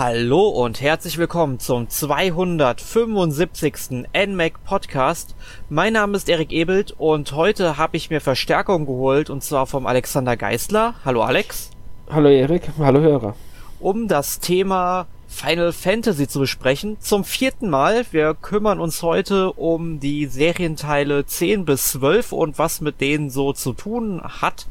[0.00, 4.06] Hallo und herzlich willkommen zum 275.
[4.16, 5.34] NMAC Podcast.
[5.68, 9.86] Mein Name ist Erik Ebelt und heute habe ich mir Verstärkung geholt und zwar vom
[9.86, 10.94] Alexander Geisler.
[11.04, 11.72] Hallo Alex.
[12.08, 13.36] Hallo Erik, hallo Hörer.
[13.78, 16.96] Um das Thema Final Fantasy zu besprechen.
[17.00, 18.06] Zum vierten Mal.
[18.10, 23.52] Wir kümmern uns heute um die Serienteile 10 bis 12 und was mit denen so
[23.52, 24.66] zu tun hat.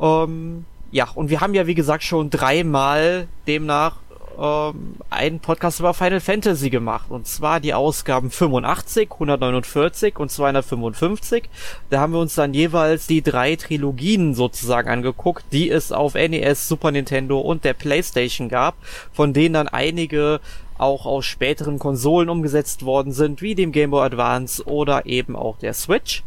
[0.00, 3.96] Ähm, ja, und wir haben ja wie gesagt schon dreimal demnach
[4.38, 7.10] ähm, einen Podcast über Final Fantasy gemacht.
[7.10, 11.44] Und zwar die Ausgaben 85, 149 und 255.
[11.90, 16.68] Da haben wir uns dann jeweils die drei Trilogien sozusagen angeguckt, die es auf NES,
[16.68, 18.76] Super Nintendo und der PlayStation gab,
[19.12, 20.40] von denen dann einige
[20.78, 25.58] auch aus späteren Konsolen umgesetzt worden sind, wie dem Game Boy Advance oder eben auch
[25.58, 26.22] der Switch.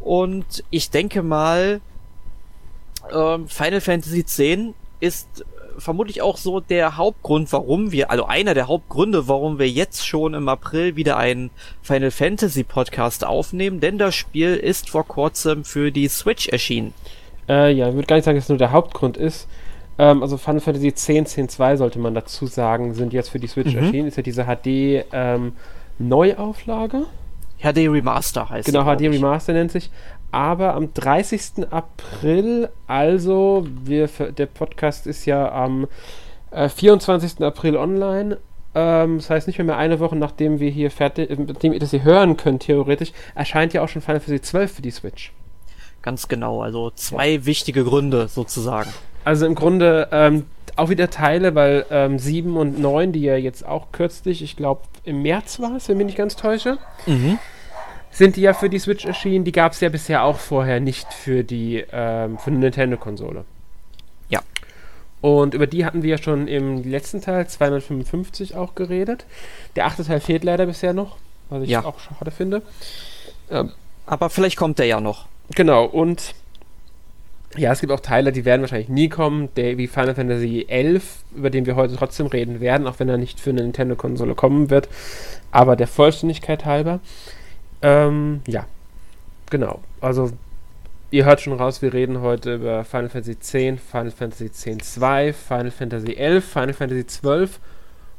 [0.00, 1.80] Und ich denke mal,
[3.12, 4.40] ähm, Final Fantasy X
[5.00, 5.44] ist
[5.78, 10.34] vermutlich auch so der Hauptgrund, warum wir, also einer der Hauptgründe, warum wir jetzt schon
[10.34, 11.50] im April wieder einen
[11.82, 16.94] Final Fantasy Podcast aufnehmen, denn das Spiel ist vor kurzem für die Switch erschienen.
[17.48, 19.48] Äh, ja, ich würde gar nicht sagen, dass es nur der Hauptgrund ist.
[19.98, 23.48] Ähm, also Final Fantasy 10, 10, 2 sollte man dazu sagen, sind jetzt für die
[23.48, 23.78] Switch mhm.
[23.78, 24.08] erschienen.
[24.08, 25.52] Ist ja diese HD ähm,
[25.98, 27.06] Neuauflage.
[27.62, 29.90] HD Remaster heißt Genau, HD Remaster nennt sich
[30.32, 31.70] aber am 30.
[31.70, 35.88] April, also wir, der Podcast ist ja am
[36.50, 37.42] äh, 24.
[37.42, 38.38] April online.
[38.74, 41.90] Ähm, das heißt nicht mehr, mehr eine Woche nachdem wir hier fertig, nachdem ihr das
[41.90, 45.32] hier hören könnt, theoretisch, erscheint ja auch schon Final Fantasy 12 für die Switch.
[46.02, 47.46] Ganz genau, also zwei ja.
[47.46, 48.90] wichtige Gründe sozusagen.
[49.24, 53.66] Also im Grunde ähm, auch wieder Teile, weil ähm, 7 und 9, die ja jetzt
[53.66, 57.38] auch kürzlich, ich glaube im März war es, wenn ich mich nicht ganz täusche, mhm
[58.10, 59.44] sind die ja für die Switch erschienen.
[59.44, 63.44] Die gab es ja bisher auch vorher nicht für die ähm, für eine Nintendo-Konsole.
[64.28, 64.40] Ja.
[65.20, 69.26] Und über die hatten wir ja schon im letzten Teil 255 auch geredet.
[69.76, 71.16] Der achte Teil fehlt leider bisher noch,
[71.48, 71.84] was ich ja.
[71.84, 72.62] auch schade finde.
[73.50, 73.72] Ähm,
[74.06, 75.26] Aber vielleicht kommt der ja noch.
[75.54, 76.34] Genau, und
[77.56, 81.00] ja, es gibt auch Teile, die werden wahrscheinlich nie kommen, der, wie Final Fantasy XI,
[81.34, 84.70] über den wir heute trotzdem reden werden, auch wenn er nicht für eine Nintendo-Konsole kommen
[84.70, 84.88] wird.
[85.50, 87.00] Aber der Vollständigkeit halber.
[87.82, 88.66] Ähm, ja,
[89.48, 89.80] genau.
[90.00, 90.30] Also,
[91.10, 95.70] ihr hört schon raus, wir reden heute über Final Fantasy X, Final Fantasy X-2, Final
[95.70, 97.48] Fantasy XI, Final Fantasy XII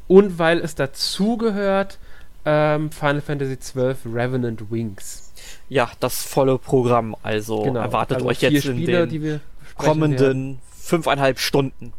[0.08, 2.00] und weil es dazugehört,
[2.46, 5.32] ähm, Final Fantasy XII Revenant Wings.
[5.70, 7.16] Ja, das volle Programm.
[7.24, 9.42] Also genau, erwartet also euch jetzt Spiele, in den
[9.78, 11.94] kommenden fünfeinhalb Stunden.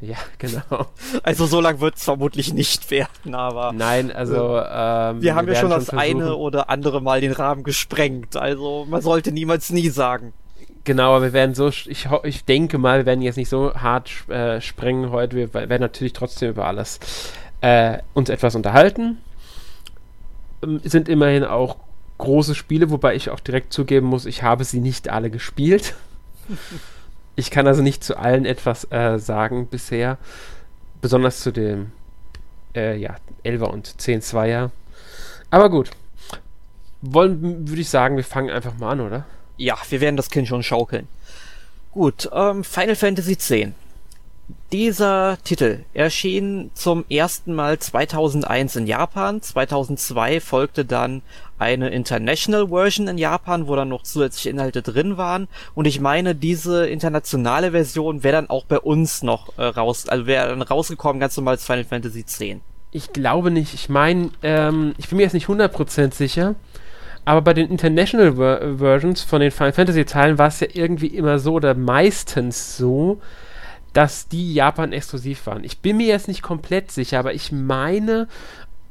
[0.00, 0.86] Ja, genau.
[1.22, 3.72] Also so lang wird es vermutlich nicht werden, aber.
[3.72, 5.98] Nein, also ähm, wir haben ja schon das versuchen.
[5.98, 8.36] eine oder andere Mal den Rahmen gesprengt.
[8.36, 10.32] Also man sollte niemals nie sagen.
[10.84, 14.10] Genau, aber wir werden so, ich, ich denke mal, wir werden jetzt nicht so hart
[14.30, 15.36] äh, sprengen heute.
[15.36, 16.98] Wir werden natürlich trotzdem über alles
[17.60, 19.18] äh, uns etwas unterhalten.
[20.62, 21.76] Ähm, sind immerhin auch
[22.16, 25.94] große Spiele, wobei ich auch direkt zugeben muss, ich habe sie nicht alle gespielt.
[27.40, 30.18] Ich kann also nicht zu allen etwas äh, sagen bisher.
[31.00, 31.90] Besonders zu dem
[32.76, 34.68] äh, ja, 11er und 10-2er.
[35.50, 35.90] Aber gut.
[37.00, 39.24] Wollen, würde ich sagen, wir fangen einfach mal an, oder?
[39.56, 41.08] Ja, wir werden das Kind schon schaukeln.
[41.92, 43.54] Gut, ähm, Final Fantasy X.
[44.70, 51.22] Dieser Titel erschien zum ersten Mal 2001 in Japan, 2002 folgte dann
[51.60, 56.34] eine International Version in Japan, wo dann noch zusätzliche Inhalte drin waren und ich meine,
[56.34, 61.20] diese internationale Version wäre dann auch bei uns noch äh, raus, also wäre dann rausgekommen
[61.20, 62.40] ganz normal als Final Fantasy X.
[62.92, 66.54] Ich glaube nicht, ich meine, ähm, ich bin mir jetzt nicht 100% sicher,
[67.24, 71.08] aber bei den International Ver Versions von den Final Fantasy Teilen war es ja irgendwie
[71.08, 73.20] immer so oder meistens so,
[73.92, 75.64] dass die Japan exklusiv waren.
[75.64, 78.28] Ich bin mir jetzt nicht komplett sicher, aber ich meine,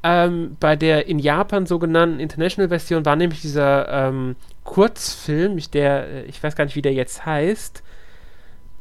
[0.04, 6.42] ähm, bei der in Japan sogenannten International-Version war nämlich dieser ähm, Kurzfilm, der, äh, ich
[6.42, 7.84] weiß gar nicht, wie der jetzt heißt,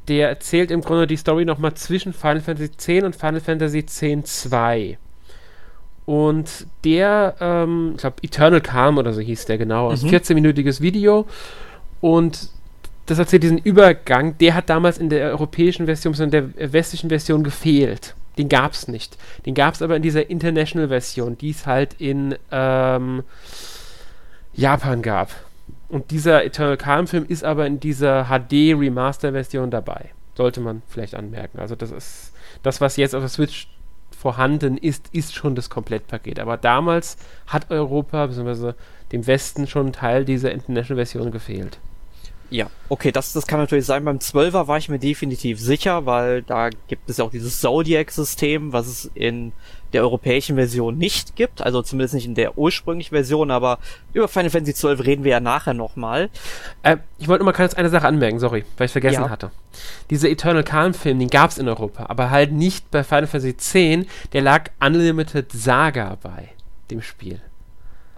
[0.06, 4.96] der erzählt im Grunde die Story nochmal zwischen Final Fantasy X und Final Fantasy X-2.
[6.06, 10.14] Und der, ähm, ich glaube, Eternal Calm oder so hieß der genau, also mhm.
[10.14, 11.26] 14-minütiges Video.
[12.00, 12.48] Und
[13.06, 17.08] das erzählt diesen Übergang, der hat damals in der europäischen Version, sondern in der westlichen
[17.08, 18.14] Version gefehlt.
[18.38, 19.18] Den gab es nicht.
[19.44, 23.24] Den gab es aber in dieser International-Version, die es halt in ähm,
[24.54, 25.30] Japan gab.
[25.88, 30.10] Und dieser Eternal Calm-Film ist aber in dieser HD-Remaster-Version dabei.
[30.34, 31.58] Sollte man vielleicht anmerken.
[31.58, 32.32] Also das ist
[32.62, 33.68] das, was jetzt auf der Switch
[34.10, 36.40] vorhanden ist, ist schon das Komplettpaket.
[36.40, 38.72] Aber damals hat Europa bzw.
[39.12, 41.78] dem Westen schon ein Teil dieser International-Version gefehlt.
[42.50, 44.04] Ja, okay, das, das kann natürlich sein.
[44.04, 48.72] Beim 12er war ich mir definitiv sicher, weil da gibt es ja auch dieses Zodiac-System,
[48.72, 49.52] was es in
[49.92, 53.78] der europäischen Version nicht gibt, also zumindest nicht in der ursprünglichen Version, aber
[54.12, 56.30] über Final Fantasy 12 reden wir ja nachher nochmal.
[56.82, 59.30] Äh, ich wollte nur mal kurz eine Sache anmerken, sorry, weil ich vergessen ja.
[59.30, 59.50] hatte.
[60.10, 64.06] Dieser Eternal Calm-Film, den gab es in Europa, aber halt nicht bei Final Fantasy 10,
[64.32, 66.50] der lag Unlimited Saga bei
[66.90, 67.40] dem Spiel.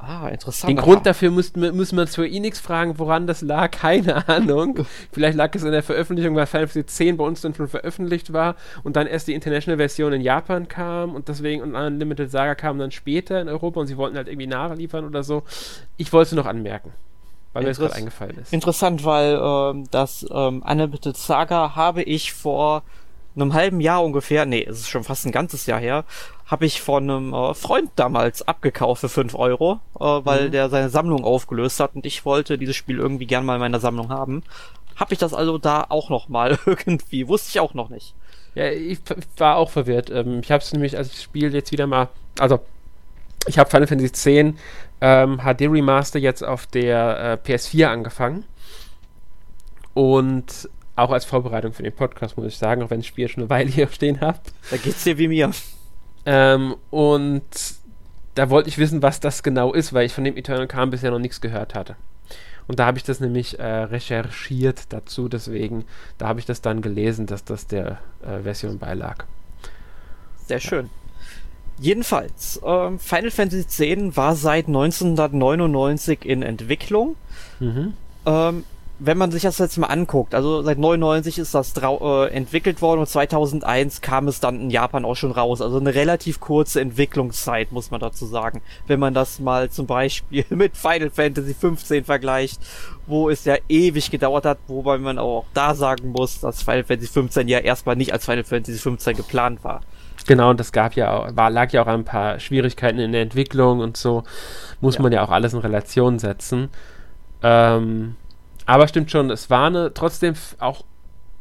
[0.02, 0.70] Ah, interessant.
[0.70, 3.70] Den Grund dafür müssten, müssen wir Square Enix fragen, woran das lag.
[3.80, 4.86] Keine Ahnung.
[5.12, 8.32] Vielleicht lag es in der Veröffentlichung, weil Final Fantasy 10 bei uns dann schon veröffentlicht
[8.32, 12.78] war und dann erst die International-Version in Japan kam und deswegen und Unlimited Saga kam
[12.78, 15.42] dann später in Europa und sie wollten halt irgendwie nachliefern oder so.
[15.98, 16.92] Ich wollte es noch anmerken.
[17.52, 18.52] Weil mir das gerade eingefallen ist.
[18.52, 22.84] Interessant, weil ähm, das ähm, Unlimited Saga habe ich vor
[23.34, 26.04] einem halben Jahr ungefähr, nee, es ist schon fast ein ganzes Jahr her,
[26.46, 30.52] habe ich von einem äh, Freund damals abgekauft für 5 Euro, äh, weil mhm.
[30.52, 33.80] der seine Sammlung aufgelöst hat und ich wollte dieses Spiel irgendwie gern mal in meiner
[33.80, 34.42] Sammlung haben.
[34.96, 38.14] Habe ich das also da auch noch mal irgendwie, wusste ich auch noch nicht.
[38.54, 38.98] Ja, ich
[39.36, 40.10] war auch verwirrt.
[40.10, 42.60] Ähm, ich habe es nämlich als Spiel jetzt wieder mal, also
[43.46, 44.54] ich habe Final Fantasy X
[45.00, 48.44] ähm, HD Remaster jetzt auf der äh, PS4 angefangen
[49.94, 53.42] und auch als Vorbereitung für den Podcast muss ich sagen, auch wenn das Spiel schon
[53.42, 54.40] eine Weile hier stehen hat.
[54.70, 55.50] Da geht's dir wie mir.
[56.26, 57.42] Ähm, und
[58.34, 61.10] da wollte ich wissen, was das genau ist, weil ich von dem Eternal Calm bisher
[61.10, 61.96] noch nichts gehört hatte.
[62.66, 65.84] Und da habe ich das nämlich äh, recherchiert dazu, deswegen,
[66.18, 69.24] da habe ich das dann gelesen, dass das der äh, Version beilag.
[70.46, 70.86] Sehr schön.
[70.86, 70.90] Ja.
[71.80, 77.16] Jedenfalls, ähm, Final Fantasy X war seit 1999 in Entwicklung.
[77.58, 77.94] Mhm.
[78.26, 78.64] Ähm,
[79.02, 83.00] wenn man sich das jetzt mal anguckt, also seit 99 ist das äh, entwickelt worden
[83.00, 85.62] und 2001 kam es dann in Japan auch schon raus.
[85.62, 88.60] Also eine relativ kurze Entwicklungszeit, muss man dazu sagen.
[88.86, 92.60] Wenn man das mal zum Beispiel mit Final Fantasy 15 vergleicht,
[93.06, 97.10] wo es ja ewig gedauert hat, wobei man auch da sagen muss, dass Final Fantasy
[97.10, 99.80] 15 ja erstmal nicht als Final Fantasy 15 geplant war.
[100.26, 103.22] Genau, und das gab ja auch, war, lag ja auch ein paar Schwierigkeiten in der
[103.22, 104.24] Entwicklung und so.
[104.82, 105.02] Muss ja.
[105.02, 106.68] man ja auch alles in Relation setzen.
[107.42, 108.16] Ähm,
[108.66, 110.84] aber stimmt schon, es war eine, trotzdem auch,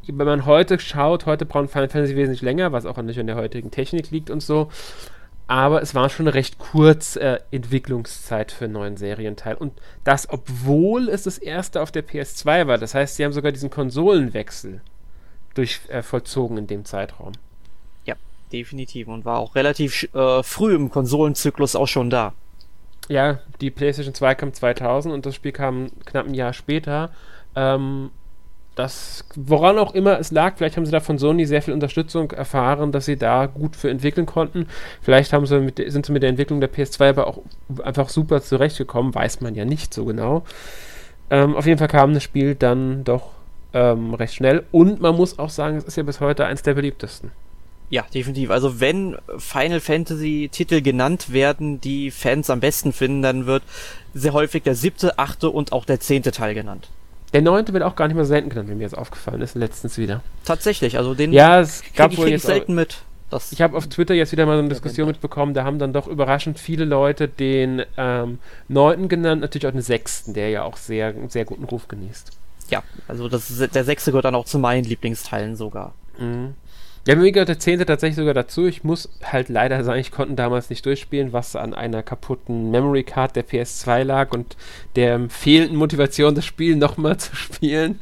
[0.06, 3.36] wenn man heute schaut, heute braucht Final Fantasy wesentlich länger, was auch nicht an der
[3.36, 4.68] heutigen Technik liegt und so.
[5.46, 9.56] Aber es war schon eine recht kurze äh, Entwicklungszeit für einen neuen Serienteil.
[9.56, 9.72] Und
[10.04, 12.78] das, obwohl es das erste auf der PS2 war.
[12.78, 14.80] Das heißt, sie haben sogar diesen Konsolenwechsel
[15.54, 17.32] durch, äh, vollzogen in dem Zeitraum.
[18.04, 18.14] Ja,
[18.52, 19.08] definitiv.
[19.08, 22.32] Und war auch relativ äh, früh im Konsolenzyklus auch schon da.
[23.10, 27.10] Ja, die PlayStation 2 kam 2000 und das Spiel kam knapp ein Jahr später.
[27.56, 28.10] Ähm,
[28.76, 32.30] das, woran auch immer es lag, vielleicht haben sie da von Sony sehr viel Unterstützung
[32.30, 34.68] erfahren, dass sie da gut für entwickeln konnten.
[35.02, 37.40] Vielleicht haben sie mit, sind sie mit der Entwicklung der PS2 aber auch
[37.82, 40.44] einfach super zurechtgekommen, weiß man ja nicht so genau.
[41.30, 43.32] Ähm, auf jeden Fall kam das Spiel dann doch
[43.74, 46.74] ähm, recht schnell und man muss auch sagen, es ist ja bis heute eins der
[46.74, 47.32] beliebtesten.
[47.90, 48.50] Ja, definitiv.
[48.50, 53.64] Also wenn Final Fantasy Titel genannt werden, die Fans am besten finden, dann wird
[54.14, 56.88] sehr häufig der siebte, achte und auch der zehnte Teil genannt.
[57.32, 59.98] Der neunte wird auch gar nicht mehr selten genannt, wie mir jetzt aufgefallen ist, letztens
[59.98, 60.22] wieder.
[60.44, 62.98] Tatsächlich, also den ja, es gab wohl jetzt selten mit.
[63.28, 65.92] Das ich habe auf Twitter jetzt wieder mal so eine Diskussion mitbekommen, da haben dann
[65.92, 70.76] doch überraschend viele Leute den ähm, neunten genannt, natürlich auch den sechsten, der ja auch
[70.76, 72.32] sehr, sehr guten Ruf genießt.
[72.70, 75.94] Ja, also das der sechste gehört dann auch zu meinen Lieblingsteilen sogar.
[76.18, 76.54] Mhm.
[77.06, 77.86] Ja, mir gehört der 10.
[77.86, 78.66] tatsächlich sogar dazu.
[78.66, 83.04] Ich muss halt leider sagen, ich konnte damals nicht durchspielen, was an einer kaputten Memory
[83.04, 84.56] Card der PS2 lag und
[84.96, 88.00] der fehlenden Motivation, das Spiel nochmal zu spielen.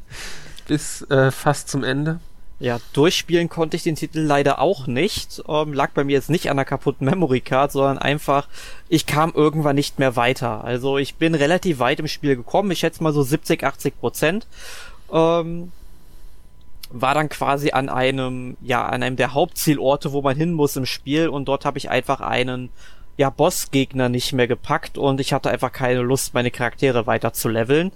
[0.67, 2.19] Bis äh, fast zum Ende.
[2.61, 5.45] Ja, durchspielen konnte ich den Titel leider auch nicht.
[5.47, 8.49] Ähm, lag bei mir jetzt nicht an einer kaputten Memory Card, sondern einfach,
[8.89, 10.65] ich kam irgendwann nicht mehr weiter.
[10.65, 12.73] Also ich bin relativ weit im Spiel gekommen.
[12.73, 14.49] Ich schätze mal so 70, 80 Prozent.
[15.13, 15.71] Ähm,
[16.91, 20.87] war dann quasi an einem, ja, an einem der Hauptzielorte, wo man hin muss im
[20.87, 22.71] Spiel und dort habe ich einfach einen,
[23.17, 27.49] ja, Bossgegner nicht mehr gepackt und ich hatte einfach keine Lust, meine Charaktere weiter zu
[27.49, 27.91] leveln.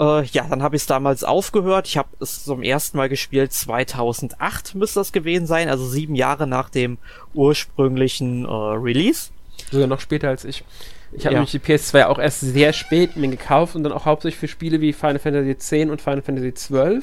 [0.00, 1.86] Äh, ja, dann habe ich es damals aufgehört.
[1.86, 6.48] Ich habe es zum ersten Mal gespielt, 2008 müsste das gewesen sein, also sieben Jahre
[6.48, 6.98] nach dem
[7.34, 9.30] ursprünglichen äh, Release.
[9.70, 10.64] Sogar noch später als ich.
[11.12, 11.40] Ich habe ja.
[11.40, 14.80] nämlich die PS2 auch erst sehr spät mir gekauft und dann auch hauptsächlich für Spiele
[14.80, 17.02] wie Final Fantasy X und Final Fantasy XII.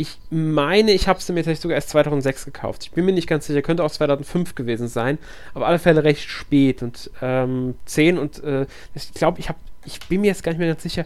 [0.00, 2.84] Ich meine, ich habe es mir tatsächlich sogar erst 2006 gekauft.
[2.84, 5.18] Ich bin mir nicht ganz sicher, könnte auch 2005 gewesen sein,
[5.52, 8.64] aber alle Fälle recht spät und ähm, 10 und äh,
[8.94, 11.04] ich glaube, ich habe, ich bin mir jetzt gar nicht mehr ganz sicher.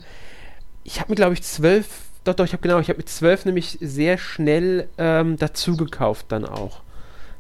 [0.85, 1.89] Ich habe mir, glaube ich, 12,
[2.23, 6.27] doch, doch, ich habe genau, ich habe mit 12 nämlich sehr schnell ähm, dazu gekauft
[6.29, 6.81] dann auch.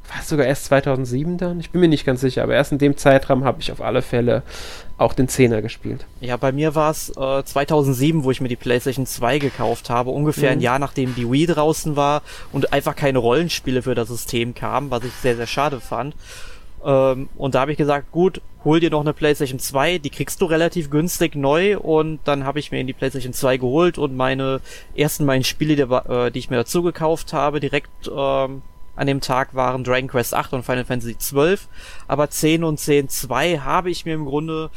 [0.08, 1.60] war es sogar erst 2007 dann?
[1.60, 4.02] Ich bin mir nicht ganz sicher, aber erst in dem Zeitraum habe ich auf alle
[4.02, 4.42] Fälle
[4.96, 6.06] auch den Zehner gespielt.
[6.20, 10.10] Ja, bei mir war es äh, 2007, wo ich mir die PlayStation 2 gekauft habe,
[10.10, 10.58] ungefähr mhm.
[10.58, 12.22] ein Jahr nachdem die Wii draußen war
[12.52, 16.14] und einfach keine Rollenspiele für das System kamen, was ich sehr, sehr schade fand.
[16.84, 20.40] Ähm, und da habe ich gesagt, gut, hol dir noch eine PlayStation 2, die kriegst
[20.40, 24.16] du relativ günstig neu und dann habe ich mir in die PlayStation 2 geholt und
[24.16, 24.60] meine
[24.94, 28.62] ersten beiden Spiele, die, äh, die ich mir dazu gekauft habe, direkt ähm,
[28.96, 31.68] an dem Tag waren Dragon Quest 8 und Final Fantasy 12,
[32.06, 34.70] aber 10 und 10 2 habe ich mir im Grunde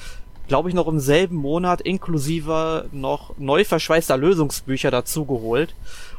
[0.47, 5.75] glaube ich, noch im selben Monat inklusive noch neu verschweißter Lösungsbücher dazu geholt.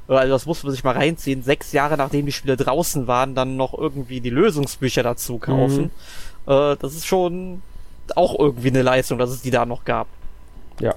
[0.08, 1.42] Äh, also das muss man sich mal reinziehen.
[1.42, 5.90] Sechs Jahre nachdem die Spiele draußen waren, dann noch irgendwie die Lösungsbücher dazu kaufen.
[6.46, 6.52] Mhm.
[6.52, 7.62] Äh, das ist schon
[8.16, 10.06] auch irgendwie eine Leistung, dass es die da noch gab.
[10.80, 10.94] Ja.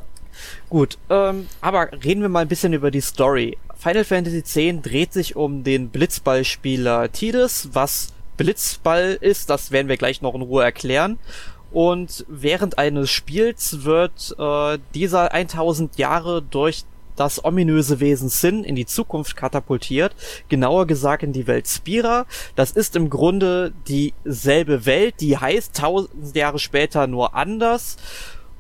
[0.70, 3.58] Gut, ähm, aber reden wir mal ein bisschen über die Story.
[3.82, 9.98] Final Fantasy X dreht sich um den Blitzballspieler Tidus, was Blitzball ist, das werden wir
[9.98, 11.18] gleich noch in Ruhe erklären.
[11.72, 16.84] Und während eines Spiels wird äh, dieser 1000 Jahre durch
[17.16, 20.16] das ominöse Wesen Sin in die Zukunft katapultiert,
[20.48, 22.28] genauer gesagt in die Welt Spira.
[22.56, 27.98] Das ist im Grunde dieselbe Welt, die heißt tausend Jahre später nur anders.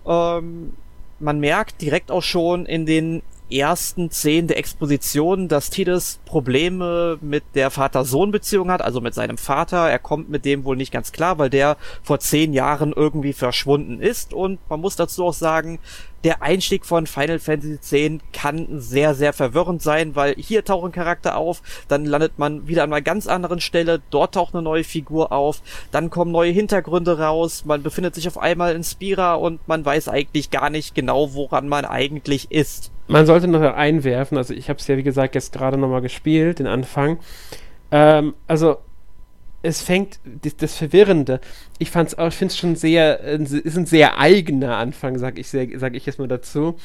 [0.03, 0.73] Ähm,
[1.19, 3.21] man merkt direkt auch schon in den
[3.51, 9.89] ersten Szenen der Exposition, dass Tidus Probleme mit der Vater-Sohn-Beziehung hat, also mit seinem Vater.
[9.89, 13.99] Er kommt mit dem wohl nicht ganz klar, weil der vor zehn Jahren irgendwie verschwunden
[14.01, 14.33] ist.
[14.33, 15.79] Und man muss dazu auch sagen,
[16.23, 20.91] der Einstieg von Final Fantasy X kann sehr, sehr verwirrend sein, weil hier taucht ein
[20.91, 24.83] Charakter auf, dann landet man wieder an einer ganz anderen Stelle, dort taucht eine neue
[24.83, 29.67] Figur auf, dann kommen neue Hintergründe raus, man befindet sich auf einmal in Spira und
[29.67, 32.91] man weiß eigentlich gar nicht genau, woran man eigentlich ist.
[33.11, 36.59] Man sollte noch einwerfen, also ich habe es ja wie gesagt jetzt gerade nochmal gespielt,
[36.59, 37.19] den Anfang.
[37.91, 38.77] Ähm, also
[39.63, 41.39] es fängt das, das Verwirrende.
[41.77, 45.37] Ich fand's auch, ich finde es schon sehr, äh, ist ein sehr eigener Anfang, sag
[45.37, 46.77] ich, sag ich jetzt mal dazu.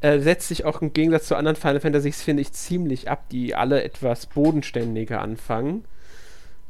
[0.00, 3.54] Äh, setzt sich auch im Gegensatz zu anderen Final Fantasies, finde ich, ziemlich ab, die
[3.54, 5.84] alle etwas bodenständiger anfangen.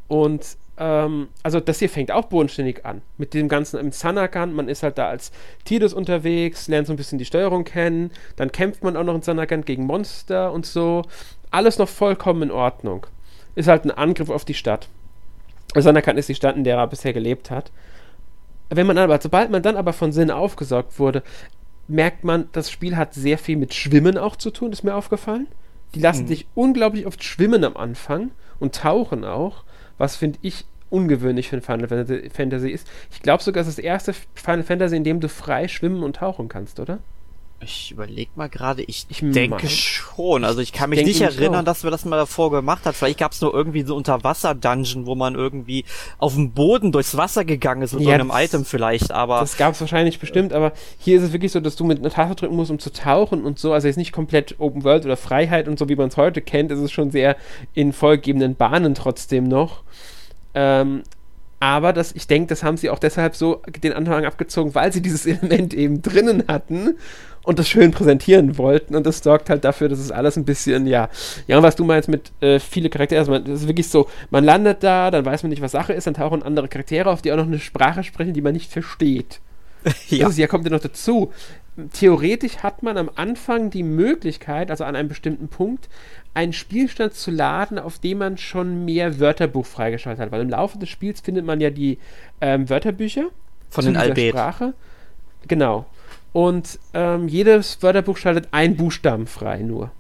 [0.09, 3.03] Und ähm, also das hier fängt auch bodenständig an.
[3.17, 5.33] Mit dem ganzen im Sanakan, man ist halt da als
[5.65, 9.23] Tidus unterwegs, lernt so ein bisschen die Steuerung kennen, dann kämpft man auch noch in
[9.23, 11.03] Sanakan gegen Monster und so.
[11.51, 13.07] Alles noch vollkommen in Ordnung.
[13.55, 14.89] Ist halt ein Angriff auf die Stadt.
[15.75, 17.73] Sanakan ist die Stadt, in der er bisher gelebt hat.
[18.71, 21.23] Wenn man aber, sobald man dann aber von Sinn aufgesaugt wurde,
[21.89, 25.49] merkt man, das Spiel hat sehr viel mit Schwimmen auch zu tun, ist mir aufgefallen.
[25.95, 26.29] Die lassen mhm.
[26.29, 29.65] sich unglaublich oft schwimmen am Anfang und tauchen auch,
[29.99, 32.89] was finde ich ungewöhnlich für ein Final Fantasy ist.
[33.11, 36.17] Ich glaube sogar, es ist das erste Final Fantasy, in dem du frei schwimmen und
[36.17, 36.99] tauchen kannst, oder?
[37.61, 40.45] Ich überleg mal gerade, ich, ich denke mein, schon.
[40.45, 42.95] Also ich kann mich nicht erinnern, dass wir das mal davor gemacht hat.
[42.95, 45.85] Vielleicht gab es nur irgendwie so Unterwasser-Dungeon, wo man irgendwie
[46.19, 49.41] auf dem Boden durchs Wasser gegangen ist mit ja, einem Item vielleicht, aber.
[49.41, 52.11] Das gab es wahrscheinlich bestimmt, aber hier ist es wirklich so, dass du mit einer
[52.11, 53.73] Taste drücken musst, um zu tauchen und so.
[53.73, 56.71] Also jetzt nicht komplett Open World oder Freiheit und so, wie man es heute kennt,
[56.71, 57.37] ist es schon sehr
[57.75, 59.83] in vollgebenden Bahnen trotzdem noch.
[60.55, 61.03] Ähm,
[61.61, 65.03] aber das, ich denke, das haben sie auch deshalb so den Anfang abgezogen, weil sie
[65.03, 66.97] dieses Element eben drinnen hatten
[67.49, 68.95] und das schön präsentieren wollten.
[68.95, 71.09] Und das sorgt halt dafür, dass es alles ein bisschen, ja,
[71.47, 74.07] ja, und was du meinst mit äh, viele Charaktere, also man, das ist wirklich so,
[74.29, 77.23] man landet da, dann weiß man nicht, was Sache ist, dann tauchen andere Charaktere auf,
[77.23, 79.41] die auch noch eine Sprache sprechen, die man nicht versteht.
[80.09, 80.27] ja.
[80.27, 81.33] Also, ja, kommt ja noch dazu.
[81.95, 85.89] Theoretisch hat man am Anfang die Möglichkeit, also an einem bestimmten Punkt,
[86.35, 90.33] einen Spielstand zu laden, auf dem man schon mehr Wörterbuch freigeschaltet hat.
[90.33, 91.97] Weil im Laufe des Spiels findet man ja die
[92.43, 93.31] ähm, Wörterbücher
[93.71, 94.33] von den Albet.
[94.33, 94.75] Sprache.
[95.47, 95.87] Genau.
[96.33, 99.91] Und ähm, jedes Wörterbuch schaltet ein Buchstaben frei nur.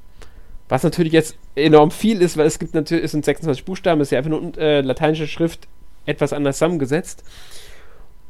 [0.68, 4.12] Was natürlich jetzt enorm viel ist, weil es gibt natürlich, es sind 26 Buchstaben, ist
[4.12, 5.66] ja einfach nur äh, lateinische Schrift
[6.04, 7.24] etwas anders zusammengesetzt.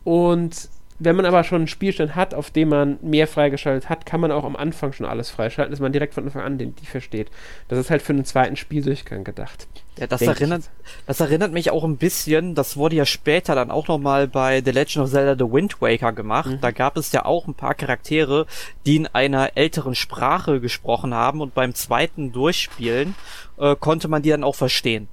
[0.05, 4.21] Und wenn man aber schon einen Spielstand hat, auf dem man mehr freigeschaltet hat, kann
[4.21, 6.87] man auch am Anfang schon alles freischalten, dass man direkt von Anfang an den, die
[6.87, 7.31] versteht.
[7.69, 9.69] Das ist halt für einen zweiten Spieldurchgang gedacht.
[9.99, 10.65] Ja, das erinnert,
[11.07, 14.71] das erinnert mich auch ein bisschen, das wurde ja später dann auch nochmal bei The
[14.71, 16.51] Legend of Zelda The Wind Waker gemacht.
[16.51, 16.61] Mhm.
[16.61, 18.47] Da gab es ja auch ein paar Charaktere,
[18.87, 23.15] die in einer älteren Sprache gesprochen haben und beim zweiten Durchspielen
[23.59, 25.09] äh, konnte man die dann auch verstehen.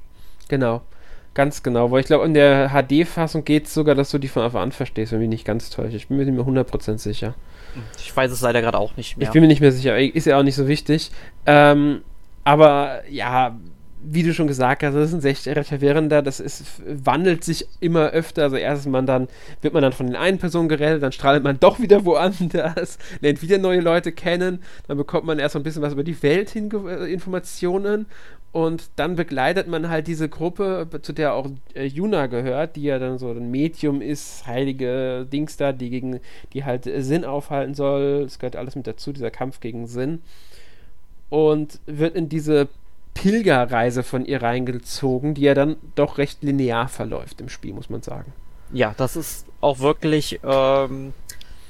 [0.47, 0.81] Genau.
[1.35, 4.43] Ganz genau, weil ich glaube, in der HD-Fassung geht es sogar, dass du die von
[4.43, 5.97] Anfang an verstehst, wenn mich nicht ganz täusche.
[5.97, 7.35] Ich bin mir nicht mehr 100% sicher.
[7.97, 9.27] Ich weiß es leider gerade auch nicht mehr.
[9.27, 11.11] Ich bin mir nicht mehr sicher, ist ja auch nicht so wichtig.
[11.45, 12.03] Ähm,
[12.45, 13.57] aber ja,
[14.01, 18.11] wie du schon gesagt hast, das ist ein sehr verwirrender, das ist, wandelt sich immer
[18.11, 18.43] öfter.
[18.43, 19.27] Also erstens man dann,
[19.61, 23.41] wird man dann von den einen Personen gerettet, dann strahlt man doch wieder woanders, lernt
[23.41, 26.49] wieder neue Leute kennen, dann bekommt man erst so ein bisschen was über die Welt
[26.49, 28.05] hin, äh, Informationen
[28.55, 32.99] Und dann begleitet man halt diese Gruppe, zu der auch äh, Yuna gehört, die ja
[32.99, 36.21] dann so ein Medium ist, heilige Dings da, die gegen,
[36.53, 38.23] die halt äh, Sinn aufhalten soll.
[38.25, 40.21] Es gehört alles mit dazu, dieser Kampf gegen Sinn.
[41.29, 42.69] Und wird in diese
[43.13, 48.03] Pilgerreise von ihr reingezogen, die ja dann doch recht linear verläuft im Spiel, muss man
[48.03, 48.31] sagen.
[48.71, 51.11] Ja, das ist auch wirklich ähm,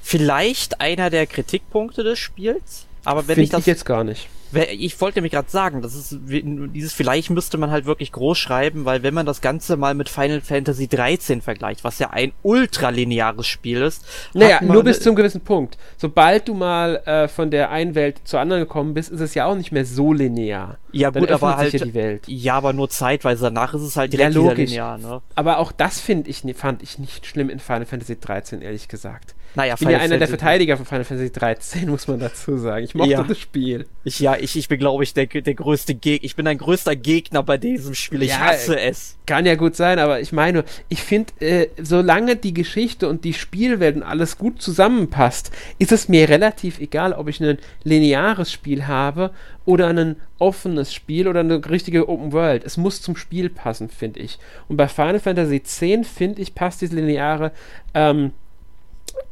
[0.03, 2.85] vielleicht einer der Kritikpunkte des Spiels.
[3.05, 4.29] Aber wenn Find ich das ich jetzt gar nicht.
[4.53, 8.85] Ich wollte mich gerade sagen, das ist dieses vielleicht müsste man halt wirklich groß schreiben,
[8.85, 13.47] weil wenn man das Ganze mal mit Final Fantasy 13 vergleicht, was ja ein ultralineares
[13.47, 14.05] Spiel ist.
[14.33, 15.77] Naja, nur bis zum gewissen Punkt.
[15.97, 19.45] Sobald du mal äh, von der einen Welt zur anderen gekommen bist, ist es ja
[19.45, 20.77] auch nicht mehr so linear.
[20.91, 22.23] Ja, Dann gut, aber halt ja die Welt.
[22.27, 23.43] Ja, aber nur zeitweise.
[23.45, 24.69] Danach ist es halt Ja, direkt wieder logisch.
[24.69, 25.21] linear, ne?
[25.35, 29.34] Aber auch das finde ich, fand ich nicht schlimm in Final Fantasy 13, ehrlich gesagt.
[29.55, 32.57] Naja, Ich bin ja Final einer der Verteidiger von Final Fantasy 13, muss man dazu
[32.57, 32.83] sagen.
[32.85, 33.24] Ich mochte Ja.
[33.24, 33.88] das Spiel.
[34.03, 36.25] Ich, ja, ich, ich bin, glaube ich, der, der größte Gegner.
[36.25, 38.21] Ich bin ein größter Gegner bei diesem Spiel.
[38.24, 39.17] Ich Ja, hasse es.
[39.25, 43.33] Kann ja gut sein, aber ich meine, ich finde, äh, solange die Geschichte und die
[43.33, 48.88] Spielwelt und alles gut zusammenpasst, ist es mir relativ egal, ob ich ein lineares Spiel
[48.88, 49.31] habe
[49.65, 52.63] oder ein offenes Spiel oder eine richtige Open World.
[52.65, 54.38] Es muss zum Spiel passen, finde ich.
[54.67, 55.81] Und bei Final Fantasy X,
[56.13, 57.51] finde ich, passt diese lineare
[57.93, 58.31] ähm,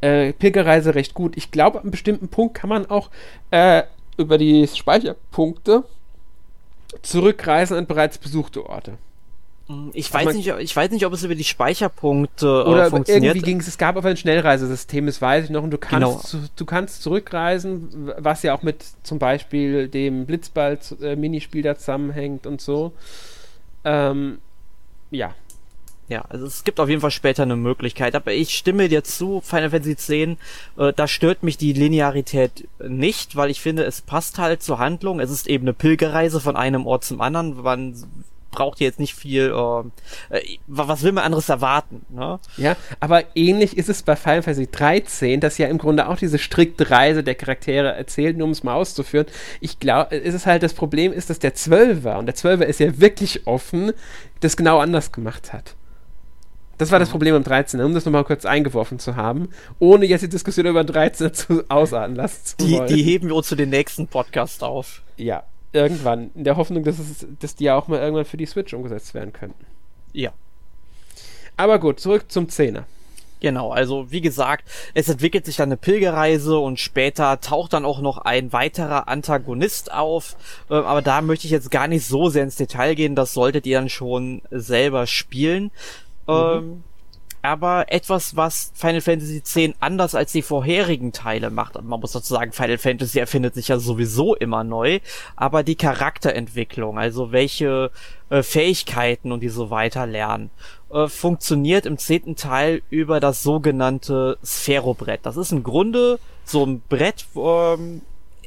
[0.03, 1.37] äh, Pilgerreise recht gut.
[1.37, 3.09] Ich glaube, an einem bestimmten Punkt kann man auch
[3.51, 3.83] äh,
[4.17, 5.83] über die Speicherpunkte
[7.01, 8.97] zurückreisen an bereits besuchte Orte.
[9.93, 13.35] Ich Also weiß nicht, ich weiß nicht, ob es über die Speicherpunkte äh, Oder funktioniert.
[13.35, 15.93] irgendwie ging es, es gab aber ein Schnellreisesystem, das weiß ich noch, und du kannst,
[16.05, 16.19] Genau.
[16.19, 22.59] zu, du kannst zurückreisen, was ja auch mit zum Beispiel dem Blitzball-Minispiel da zusammenhängt und
[22.59, 22.91] so.
[23.85, 24.39] Ähm,
[25.11, 25.33] ja.
[26.09, 29.41] Ja, also es gibt auf jeden Fall später eine Möglichkeit, aber ich stimme dir zu,
[29.41, 34.37] Final Fantasy X, äh, da stört mich die Linearität nicht, weil ich finde, es passt
[34.37, 35.19] halt zur Handlung.
[35.19, 37.61] Es ist eben eine Pilgerreise von einem Ort zum anderen.
[37.61, 37.95] Man
[38.53, 39.53] braucht jetzt nicht viel,
[40.31, 42.39] äh, äh, was will man anderes erwarten, ne?
[42.57, 46.37] Ja, aber ähnlich ist es bei Final Fantasy 13, das ja im Grunde auch diese
[46.37, 49.25] strikte Reise der Charaktere erzählt, nur um es mal auszuführen.
[49.59, 52.79] Ich glaube, ist es halt das Problem ist, dass der 12er, und der 12er ist
[52.79, 53.91] ja wirklich offen,
[54.39, 55.75] das genau anders gemacht hat.
[56.83, 59.47] Das war das Problem am 13, um das nochmal kurz eingeworfen zu haben,
[59.79, 62.87] ohne jetzt die Diskussion über 13 zu ausarten lassen zu Die, wollen.
[62.87, 65.01] die heben wir uns für den nächsten Podcast auf.
[65.15, 68.45] ja, irgendwann, in der Hoffnung, dass, es, dass die ja auch mal irgendwann für die
[68.45, 69.65] Switch umgesetzt werden könnten.
[70.11, 70.31] Ja.
[71.55, 72.83] Aber gut, zurück zum 10er.
[73.39, 78.01] Genau, also wie gesagt, es entwickelt sich dann eine Pilgerreise und später taucht dann auch
[78.01, 80.35] noch ein weiterer Antagonist auf.
[80.69, 83.65] Äh, aber da möchte ich jetzt gar nicht so sehr ins Detail gehen, das solltet
[83.65, 85.71] ihr dann schon selber spielen.
[86.27, 86.83] Ähm,
[87.45, 91.75] aber etwas, was Final Fantasy X anders als die vorherigen Teile macht.
[91.75, 95.01] Und man muss dazu sagen, Final Fantasy erfindet sich ja sowieso immer neu.
[95.35, 97.91] Aber die Charakterentwicklung, also welche
[98.29, 100.51] äh, Fähigkeiten und die so weiter lernen,
[100.89, 105.25] äh, funktioniert im zehnten Teil über das sogenannte Sphärobrett.
[105.25, 108.03] Das ist im Grunde so ein Brett, ähm,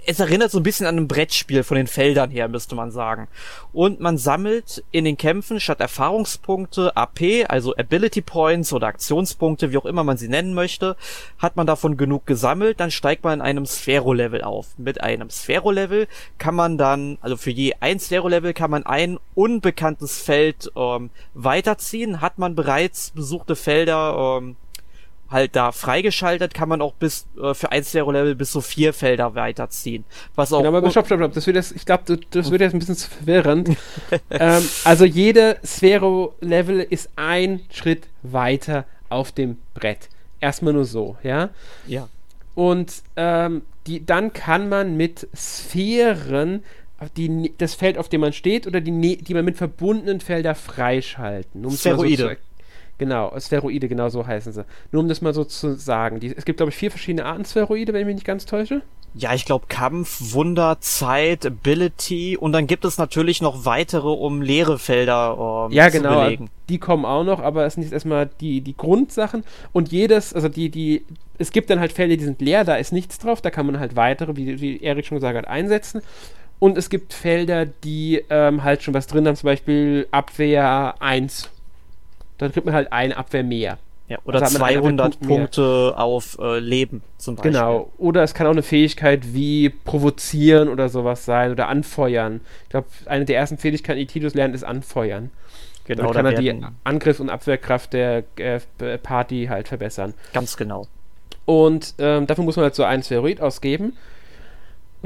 [0.07, 3.27] es erinnert so ein bisschen an ein Brettspiel von den Feldern her, müsste man sagen.
[3.73, 9.79] Und man sammelt in den Kämpfen statt Erfahrungspunkte AP, also Ability Points oder Aktionspunkte, wie
[9.79, 10.97] auch immer man sie nennen möchte,
[11.39, 14.79] hat man davon genug gesammelt, dann steigt man in einem Sphäro-Level auf.
[14.79, 16.07] Mit einem Sphäro-Level
[16.39, 22.21] kann man dann, also für je ein Sphäro-Level kann man ein unbekanntes Feld ähm, weiterziehen.
[22.21, 24.57] Hat man bereits besuchte Felder ähm,
[25.31, 29.35] halt da freigeschaltet, kann man auch bis äh, für ein Sphäro-Level bis zu vier Felder
[29.35, 30.05] weiterziehen.
[30.35, 31.33] Was auch Genau, aber stopp, stopp, stopp.
[31.33, 33.71] Das wird jetzt, ich glaube, das, das wird jetzt ein bisschen zu verwirrend.
[34.31, 40.09] ähm, also jede Sphäro-Level ist ein Schritt weiter auf dem Brett.
[40.41, 41.51] Erstmal nur so, ja.
[41.87, 42.09] ja.
[42.55, 46.63] Und ähm, die, dann kann man mit Sphären
[47.17, 51.65] die, das Feld, auf dem man steht, oder die, die man mit verbundenen Felder freischalten.
[51.65, 52.39] Um Spheroide.
[52.99, 54.65] Zu, genau, Spheroide, genau so heißen sie.
[54.93, 56.21] Nur um das mal so zu sagen.
[56.21, 58.83] Die, es gibt, glaube ich, vier verschiedene Arten Spheroide, wenn ich mich nicht ganz täusche.
[59.19, 64.43] Ja, ich glaube Kampf, Wunder, Zeit, Ability und dann gibt es natürlich noch weitere, um
[64.43, 66.25] leere Felder ähm, Ja, zu genau.
[66.25, 66.51] belegen.
[66.69, 69.43] Die kommen auch noch, aber es sind jetzt erstmal die, die Grundsachen.
[69.73, 71.07] Und jedes, also die, die,
[71.39, 73.81] es gibt dann halt Felder, die sind leer, da ist nichts drauf, da kann man
[73.81, 76.03] halt weitere, wie, wie Erik schon gesagt hat, einsetzen.
[76.59, 81.51] Und es gibt Felder, die ähm, halt schon was drin haben, zum Beispiel Abwehr 1.
[82.39, 83.79] Dann kriegt man halt eine Abwehr mehr.
[84.09, 85.39] Ja, oder Also hat man einen 200 Punkt mehr.
[85.39, 87.53] Punkte auf äh, Leben zum Beispiel.
[87.53, 87.91] Genau.
[87.99, 92.41] Oder es kann auch eine Fähigkeit wie provozieren oder sowas sein oder anfeuern.
[92.65, 95.31] Ich glaube, eine der ersten Fähigkeiten, die Titus lernt, ist anfeuern.
[95.87, 98.61] Genau, Dann da kann er die Angriff- und Abwehrkraft der äh,
[98.99, 100.15] Party halt verbessern.
[100.33, 100.87] ganz genau.
[101.45, 103.97] Und ähm, dafür muss man halt so einen Spheroid ausgeben.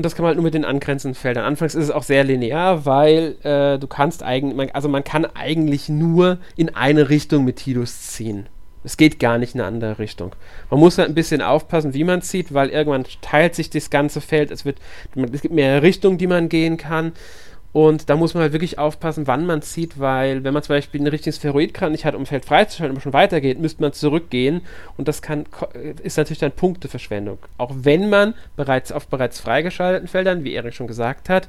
[0.01, 1.45] Und das kann man halt nur mit den angrenzenden Feldern.
[1.45, 5.91] Anfangs ist es auch sehr linear, weil äh, du kannst eigentlich, also man kann eigentlich
[5.91, 8.47] nur in eine Richtung mit Tidus ziehen.
[8.83, 10.35] Es geht gar nicht in eine andere Richtung.
[10.71, 14.23] Man muss halt ein bisschen aufpassen, wie man zieht, weil irgendwann teilt sich das ganze
[14.23, 14.51] Feld.
[14.51, 14.79] Es, wird,
[15.15, 17.13] es gibt mehrere Richtungen, die man gehen kann.
[17.73, 21.01] Und da muss man halt wirklich aufpassen, wann man zieht, weil wenn man zum Beispiel
[21.01, 24.63] ein richtiges Spheroidkran nicht hat, um Feld freizuschalten, aber schon weitergeht, müsste man zurückgehen
[24.97, 25.45] und das kann,
[26.03, 27.39] ist natürlich dann Punkteverschwendung.
[27.59, 31.47] Auch wenn man bereits auf bereits freigeschalteten Feldern, wie Erik schon gesagt hat,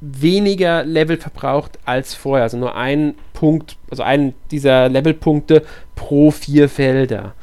[0.00, 2.44] weniger Level verbraucht als vorher.
[2.44, 5.64] Also nur ein Punkt, also einen dieser Levelpunkte
[5.96, 7.34] pro vier Felder.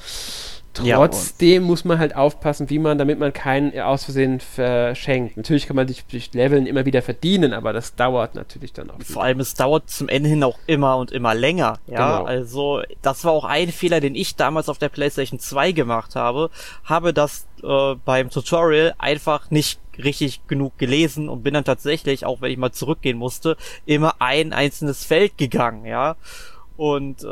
[0.76, 5.38] Trotzdem ja, muss man halt aufpassen, wie man, damit man keinen aus Versehen verschenkt.
[5.38, 9.02] Natürlich kann man sich durch Leveln immer wieder verdienen, aber das dauert natürlich dann auch.
[9.02, 11.80] Vor allem, es dauert zum Ende hin auch immer und immer länger.
[11.88, 12.26] Ja, genau.
[12.26, 16.50] also das war auch ein Fehler, den ich damals auf der PlayStation 2 gemacht habe.
[16.84, 22.42] Habe das äh, beim Tutorial einfach nicht richtig genug gelesen und bin dann tatsächlich, auch
[22.42, 26.16] wenn ich mal zurückgehen musste, immer ein einzelnes Feld gegangen, ja.
[26.78, 27.28] Und äh,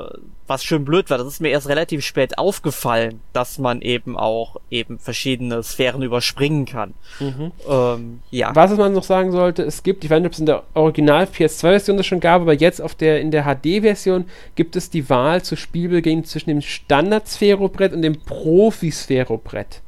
[0.48, 4.58] was schön blöd war, das ist mir erst relativ spät aufgefallen, dass man eben auch
[4.70, 6.94] eben verschiedene Sphären überspringen kann.
[7.20, 7.52] Mhm.
[7.68, 8.56] Ähm, ja.
[8.56, 11.26] Was man noch sagen sollte, es gibt, ich weiß nicht, ob es in der Original
[11.26, 14.26] PS2-Version das schon gab, aber jetzt auf der in der HD-Version
[14.56, 19.82] gibt es die Wahl zu Spielbeginn zwischen dem Standard-Sphärobrett und dem Profi-Sphärobrett.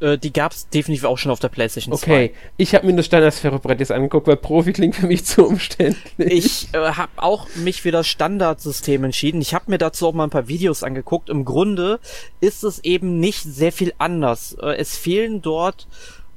[0.00, 2.04] Äh, die gab es definitiv auch schon auf der PlayStation okay.
[2.04, 2.12] 2.
[2.12, 6.08] Okay, ich habe mir das Standard-Sphäre-Brett jetzt angeguckt, weil Profi klingt für mich zu umständlich.
[6.18, 9.40] Ich äh, habe auch mich für das Standardsystem entschieden.
[9.40, 11.30] Ich habe mir dazu auch mal ein paar Videos angeguckt.
[11.30, 12.00] Im Grunde
[12.40, 14.56] ist es eben nicht sehr viel anders.
[14.60, 15.86] Äh, es fehlen dort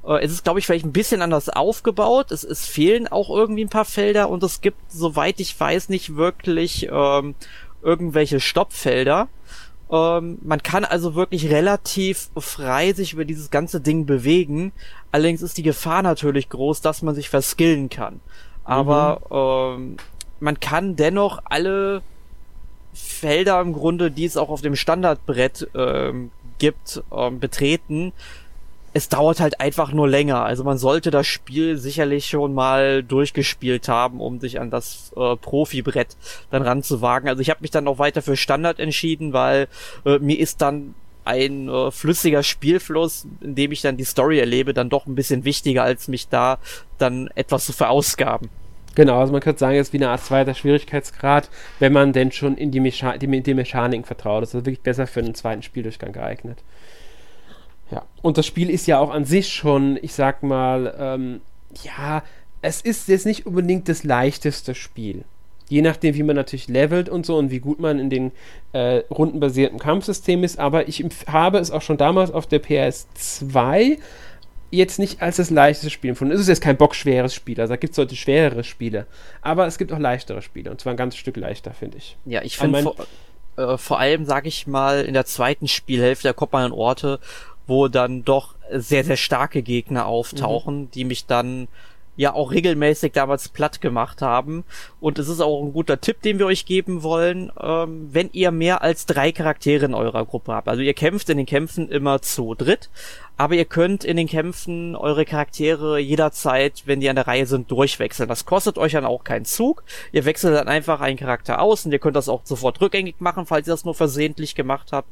[0.04, 2.30] äh, es ist, glaube ich, vielleicht ein bisschen anders aufgebaut.
[2.30, 6.16] Es, es fehlen auch irgendwie ein paar Felder und es gibt, soweit ich weiß, nicht
[6.16, 7.34] wirklich ähm,
[7.82, 9.28] irgendwelche Stoppfelder.
[9.90, 14.72] Ähm, man kann also wirklich relativ frei sich über dieses ganze Ding bewegen.
[15.10, 18.20] Allerdings ist die Gefahr natürlich groß, dass man sich verskillen kann.
[18.64, 19.82] Aber mhm.
[19.82, 19.96] ähm,
[20.38, 22.02] man kann dennoch alle
[22.92, 28.12] Felder im Grunde, die es auch auf dem Standardbrett ähm, gibt, ähm, betreten
[28.92, 30.44] es dauert halt einfach nur länger.
[30.44, 35.36] Also man sollte das Spiel sicherlich schon mal durchgespielt haben, um sich an das äh,
[35.36, 36.16] Profibrett
[36.50, 37.28] dann ranzuwagen.
[37.28, 39.68] Also ich habe mich dann auch weiter für Standard entschieden, weil
[40.04, 44.74] äh, mir ist dann ein äh, flüssiger Spielfluss, in dem ich dann die Story erlebe,
[44.74, 46.58] dann doch ein bisschen wichtiger, als mich da
[46.98, 48.48] dann etwas zu verausgaben.
[48.96, 51.48] Genau, also man könnte sagen, es ist wie eine Art zweiter Schwierigkeitsgrad,
[51.78, 54.42] wenn man denn schon in die, Mecha die, die Mechaniken vertraut.
[54.42, 56.58] Das ist wirklich besser für einen zweiten Spieldurchgang geeignet.
[57.90, 61.40] Ja, und das Spiel ist ja auch an sich schon, ich sag mal, ähm,
[61.82, 62.22] ja,
[62.62, 65.24] es ist jetzt nicht unbedingt das leichteste Spiel.
[65.68, 68.32] Je nachdem, wie man natürlich levelt und so und wie gut man in den
[68.72, 70.58] äh, rundenbasierten Kampfsystem ist.
[70.58, 73.98] Aber ich habe es auch schon damals auf der PS2
[74.72, 76.34] jetzt nicht als das leichteste Spiel empfunden.
[76.34, 79.06] Es ist jetzt kein bockschweres Spiel, also da gibt es heute schwerere Spiele.
[79.42, 82.16] Aber es gibt auch leichtere Spiele und zwar ein ganzes Stück leichter, finde ich.
[82.24, 82.96] Ja, ich finde vor,
[83.56, 87.20] äh, vor allem, sage ich mal, in der zweiten Spielhälfte, da kommt man an Orte,
[87.70, 90.90] wo dann doch sehr, sehr starke Gegner auftauchen, mhm.
[90.90, 91.68] die mich dann
[92.16, 94.64] ja auch regelmäßig damals platt gemacht haben.
[95.00, 98.50] Und es ist auch ein guter Tipp, den wir euch geben wollen, ähm, wenn ihr
[98.50, 100.68] mehr als drei Charaktere in eurer Gruppe habt.
[100.68, 102.90] Also ihr kämpft in den Kämpfen immer zu dritt,
[103.36, 107.70] aber ihr könnt in den Kämpfen eure Charaktere jederzeit, wenn die an der Reihe sind,
[107.70, 108.28] durchwechseln.
[108.28, 109.84] Das kostet euch dann auch keinen Zug.
[110.12, 113.46] Ihr wechselt dann einfach einen Charakter aus und ihr könnt das auch sofort rückgängig machen,
[113.46, 115.08] falls ihr das nur versehentlich gemacht habt.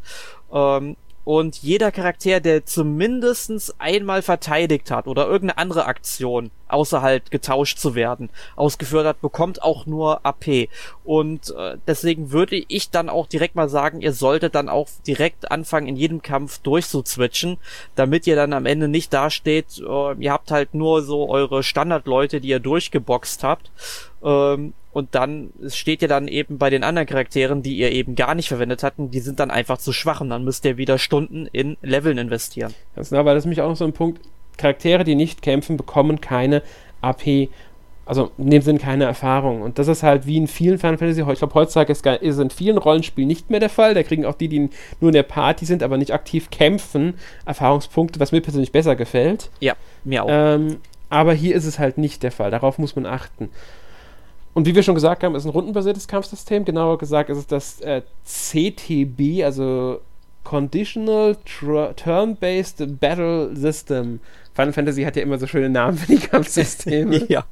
[0.52, 0.96] Ähm,
[1.28, 7.76] und jeder Charakter, der zumindestens einmal verteidigt hat oder irgendeine andere Aktion, außer halt getauscht
[7.76, 10.70] zu werden, ausgeführt hat, bekommt auch nur AP.
[11.04, 15.50] Und äh, deswegen würde ich dann auch direkt mal sagen, ihr solltet dann auch direkt
[15.50, 17.58] anfangen, in jedem Kampf durchzuswitchen,
[17.94, 22.40] damit ihr dann am Ende nicht dasteht, äh, ihr habt halt nur so eure Standardleute,
[22.40, 23.70] die ihr durchgeboxt habt.
[24.24, 28.34] Ähm, und dann steht ihr dann eben bei den anderen Charakteren, die ihr eben gar
[28.34, 31.46] nicht verwendet hatten, die sind dann einfach zu schwach und dann müsst ihr wieder Stunden
[31.52, 32.74] in Leveln investieren.
[32.96, 34.20] Ganz genau, weil das ist nämlich auch noch so ein Punkt.
[34.56, 36.62] Charaktere, die nicht kämpfen, bekommen keine
[37.00, 37.48] AP,
[38.04, 39.62] also in dem Sinn keine Erfahrung.
[39.62, 42.50] Und das ist halt wie in vielen Final Fantasy, ich glaube heutzutage ist, ist in
[42.50, 43.94] vielen Rollenspielen nicht mehr der Fall.
[43.94, 44.68] Da kriegen auch die, die
[45.00, 47.14] nur in der Party sind, aber nicht aktiv kämpfen,
[47.46, 49.50] Erfahrungspunkte, was mir persönlich besser gefällt.
[49.60, 50.28] Ja, mir auch.
[50.28, 52.50] Ähm, aber hier ist es halt nicht der Fall.
[52.50, 53.50] Darauf muss man achten.
[54.58, 56.64] Und wie wir schon gesagt haben, ist ein rundenbasiertes Kampfsystem.
[56.64, 60.00] Genauer gesagt ist es das äh, CTB, also
[60.42, 61.36] Conditional
[61.94, 64.18] Turn-Based Battle System.
[64.54, 67.24] Final Fantasy hat ja immer so schöne Namen für die Kampfsysteme.
[67.28, 67.44] ja,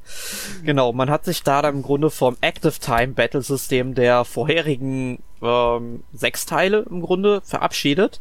[0.65, 0.91] genau.
[0.91, 6.03] Man hat sich da dann im Grunde vom Active Time Battle System der vorherigen ähm,
[6.11, 8.19] sechs Teile im Grunde verabschiedet.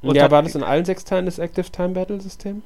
[0.00, 2.62] Und ja, war das in allen sechs Teilen das Active Time Battle System?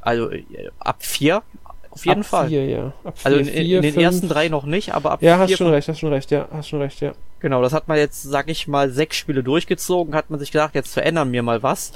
[0.00, 0.42] Also äh,
[0.80, 1.44] ab vier
[1.92, 2.48] auf jeden ab Fall.
[2.48, 2.92] Vier, ja.
[3.04, 4.04] Ab also in, vier, in den fünf.
[4.04, 6.68] ersten drei noch nicht, aber ab Ja, hast schon recht, hast schon recht, ja, hast
[6.68, 7.12] schon recht, ja.
[7.40, 10.74] Genau, das hat man jetzt, sag ich mal, sechs Spiele durchgezogen, hat man sich gedacht,
[10.74, 11.92] jetzt verändern wir mal was.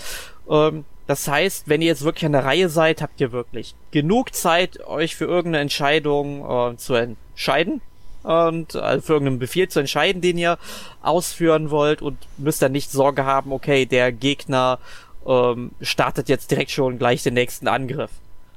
[0.51, 4.35] Ähm, das heißt, wenn ihr jetzt wirklich an der Reihe seid, habt ihr wirklich genug
[4.35, 7.81] Zeit, euch für irgendeine Entscheidung äh, zu entscheiden
[8.23, 10.59] und also für irgendeinen Befehl zu entscheiden, den ihr
[11.01, 14.79] ausführen wollt und müsst dann nicht Sorge haben, okay, der Gegner
[15.27, 18.11] ähm, startet jetzt direkt schon gleich den nächsten Angriff.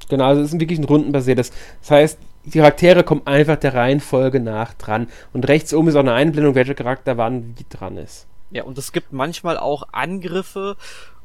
[0.09, 1.51] Genau, also es ist wirklich ein rundenbasiertes.
[1.81, 5.07] Das heißt, die Charaktere kommen einfach der Reihenfolge nach dran.
[5.33, 8.25] Und rechts oben ist auch eine Einblendung, welcher Charakter wann wie dran ist.
[8.51, 10.75] Ja, und es gibt manchmal auch Angriffe,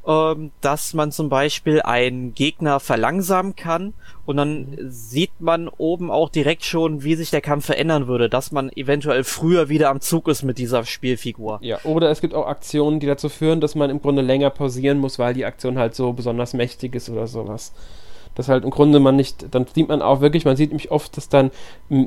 [0.07, 3.95] ähm, dass man zum Beispiel einen Gegner verlangsamen kann
[4.27, 8.53] und dann sieht man oben auch direkt schon, wie sich der Kampf verändern würde, dass
[8.53, 11.59] man eventuell früher wieder am Zug ist mit dieser Spielfigur.
[11.63, 14.99] Ja, oder es gibt auch Aktionen, die dazu führen, dass man im Grunde länger pausieren
[14.99, 17.73] muss, weil die Aktion halt so besonders mächtig ist oder sowas
[18.35, 21.17] dass halt im Grunde man nicht, dann sieht man auch wirklich, man sieht nämlich oft,
[21.17, 21.51] dass dann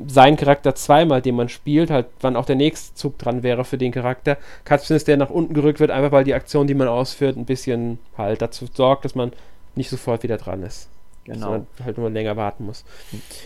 [0.06, 3.78] sein Charakter zweimal, den man spielt, halt wann auch der nächste Zug dran wäre für
[3.78, 6.88] den Charakter, kann es der nach unten gerückt wird, einfach weil die Aktion, die man
[6.88, 9.32] ausführt, ein bisschen halt dazu sorgt, dass man
[9.74, 10.88] nicht sofort wieder dran ist.
[11.24, 11.40] Genau.
[11.40, 12.84] Dass man halt nur länger warten muss.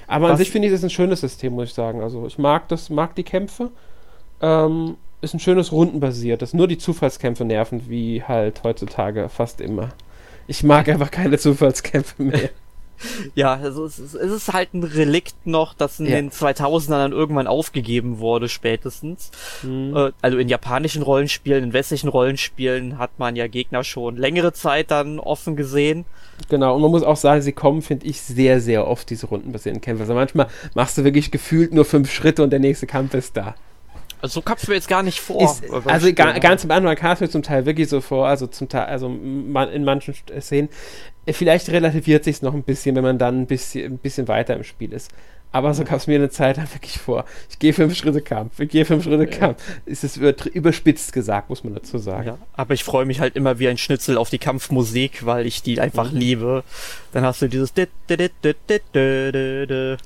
[0.07, 2.01] Aber Was an sich finde ich, ist ein schönes System, muss ich sagen.
[2.01, 3.71] Also ich mag das, mag die Kämpfe.
[4.41, 6.43] Ähm, ist ein schönes Rundenbasiert.
[6.43, 9.91] Das nur die Zufallskämpfe nerven, wie halt heutzutage fast immer.
[10.47, 12.51] Ich mag einfach keine Zufallskämpfe mehr.
[13.35, 16.17] Ja, also es ist, es ist halt ein Relikt noch, das in ja.
[16.17, 19.31] den 2000ern dann irgendwann aufgegeben wurde, spätestens.
[19.63, 19.97] Mhm.
[19.97, 24.91] Äh, also in japanischen Rollenspielen, in westlichen Rollenspielen hat man ja Gegner schon längere Zeit
[24.91, 26.05] dann offen gesehen.
[26.49, 29.81] Genau, und man muss auch sagen, sie kommen, finde ich, sehr, sehr oft, diese rundenbasierten
[29.81, 30.03] Kämpfe.
[30.03, 33.55] Also manchmal machst du wirklich gefühlt nur fünf Schritte und der nächste Kampf ist da.
[34.23, 35.43] Also so kam es mir jetzt gar nicht vor.
[35.43, 38.47] Ist, also ga, ganz am Anfang kam es mir zum Teil wirklich so vor, also
[38.47, 40.69] zum Teil, also man, in manchen Szenen,
[41.29, 44.65] vielleicht relativiert sich noch ein bisschen, wenn man dann ein bisschen, ein bisschen weiter im
[44.65, 45.11] Spiel ist.
[45.53, 47.25] Aber so kam es mir eine Zeit lang wirklich vor.
[47.51, 49.63] Ich gehe fünf Schritte Kampf, ich gehe fünf Schritte Kampf.
[49.85, 52.27] Ist es überspitzt gesagt, muss man dazu sagen.
[52.27, 55.63] Ja, aber ich freue mich halt immer wie ein Schnitzel auf die Kampfmusik, weil ich
[55.63, 56.19] die einfach mhm.
[56.19, 56.65] liebe.
[57.13, 57.75] Dann hast du dieses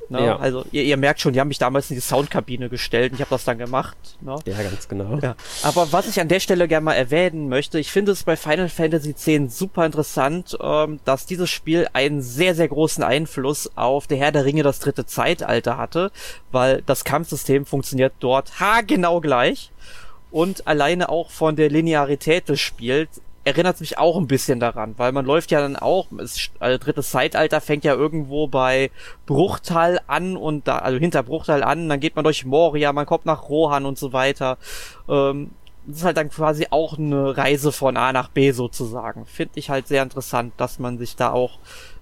[0.08, 0.10] ne?
[0.10, 0.36] ja.
[0.36, 3.20] Also ihr, ihr, merkt schon, die haben mich damals in die Soundkabine gestellt und ich
[3.20, 3.96] habe das dann gemacht.
[4.20, 4.36] Ne?
[4.46, 5.18] Ja, ganz genau.
[5.22, 5.36] Ja.
[5.62, 8.68] Aber was ich an der Stelle gerne mal erwähnen möchte, ich finde es bei Final
[8.68, 14.18] Fantasy X super interessant, ähm, dass dieses Spiel einen sehr, sehr großen Einfluss auf der
[14.18, 16.10] Herr der Ringe das dritte Zeit Zeitalter hatte,
[16.52, 19.70] weil das Kampfsystem funktioniert dort haargenau gleich
[20.30, 25.12] und alleine auch von der Linearität des Spiels erinnert mich auch ein bisschen daran, weil
[25.12, 28.90] man läuft ja dann auch, das also drittes Zeitalter fängt ja irgendwo bei
[29.24, 33.24] Bruchtal an und da, also hinter Bruchtal an, dann geht man durch Moria, man kommt
[33.24, 34.58] nach Rohan und so weiter.
[35.08, 35.52] Ähm,
[35.86, 39.26] das ist halt dann quasi auch eine Reise von A nach B sozusagen.
[39.26, 41.60] Finde ich halt sehr interessant, dass man sich da auch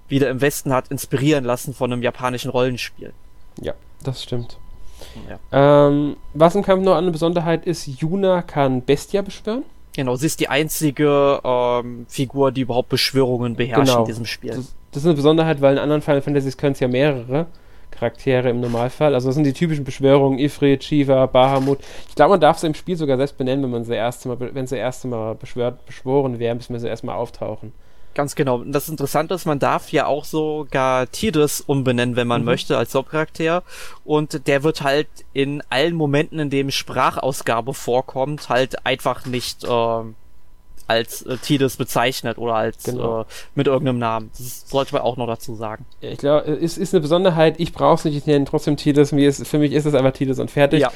[0.09, 3.13] wieder im Westen hat inspirieren lassen von einem japanischen Rollenspiel.
[3.61, 4.59] Ja, das stimmt.
[5.29, 5.89] Ja.
[5.89, 9.65] Ähm, was im Kampf noch eine Besonderheit ist, Yuna kann Bestia beschwören.
[9.97, 14.01] Genau, sie ist die einzige ähm, Figur, die überhaupt Beschwörungen beherrscht genau.
[14.01, 14.51] in diesem Spiel.
[14.51, 17.47] Das, das, ist eine Besonderheit, weil in anderen Final Fantasies können es ja mehrere
[17.93, 19.15] Charaktere im Normalfall.
[19.15, 21.79] Also das sind die typischen Beschwörungen, Ifrit, Shiva, Bahamut.
[22.09, 24.37] Ich glaube, man darf sie im Spiel sogar selbst benennen, wenn man sie erste Mal,
[24.41, 27.73] wenn sie erste Mal beschwört, beschworen wären, bis wir sie erstmal auftauchen.
[28.15, 28.57] Ganz genau.
[28.57, 32.47] Und das Interessante ist, man darf ja auch sogar Tidus umbenennen, wenn man mhm.
[32.47, 33.65] möchte, als Hauptcharakter.
[34.05, 40.03] Und der wird halt in allen Momenten, in dem Sprachausgabe vorkommt, halt einfach nicht äh,
[40.87, 43.23] als äh, Tidus bezeichnet oder als genau.
[43.23, 43.25] äh,
[43.55, 44.31] mit irgendeinem Namen.
[44.37, 45.85] Das sollte man auch noch dazu sagen.
[46.01, 47.57] Ich glaube, es ist eine Besonderheit.
[47.59, 49.13] Ich brauche es nicht, ich nenne trotzdem Tidus.
[49.13, 50.81] Mir ist, für mich ist es einfach Tidus und fertig.
[50.81, 50.93] Ja.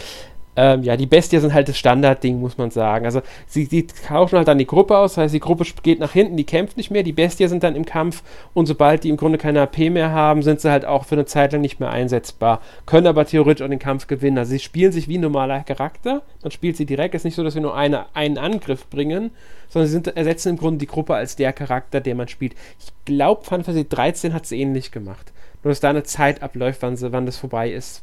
[0.61, 3.05] Ähm, ja, die Bestie sind halt das Standardding, muss man sagen.
[3.05, 6.15] Also sie, sie tauschen halt dann die Gruppe aus, das heißt, die Gruppe geht nach
[6.15, 9.17] hinten, die kämpft nicht mehr, die Bestie sind dann im Kampf und sobald die im
[9.17, 11.91] Grunde keine AP mehr haben, sind sie halt auch für eine Zeit lang nicht mehr
[11.91, 14.37] einsetzbar, können aber theoretisch auch den Kampf gewinnen.
[14.37, 17.37] Also sie spielen sich wie ein normaler Charakter, man spielt sie direkt, es ist nicht
[17.37, 19.31] so, dass wir nur eine, einen Angriff bringen,
[19.69, 22.57] sondern sie sind, ersetzen im Grunde die Gruppe als der Charakter, der man spielt.
[22.81, 25.33] Ich glaube, Fantasy 13 hat es ähnlich gemacht.
[25.63, 28.03] Nur, dass da eine Zeit abläuft, wann, sie, wann das vorbei ist.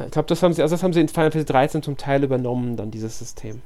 [0.00, 1.96] Ja, ich glaube, das haben sie, also das haben sie in Final Fantasy 13 zum
[1.96, 3.60] Teil übernommen, dann dieses System.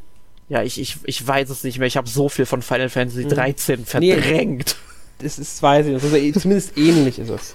[0.48, 1.86] Ja, ich, ich, ich weiß es nicht mehr.
[1.86, 3.84] Ich habe so viel von Final Fantasy 13 mhm.
[3.84, 4.76] verdrängt.
[4.76, 6.08] Nee, das ist, weiß ich, also
[6.40, 7.54] zumindest ähnlich ist es.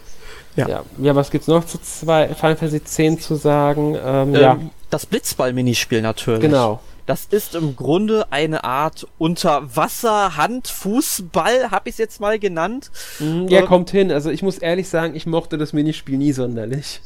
[0.56, 0.68] Ja.
[0.68, 0.84] ja.
[0.98, 1.16] ja.
[1.16, 3.96] was gibt's noch zu zwei, Final Fantasy 10 zu sagen?
[3.96, 4.60] Ähm, ähm, ja.
[4.90, 6.42] Das Blitzball-Minispiel natürlich.
[6.42, 6.80] Genau.
[7.10, 12.92] Das ist im Grunde eine Art Unterwasser-Hand-Fußball, habe ich es jetzt mal genannt.
[13.18, 14.12] Mhm, ja, äh, kommt hin.
[14.12, 17.02] Also ich muss ehrlich sagen, ich mochte das Minispiel nie sonderlich.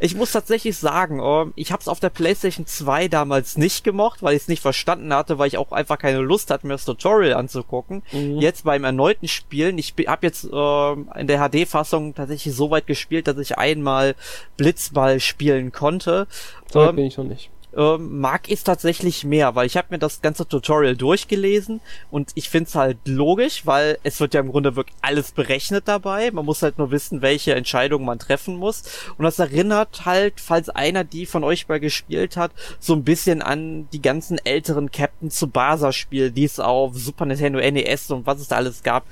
[0.00, 4.22] Ich muss tatsächlich sagen, äh, ich habe es auf der PlayStation 2 damals nicht gemocht,
[4.22, 6.86] weil ich es nicht verstanden hatte, weil ich auch einfach keine Lust hatte, mir das
[6.86, 8.02] Tutorial anzugucken.
[8.10, 8.38] Mhm.
[8.38, 13.28] Jetzt beim erneuten Spielen, ich habe jetzt äh, in der HD-Fassung tatsächlich so weit gespielt,
[13.28, 14.14] dass ich einmal
[14.56, 16.26] Blitzball spielen konnte.
[16.72, 19.98] So ähm, bin ich noch nicht ähm, mag ich tatsächlich mehr, weil ich habe mir
[19.98, 21.80] das ganze Tutorial durchgelesen
[22.10, 25.88] und ich finde es halt logisch, weil es wird ja im Grunde wirklich alles berechnet
[25.88, 26.30] dabei.
[26.30, 28.82] Man muss halt nur wissen, welche Entscheidungen man treffen muss.
[29.16, 33.42] Und das erinnert halt, falls einer die von euch mal gespielt hat, so ein bisschen
[33.42, 38.48] an die ganzen älteren Captain Tsubasa-Spiele, die es auf Super Nintendo NES und was es
[38.48, 39.04] da alles gab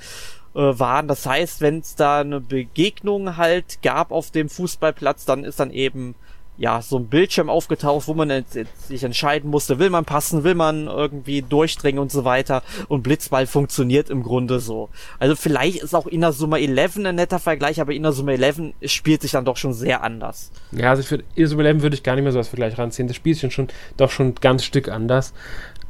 [0.53, 1.07] äh, waren.
[1.07, 5.71] Das heißt, wenn es da eine Begegnung halt gab auf dem Fußballplatz, dann ist dann
[5.71, 6.15] eben
[6.61, 10.43] ja, so ein Bildschirm aufgetaucht, wo man jetzt, jetzt sich entscheiden musste, will man passen,
[10.43, 12.61] will man irgendwie durchdringen und so weiter.
[12.87, 14.89] Und Blitzball funktioniert im Grunde so.
[15.17, 19.43] Also vielleicht ist auch Inazuma 11 ein netter Vergleich, aber Inazuma 11 spielt sich dann
[19.43, 20.51] doch schon sehr anders.
[20.71, 23.07] Ja, also für Inazuma 11 würde ich gar nicht mehr so als Vergleich ranziehen.
[23.07, 25.33] Das spielt sich schon, doch schon ganz Stück anders.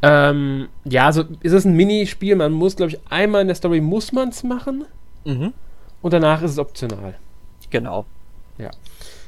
[0.02, 2.38] Ähm, ja, also ist es ein Minispiel.
[2.38, 4.86] Man muss, glaube ich, einmal in der Story muss man es machen.
[5.26, 5.52] Mhm.
[6.02, 7.16] Und danach ist es optional.
[7.70, 8.06] Genau.
[8.58, 8.72] Ja.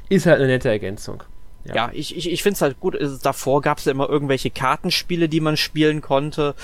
[0.08, 1.22] Ist halt eine nette Ergänzung.
[1.64, 2.96] Ja, ja ich, ich, ich finde es halt gut.
[3.22, 6.54] Davor gab es ja immer irgendwelche Kartenspiele, die man spielen konnte,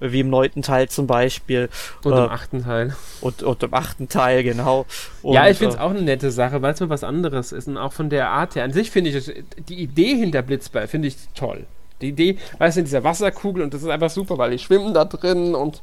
[0.00, 1.68] wie im neunten Teil zum Beispiel.
[2.02, 2.96] Und äh, im achten Teil.
[3.20, 4.86] Und, und im achten Teil, genau.
[5.22, 7.52] Und, ja, ich finde es äh, auch eine nette Sache, weil es mal was anderes
[7.52, 8.64] ist und auch von der Art her.
[8.64, 11.66] An sich finde ich die Idee hinter Blitzball finde ich toll.
[12.00, 14.94] Die Idee, weißt du, in dieser Wasserkugel und das ist einfach super, weil die schwimmen
[14.94, 15.80] da drin und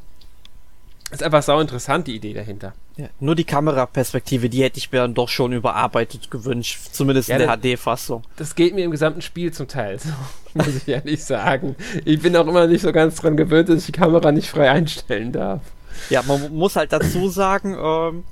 [1.12, 2.74] ist einfach sau interessant, die Idee dahinter.
[2.97, 7.38] Ja, nur die Kameraperspektive, die hätte ich mir dann doch schon überarbeitet gewünscht, zumindest ja,
[7.38, 8.24] in der HD-Fassung.
[8.38, 10.10] Das geht mir im gesamten Spiel zum Teil so,
[10.54, 11.76] muss ich ehrlich sagen.
[12.06, 14.71] Ich bin auch immer nicht so ganz dran gewöhnt, dass ich die Kamera nicht frei
[14.71, 15.62] einstellen darf.
[16.10, 18.24] Ja, man muss halt dazu sagen, ähm,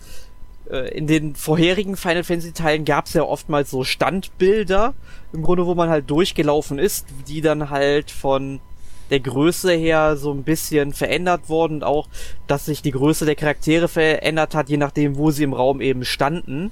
[0.70, 4.94] äh, in den vorherigen Final Fantasy Teilen gab es ja oftmals so Standbilder,
[5.34, 8.62] im Grunde, wo man halt durchgelaufen ist, die dann halt von
[9.10, 12.08] der Größe her so ein bisschen verändert worden und auch,
[12.48, 16.06] dass sich die Größe der Charaktere verändert hat, je nachdem, wo sie im Raum eben
[16.06, 16.72] standen.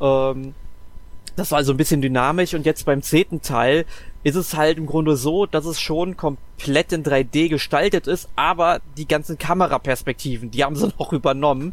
[0.00, 0.54] Ähm,
[1.36, 3.86] das war also ein bisschen dynamisch und jetzt beim zehnten Teil
[4.22, 8.80] ist es halt im Grunde so, dass es schon komplett in 3D gestaltet ist, aber
[8.96, 11.72] die ganzen Kameraperspektiven, die haben sie noch übernommen.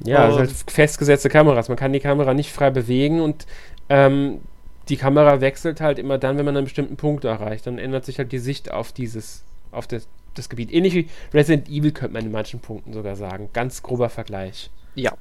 [0.00, 1.68] Ja, ähm, halt festgesetzte Kameras.
[1.68, 3.46] Man kann die Kamera nicht frei bewegen und
[3.88, 4.40] ähm,
[4.88, 7.66] die Kamera wechselt halt immer dann, wenn man einen bestimmten Punkt erreicht.
[7.66, 10.72] Dann ändert sich halt die Sicht auf dieses, auf das, das Gebiet.
[10.72, 13.50] Ähnlich wie Resident Evil könnte man in manchen Punkten sogar sagen.
[13.52, 14.70] Ganz grober Vergleich.
[14.94, 15.12] Ja.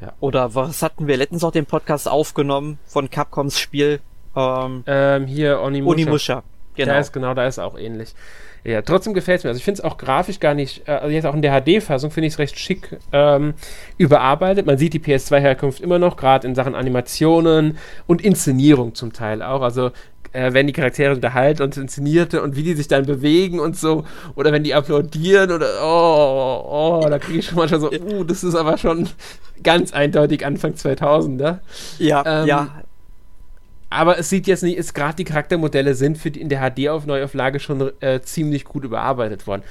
[0.00, 0.12] ja.
[0.20, 4.00] Oder was hatten wir letztens auch den Podcast aufgenommen von Capcoms Spiel?
[4.36, 5.92] Ähm, ähm hier Onimusha.
[5.92, 6.42] Onimusha.
[6.76, 6.92] Genau.
[6.92, 8.14] Da ist, genau, da ist auch ähnlich.
[8.64, 9.50] Ja, trotzdem gefällt es mir.
[9.50, 12.10] Also ich finde es auch grafisch gar nicht, äh, also jetzt auch in der HD-Fassung
[12.10, 13.52] finde ich es recht schick ähm,
[13.98, 14.64] überarbeitet.
[14.66, 19.60] Man sieht die PS2-Herkunft immer noch, gerade in Sachen Animationen und Inszenierung zum Teil auch.
[19.60, 19.90] Also
[20.32, 24.04] äh, wenn die Charaktere unterhalten und inszenierte und wie die sich dann bewegen und so,
[24.34, 28.24] oder wenn die applaudieren oder oh, oh, oh da kriege ich schon manchmal so, uh,
[28.24, 29.08] das ist aber schon
[29.62, 31.58] ganz eindeutig Anfang 2000er.
[31.98, 32.82] Ja, ähm, ja,
[33.94, 37.60] aber es sieht jetzt nicht, ist gerade die Charaktermodelle sind für die, in der HD-Neuauflage
[37.60, 39.62] schon äh, ziemlich gut überarbeitet worden.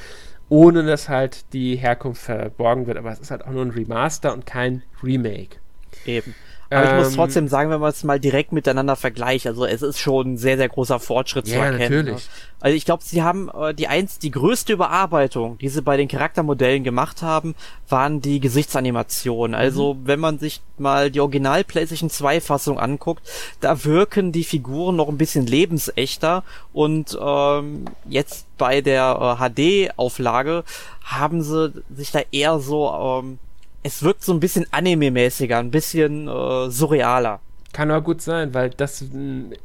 [0.47, 2.97] Ohne dass halt die Herkunft verborgen wird.
[2.97, 5.57] Aber es ist halt auch nur ein Remaster und kein Remake.
[6.05, 6.33] Eben.
[6.69, 9.81] Aber ich muss ähm, trotzdem sagen, wenn man es mal direkt miteinander vergleicht, also es
[9.81, 11.89] ist schon ein sehr, sehr großer Fortschritt ja, zu erkennen.
[11.89, 12.03] Ne?
[12.03, 12.29] Natürlich.
[12.59, 16.07] Also ich glaube, sie haben äh, die eins, die größte Überarbeitung, die sie bei den
[16.07, 17.55] Charaktermodellen gemacht haben,
[17.89, 19.53] waren die Gesichtsanimationen.
[19.53, 20.07] Also mhm.
[20.07, 25.09] wenn man sich mal die Original PlayStation 2 Fassung anguckt, da wirken die Figuren noch
[25.09, 30.63] ein bisschen lebensechter und ähm, jetzt bei der äh, HD Auflage
[31.03, 33.39] haben sie sich da eher so ähm,
[33.83, 37.39] es wirkt so ein bisschen anime-mäßiger, ein bisschen äh, surrealer.
[37.73, 39.03] Kann aber gut sein, weil das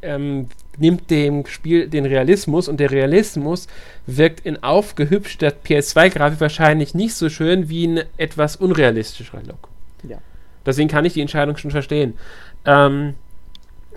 [0.03, 3.69] ähm, nimmt dem Spiel den Realismus und der Realismus
[4.07, 9.69] wirkt in aufgehübschter PS2-Grafik wahrscheinlich nicht so schön wie ein etwas unrealistischer Look.
[10.09, 10.19] Ja.
[10.65, 12.15] Deswegen kann ich die Entscheidung schon verstehen.
[12.65, 13.15] Ähm,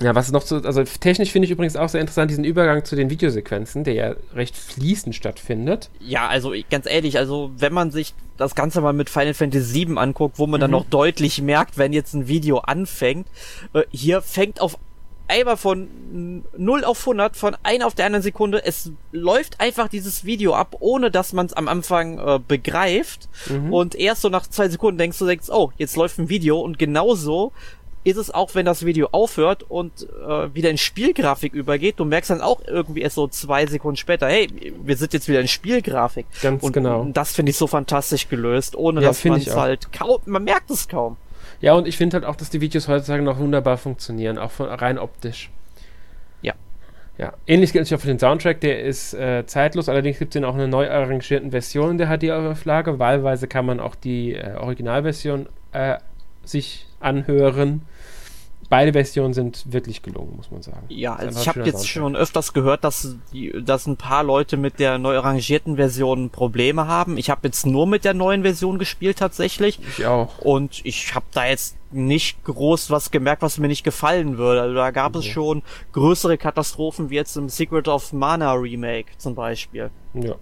[0.01, 2.95] ja, was noch so, also technisch finde ich übrigens auch sehr interessant, diesen Übergang zu
[2.95, 5.89] den Videosequenzen, der ja recht fließend stattfindet.
[5.99, 9.97] Ja, also ganz ehrlich, also wenn man sich das Ganze mal mit Final Fantasy VII
[9.97, 10.61] anguckt, wo man mhm.
[10.61, 13.27] dann noch deutlich merkt, wenn jetzt ein Video anfängt,
[13.73, 14.77] äh, hier fängt auf
[15.31, 20.25] einmal von 0 auf 100, von einer auf der anderen Sekunde, es läuft einfach dieses
[20.25, 23.29] Video ab, ohne dass man es am Anfang äh, begreift.
[23.49, 23.73] Mhm.
[23.73, 26.77] Und erst so nach zwei Sekunden denkst du, denkst, oh, jetzt läuft ein Video und
[26.77, 27.53] genauso
[28.03, 31.99] ist es auch, wenn das Video aufhört und äh, wieder in Spielgrafik übergeht.
[31.99, 34.47] Du merkst dann auch irgendwie erst so zwei Sekunden später, hey,
[34.83, 36.25] wir sind jetzt wieder in Spielgrafik.
[36.41, 37.07] Ganz und genau.
[37.13, 40.71] das finde ich so fantastisch gelöst, ohne Ja, dass man es halt kaum, man merkt
[40.71, 41.17] es kaum.
[41.59, 44.67] Ja, und ich finde halt auch, dass die Videos heutzutage noch wunderbar funktionieren, auch von,
[44.67, 45.51] rein optisch.
[46.41, 46.53] Ja.
[47.19, 50.39] Ja, ähnlich gilt es auch für den Soundtrack, der ist äh, zeitlos, allerdings gibt es
[50.39, 52.97] den auch in einer neu arrangierten Version in der HD-Auflage.
[52.97, 55.97] Wahlweise kann man auch die äh, Originalversion äh,
[56.43, 57.83] sich anhören.
[58.71, 60.85] Beide Versionen sind wirklich gelungen, muss man sagen.
[60.87, 61.89] Ja, Ist also ich habe jetzt Soundtrack.
[61.91, 66.87] schon öfters gehört, dass, die, dass ein paar Leute mit der neu arrangierten Version Probleme
[66.87, 67.17] haben.
[67.17, 69.77] Ich habe jetzt nur mit der neuen Version gespielt tatsächlich.
[69.97, 70.39] Ich auch.
[70.39, 74.61] Und ich habe da jetzt nicht groß was gemerkt, was mir nicht gefallen würde.
[74.61, 75.33] Also da gab es Ja.
[75.33, 79.89] schon größere Katastrophen wie jetzt im Secret of Mana Remake zum Beispiel.
[80.13, 80.35] Ja.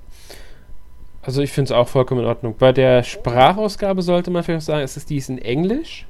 [1.24, 2.56] Also ich finde es auch vollkommen in Ordnung.
[2.60, 6.06] Bei der Sprachausgabe sollte man vielleicht sagen, ist es dies in Englisch?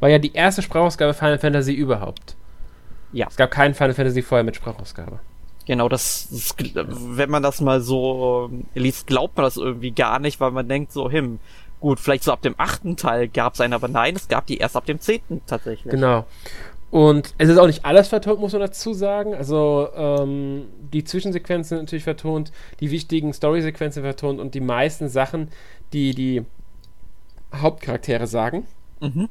[0.00, 2.36] War ja die erste Sprachausgabe Final Fantasy überhaupt.
[3.12, 3.28] Ja.
[3.28, 5.20] Es gab keinen Final Fantasy vorher mit Sprachausgabe.
[5.66, 10.18] Genau, das, das wenn man das mal so ähm, liest, glaubt man das irgendwie gar
[10.18, 11.38] nicht, weil man denkt so, him,
[11.80, 14.58] gut, vielleicht so ab dem achten Teil gab es einen, aber nein, es gab die
[14.58, 15.90] erst ab dem zehnten tatsächlich.
[15.90, 16.26] Genau.
[16.90, 19.34] Und es ist auch nicht alles vertont, muss man dazu sagen.
[19.34, 25.48] Also ähm, die Zwischensequenzen sind natürlich vertont, die wichtigen Story-Sequenzen vertont und die meisten Sachen,
[25.92, 26.44] die die
[27.54, 28.66] Hauptcharaktere sagen.
[29.00, 29.28] Mhm.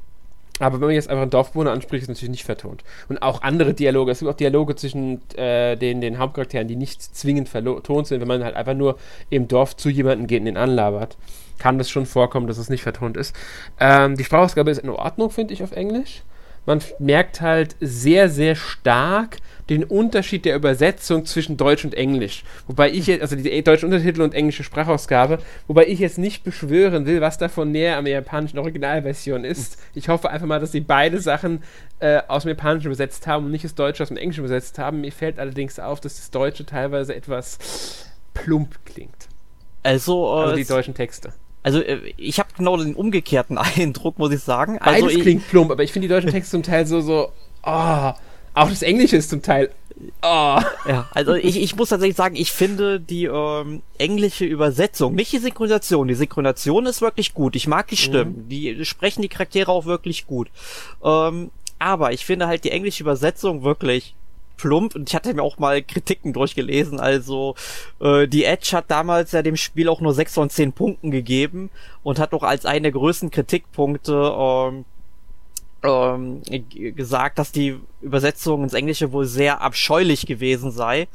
[0.59, 2.83] Aber wenn man jetzt einfach einen Dorfbewohner anspricht, ist es natürlich nicht vertont.
[3.09, 4.11] Und auch andere Dialoge.
[4.11, 8.21] Es gibt auch Dialoge zwischen äh, den, den Hauptcharakteren, die nicht zwingend vertont sind.
[8.21, 8.97] Wenn man halt einfach nur
[9.29, 11.17] im Dorf zu jemandem geht und den anlabert,
[11.57, 13.35] kann das schon vorkommen, dass es nicht vertont ist.
[13.79, 16.23] Ähm, die Sprachausgabe ist in Ordnung, finde ich, auf Englisch.
[16.65, 19.37] Man merkt halt sehr, sehr stark
[19.69, 22.43] den Unterschied der Übersetzung zwischen Deutsch und Englisch.
[22.67, 27.05] Wobei ich jetzt, also die deutschen Untertitel und englische Sprachausgabe, wobei ich jetzt nicht beschwören
[27.05, 29.77] will, was davon näher am japanischen Originalversion ist.
[29.93, 31.63] Ich hoffe einfach mal, dass sie beide Sachen
[31.99, 35.01] äh, aus dem Japanischen übersetzt haben und nicht das Deutsche aus dem Englischen übersetzt haben.
[35.01, 39.27] Mir fällt allerdings auf, dass das Deutsche teilweise etwas plump klingt.
[39.83, 41.33] Also, äh, Also die deutschen Texte.
[41.63, 44.77] Also äh, ich habe genau den umgekehrten Eindruck, muss ich sagen.
[44.79, 47.31] Beides Also ich, klingt plump, aber ich finde die deutschen Texte zum Teil so, so,
[47.63, 48.11] oh,
[48.55, 49.71] auch das Englische ist zum Teil,
[50.21, 50.59] oh.
[50.87, 55.39] Ja, also ich, ich muss tatsächlich sagen, ich finde die ähm, englische Übersetzung, nicht die
[55.39, 56.07] Synchronisation.
[56.07, 57.55] Die Synchronisation ist wirklich gut.
[57.55, 58.47] Ich mag die Stimmen.
[58.49, 60.49] Die sprechen die Charaktere auch wirklich gut.
[61.03, 64.15] Ähm, aber ich finde halt die englische Übersetzung wirklich
[64.57, 66.99] plump und ich hatte mir auch mal Kritiken durchgelesen.
[66.99, 67.55] Also
[67.99, 71.69] äh, die Edge hat damals ja dem Spiel auch nur 6 von 10 Punkten gegeben
[72.03, 74.85] und hat auch als einen der größten Kritikpunkte ähm,
[75.83, 76.41] ähm,
[76.95, 81.07] gesagt, dass die Übersetzung ins Englische wohl sehr abscheulich gewesen sei.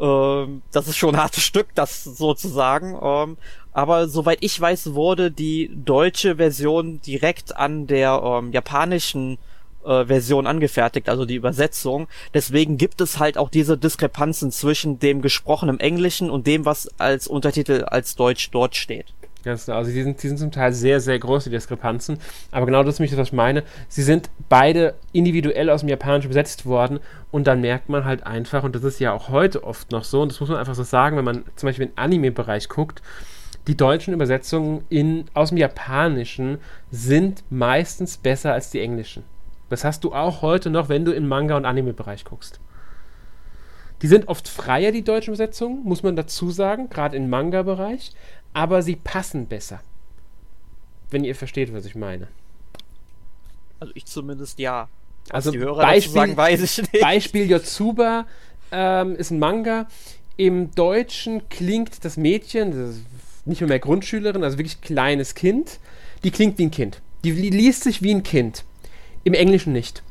[0.00, 2.98] Ähm, das ist schon ein hartes Stück, das sozusagen.
[3.02, 3.36] Ähm,
[3.72, 9.38] aber soweit ich weiß, wurde die deutsche Version direkt an der ähm, japanischen
[9.84, 12.08] äh, Version angefertigt, also die Übersetzung.
[12.34, 17.26] Deswegen gibt es halt auch diese Diskrepanzen zwischen dem gesprochenen Englischen und dem, was als
[17.26, 19.06] Untertitel als Deutsch dort steht.
[19.42, 19.78] Ganz genau.
[19.78, 22.18] Also die sind, die sind zum Teil sehr, sehr groß, die Diskrepanzen.
[22.50, 23.62] Aber genau das ist das, was ich meine.
[23.88, 27.00] Sie sind beide individuell aus dem Japanischen übersetzt worden
[27.30, 30.22] und dann merkt man halt einfach, und das ist ja auch heute oft noch so,
[30.22, 33.02] und das muss man einfach so sagen, wenn man zum Beispiel den Anime-Bereich guckt,
[33.66, 36.58] die deutschen Übersetzungen in, aus dem Japanischen
[36.90, 39.22] sind meistens besser als die englischen.
[39.70, 42.60] Das hast du auch heute noch, wenn du im Manga- und Anime-Bereich guckst.
[44.02, 48.12] Die sind oft freier, die deutschen Übersetzungen, muss man dazu sagen, gerade im Manga-Bereich,
[48.52, 49.80] aber sie passen besser.
[51.10, 52.28] Wenn ihr versteht, was ich meine.
[53.78, 54.88] Also ich zumindest ja.
[55.26, 57.00] Was Also die Hörer dazu sagen, weiß ich nicht.
[57.00, 58.26] Beispiel Yotsuba
[58.72, 59.86] ähm, ist ein Manga.
[60.36, 63.02] Im Deutschen klingt das Mädchen, das ist
[63.44, 65.78] nicht mehr, mehr Grundschülerin, also wirklich kleines Kind,
[66.24, 67.00] die klingt wie ein Kind.
[67.24, 68.64] Die li- liest sich wie ein Kind.
[69.24, 70.02] Im Englischen nicht.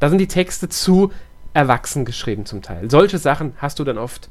[0.00, 1.12] Da sind die Texte zu
[1.54, 2.90] erwachsen geschrieben zum Teil.
[2.90, 4.28] Solche Sachen hast du dann oft.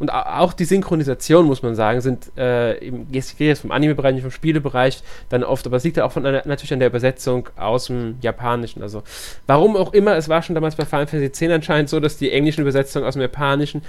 [0.00, 4.22] Und au- auch die Synchronisation, muss man sagen, sind äh, im, jetzt vom Anime-Bereich, nicht
[4.22, 7.48] vom Spielebereich, dann oft, aber es liegt ja auch von einer, natürlich an der Übersetzung
[7.56, 8.80] aus dem Japanischen.
[8.82, 9.02] Also,
[9.48, 12.30] warum auch immer, es war schon damals bei Final Fantasy X anscheinend so, dass die
[12.30, 13.82] englischen Übersetzungen aus dem Japanischen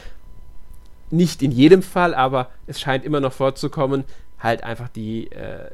[1.11, 4.03] nicht in jedem Fall, aber es scheint immer noch vorzukommen,
[4.39, 5.69] halt einfach die äh,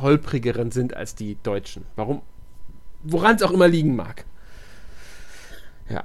[0.00, 1.84] holprigeren sind als die deutschen.
[1.96, 2.22] Warum?
[3.02, 4.24] Woran es auch immer liegen mag.
[5.88, 6.04] Ja.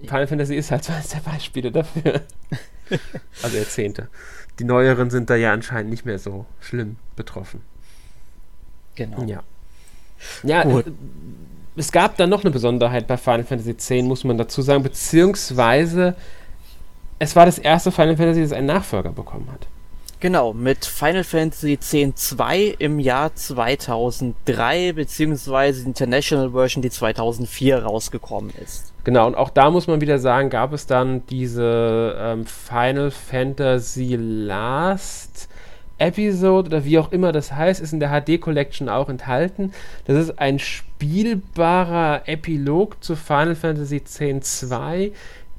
[0.00, 2.22] Final Fantasy ist halt so eines der Beispiele dafür.
[3.42, 4.08] also Jahrzehnte.
[4.58, 7.62] Die neueren sind da ja anscheinend nicht mehr so schlimm betroffen.
[8.94, 9.22] Genau.
[9.24, 9.42] Ja.
[10.42, 10.86] Ja, Gut.
[10.86, 10.90] äh,
[11.76, 16.16] es gab dann noch eine Besonderheit bei Final Fantasy X, muss man dazu sagen, beziehungsweise
[17.20, 19.66] es war das erste Final Fantasy, das einen Nachfolger bekommen hat.
[20.20, 28.92] Genau, mit Final Fantasy X-2 im Jahr 2003, beziehungsweise International Version, die 2004 rausgekommen ist.
[29.04, 34.16] Genau, und auch da muss man wieder sagen, gab es dann diese ähm, Final Fantasy
[34.18, 35.48] Last
[35.98, 39.72] Episode oder wie auch immer das heißt, ist in der HD Collection auch enthalten.
[40.06, 45.12] Das ist ein spielbarer Epilog zu Final Fantasy X-2,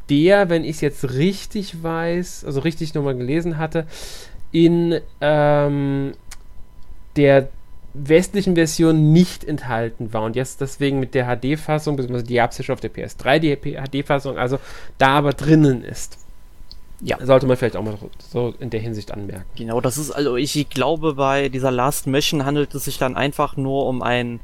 [0.09, 3.85] der, wenn ich es jetzt richtig weiß, also richtig nochmal gelesen hatte,
[4.51, 6.13] in ähm,
[7.15, 7.49] der
[7.93, 12.57] westlichen Version nicht enthalten war und jetzt deswegen mit der HD-Fassung, beziehungsweise die gab es
[12.57, 14.59] ja schon auf der PS3, die HD-Fassung, also
[14.97, 16.17] da aber drinnen ist.
[17.01, 17.17] Ja.
[17.25, 17.97] Sollte man vielleicht auch mal
[18.31, 19.45] so in der Hinsicht anmerken.
[19.55, 23.55] Genau, das ist also, ich glaube, bei dieser Last Mission handelt es sich dann einfach
[23.55, 24.41] nur um ein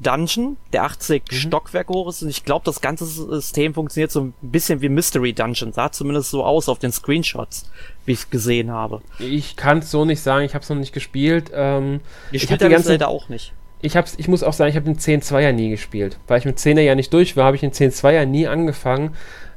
[0.00, 1.34] Dungeon, der 80 mhm.
[1.34, 5.32] Stockwerke hoch ist und ich glaube, das ganze System funktioniert so ein bisschen wie Mystery
[5.32, 5.72] Dungeon.
[5.72, 7.70] Sah zumindest so aus auf den Screenshots,
[8.04, 9.02] wie ich gesehen habe.
[9.18, 11.50] Ich kann es so nicht sagen, ich habe es noch nicht gespielt.
[11.54, 12.00] Ähm,
[12.32, 13.52] ich spiele die ganze Zeit auch nicht.
[13.82, 16.18] Ich, hab's, ich muss auch sagen, ich habe den 10-2er nie gespielt.
[16.26, 19.14] Weil ich mit 10er ja nicht durch war, habe ich den 10-2er nie angefangen.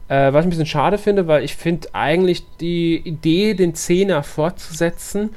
[0.09, 4.23] Äh, was ich ein bisschen schade finde, weil ich finde eigentlich die Idee, den 10er
[4.23, 5.31] fortzusetzen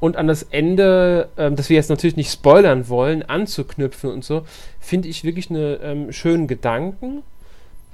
[0.00, 4.44] und an das Ende, ähm, das wir jetzt natürlich nicht spoilern wollen, anzuknüpfen und so,
[4.80, 7.22] finde ich wirklich einen ähm, schönen Gedanken.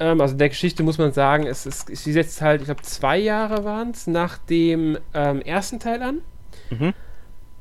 [0.00, 2.82] Ähm, also in der Geschichte muss man sagen, es ist, sie setzt halt, ich glaube,
[2.82, 6.18] zwei Jahre waren es nach dem ähm, ersten Teil an.
[6.70, 6.92] Mhm.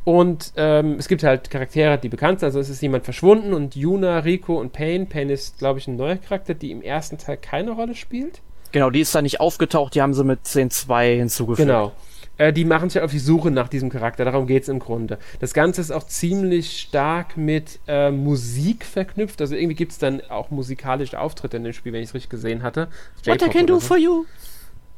[0.03, 2.47] Und ähm, es gibt halt Charaktere, die bekannt sind.
[2.47, 5.05] Also es ist jemand verschwunden und Yuna, Rico und Payne.
[5.05, 8.41] Payne ist, glaube ich, ein neuer Charakter, die im ersten Teil keine Rolle spielt.
[8.71, 11.67] Genau, die ist da nicht aufgetaucht, die haben sie mit 10.2 hinzugefügt.
[11.67, 11.91] Genau.
[12.37, 15.19] Äh, die machen sich auf die Suche nach diesem Charakter, darum geht es im Grunde.
[15.39, 20.21] Das Ganze ist auch ziemlich stark mit äh, Musik verknüpft, also irgendwie gibt es dann
[20.29, 22.87] auch musikalische Auftritte in dem Spiel, wenn ich es richtig gesehen hatte.
[23.25, 23.87] What I can do so.
[23.87, 24.25] for you.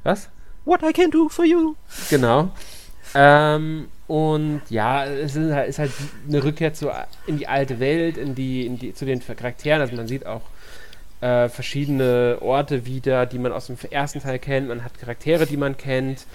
[0.04, 0.30] Was?
[0.66, 1.76] What I can do for you.
[2.10, 2.52] Genau.
[3.16, 5.92] Ähm, und ja, es ist halt, ist halt,
[6.28, 6.90] eine Rückkehr zu,
[7.28, 9.82] in die alte Welt, in die, in die, zu den Charakteren.
[9.82, 10.42] Also man sieht auch
[11.22, 14.68] äh, verschiedene Orte wieder, die man aus dem ersten Teil kennt.
[14.68, 16.26] Man hat Charaktere, die man kennt.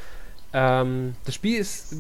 [0.53, 1.95] Ähm, das Spiel ist,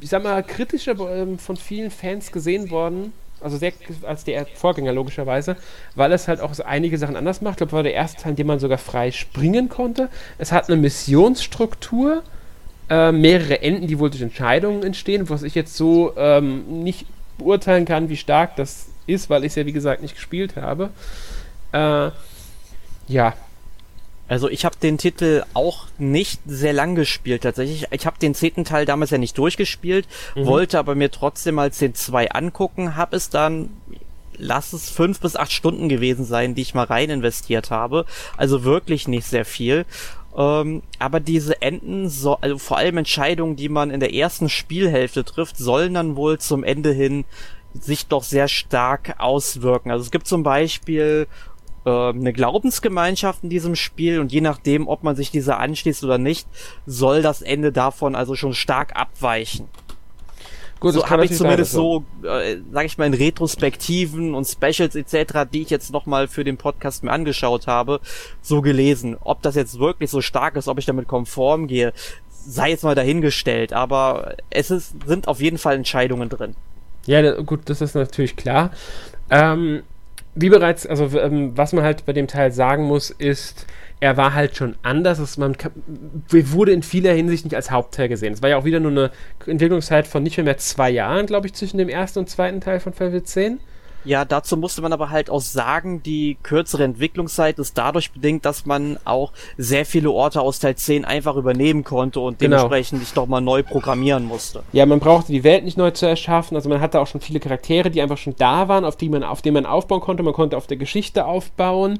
[0.00, 3.12] ich sag mal, kritischer ähm, von vielen Fans gesehen worden.
[3.40, 3.72] Also sehr
[4.04, 5.56] als der Vorgänger logischerweise,
[5.96, 7.54] weil es halt auch einige Sachen anders macht.
[7.54, 10.08] Ich glaube, war der erste Teil, in dem man sogar frei springen konnte.
[10.38, 12.22] Es hat eine Missionsstruktur,
[12.88, 17.84] äh, mehrere Enden, die wohl durch Entscheidungen entstehen, was ich jetzt so ähm, nicht beurteilen
[17.84, 20.90] kann, wie stark das ist, weil ich es ja wie gesagt nicht gespielt habe.
[21.72, 22.10] Äh,
[23.08, 23.34] ja,
[24.28, 27.86] also ich habe den Titel auch nicht sehr lang gespielt tatsächlich.
[27.90, 30.46] Ich habe den zehnten Teil damals ja nicht durchgespielt, mhm.
[30.46, 33.70] wollte aber mir trotzdem mal den zwei angucken, habe es dann
[34.36, 38.04] lass es fünf bis acht Stunden gewesen sein, die ich mal rein investiert habe.
[38.36, 39.86] Also wirklich nicht sehr viel.
[40.36, 45.24] Ähm, aber diese Enden, so, also vor allem Entscheidungen, die man in der ersten Spielhälfte
[45.24, 47.24] trifft, sollen dann wohl zum Ende hin
[47.78, 49.90] sich doch sehr stark auswirken.
[49.90, 51.26] Also es gibt zum Beispiel
[51.84, 56.18] äh, eine Glaubensgemeinschaft in diesem Spiel und je nachdem, ob man sich dieser anschließt oder
[56.18, 56.46] nicht,
[56.86, 59.68] soll das Ende davon also schon stark abweichen.
[60.80, 64.94] Gut, so habe ich zumindest sein, so, äh, sag ich mal, in Retrospektiven und Specials
[64.94, 68.00] etc., die ich jetzt nochmal für den Podcast mir angeschaut habe,
[68.42, 69.16] so gelesen.
[69.20, 71.94] Ob das jetzt wirklich so stark ist, ob ich damit konform gehe,
[72.28, 76.54] sei jetzt mal dahingestellt, aber es ist, sind auf jeden Fall Entscheidungen drin.
[77.06, 78.70] Ja, gut, das ist natürlich klar.
[79.30, 79.84] Ähm,
[80.34, 83.66] wie bereits, also ähm, was man halt bei dem Teil sagen muss, ist,
[84.00, 85.20] er war halt schon anders.
[85.20, 85.56] Also man
[86.30, 88.32] wurde in vieler Hinsicht nicht als Hauptteil gesehen.
[88.32, 89.10] Es war ja auch wieder nur eine
[89.46, 92.80] Entwicklungszeit von nicht mehr, mehr zwei Jahren, glaube ich, zwischen dem ersten und zweiten Teil
[92.80, 93.60] von Final 10.
[94.04, 98.66] Ja, dazu musste man aber halt auch sagen, die kürzere Entwicklungszeit ist dadurch bedingt, dass
[98.66, 102.56] man auch sehr viele Orte aus Teil 10 einfach übernehmen konnte und genau.
[102.56, 104.62] dementsprechend nicht nochmal neu programmieren musste.
[104.72, 107.40] Ja, man brauchte die Welt nicht neu zu erschaffen, also man hatte auch schon viele
[107.40, 110.34] Charaktere, die einfach schon da waren, auf die man, auf denen man aufbauen konnte, man
[110.34, 111.98] konnte auf der Geschichte aufbauen.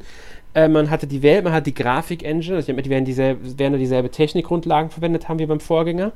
[0.55, 4.11] Äh, man hatte die Welt, man hatte die Grafik-Engine, also die werden, dieselbe, werden dieselbe
[4.11, 6.13] Technikgrundlagen verwendet haben wie beim Vorgänger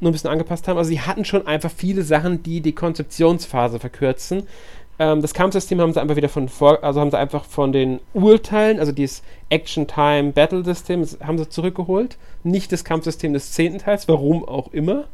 [0.00, 0.78] nur ein bisschen angepasst haben.
[0.78, 4.44] Also sie hatten schon einfach viele Sachen, die die Konzeptionsphase verkürzen.
[4.98, 8.00] Ähm, das Kampfsystem haben sie einfach wieder von vor, also haben sie einfach von den
[8.14, 12.18] Urteilen, also dieses Action Time Battle System, haben sie zurückgeholt.
[12.42, 15.04] Nicht das Kampfsystem des zehnten Teils, warum auch immer.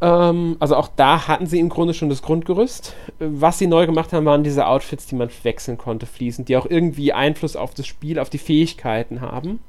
[0.00, 2.94] Ähm, also auch da hatten sie im Grunde schon das Grundgerüst.
[3.18, 6.66] Was sie neu gemacht haben, waren diese Outfits, die man wechseln konnte, fließend, die auch
[6.66, 9.60] irgendwie Einfluss auf das Spiel, auf die Fähigkeiten haben.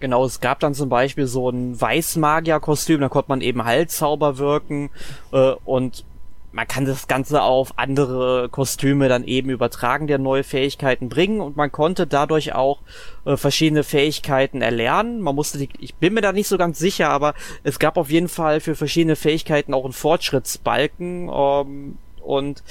[0.00, 4.88] Genau, es gab dann zum Beispiel so ein Weißmagier-Kostüm, da konnte man eben Halszauber wirken
[5.32, 6.04] äh, und
[6.52, 11.56] man kann das Ganze auf andere Kostüme dann eben übertragen, der neue Fähigkeiten bringen und
[11.56, 12.80] man konnte dadurch auch
[13.24, 15.20] äh, verschiedene Fähigkeiten erlernen.
[15.20, 18.10] Man musste die, ich bin mir da nicht so ganz sicher, aber es gab auf
[18.10, 22.62] jeden Fall für verschiedene Fähigkeiten auch einen Fortschrittsbalken ähm, und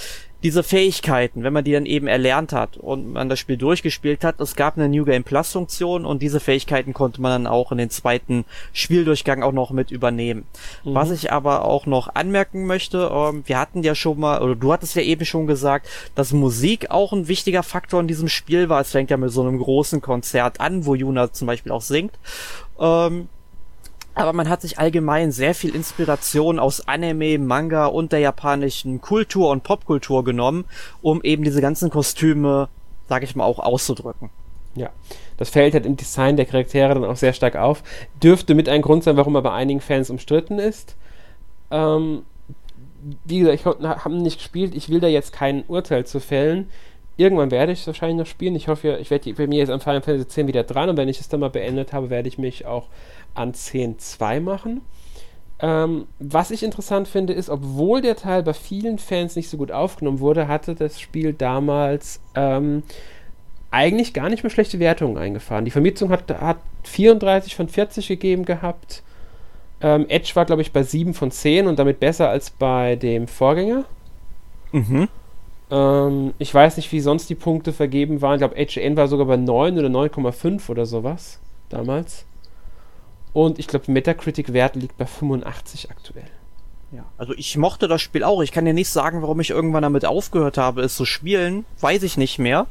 [0.43, 4.39] diese Fähigkeiten, wenn man die dann eben erlernt hat und man das Spiel durchgespielt hat,
[4.39, 7.77] es gab eine New Game Plus Funktion und diese Fähigkeiten konnte man dann auch in
[7.77, 10.45] den zweiten Spieldurchgang auch noch mit übernehmen.
[10.85, 10.95] Mhm.
[10.95, 14.71] Was ich aber auch noch anmerken möchte, ähm, wir hatten ja schon mal, oder du
[14.71, 18.81] hattest ja eben schon gesagt, dass Musik auch ein wichtiger Faktor in diesem Spiel war.
[18.81, 22.13] Es fängt ja mit so einem großen Konzert an, wo Yuna zum Beispiel auch singt.
[22.79, 23.27] Ähm,
[24.19, 29.49] aber man hat sich allgemein sehr viel Inspiration aus Anime, Manga und der japanischen Kultur
[29.49, 30.65] und Popkultur genommen,
[31.01, 32.67] um eben diese ganzen Kostüme,
[33.07, 34.29] sag ich mal, auch auszudrücken.
[34.75, 34.89] Ja,
[35.37, 37.81] das fällt halt im Design der Charaktere dann auch sehr stark auf.
[38.21, 40.97] Dürfte mit ein Grund sein, warum er bei einigen Fans umstritten ist.
[41.71, 42.23] Ähm,
[43.23, 46.67] wie gesagt, ich habe nicht gespielt, ich will da jetzt kein Urteil zu fällen.
[47.15, 48.55] Irgendwann werde ich es wahrscheinlich noch spielen.
[48.55, 51.07] Ich hoffe, ich werde bei mir jetzt am Final Fantasy 10 wieder dran und wenn
[51.07, 52.87] ich es dann mal beendet habe, werde ich mich auch
[53.33, 54.81] an 10.2 machen.
[55.61, 59.71] Ähm, was ich interessant finde, ist, obwohl der Teil bei vielen Fans nicht so gut
[59.71, 62.83] aufgenommen wurde, hatte das Spiel damals ähm,
[63.71, 65.65] eigentlich gar nicht mehr schlechte Wertungen eingefahren.
[65.65, 69.03] Die Vermietung hat, hat 34 von 40 gegeben gehabt.
[69.81, 73.27] Ähm, Edge war, glaube ich, bei 7 von 10 und damit besser als bei dem
[73.27, 73.83] Vorgänger.
[74.71, 75.07] Mhm.
[75.71, 78.35] Ähm, ich weiß nicht, wie sonst die Punkte vergeben waren.
[78.35, 82.25] Ich glaube, HN war sogar bei 9 oder 9,5 oder sowas damals.
[83.33, 86.29] Und ich glaube, Metacritic-Wert liegt bei 85 aktuell.
[86.91, 88.41] Ja, also ich mochte das Spiel auch.
[88.41, 91.65] Ich kann dir nicht sagen, warum ich irgendwann damit aufgehört habe, es zu spielen.
[91.79, 92.65] Weiß ich nicht mehr.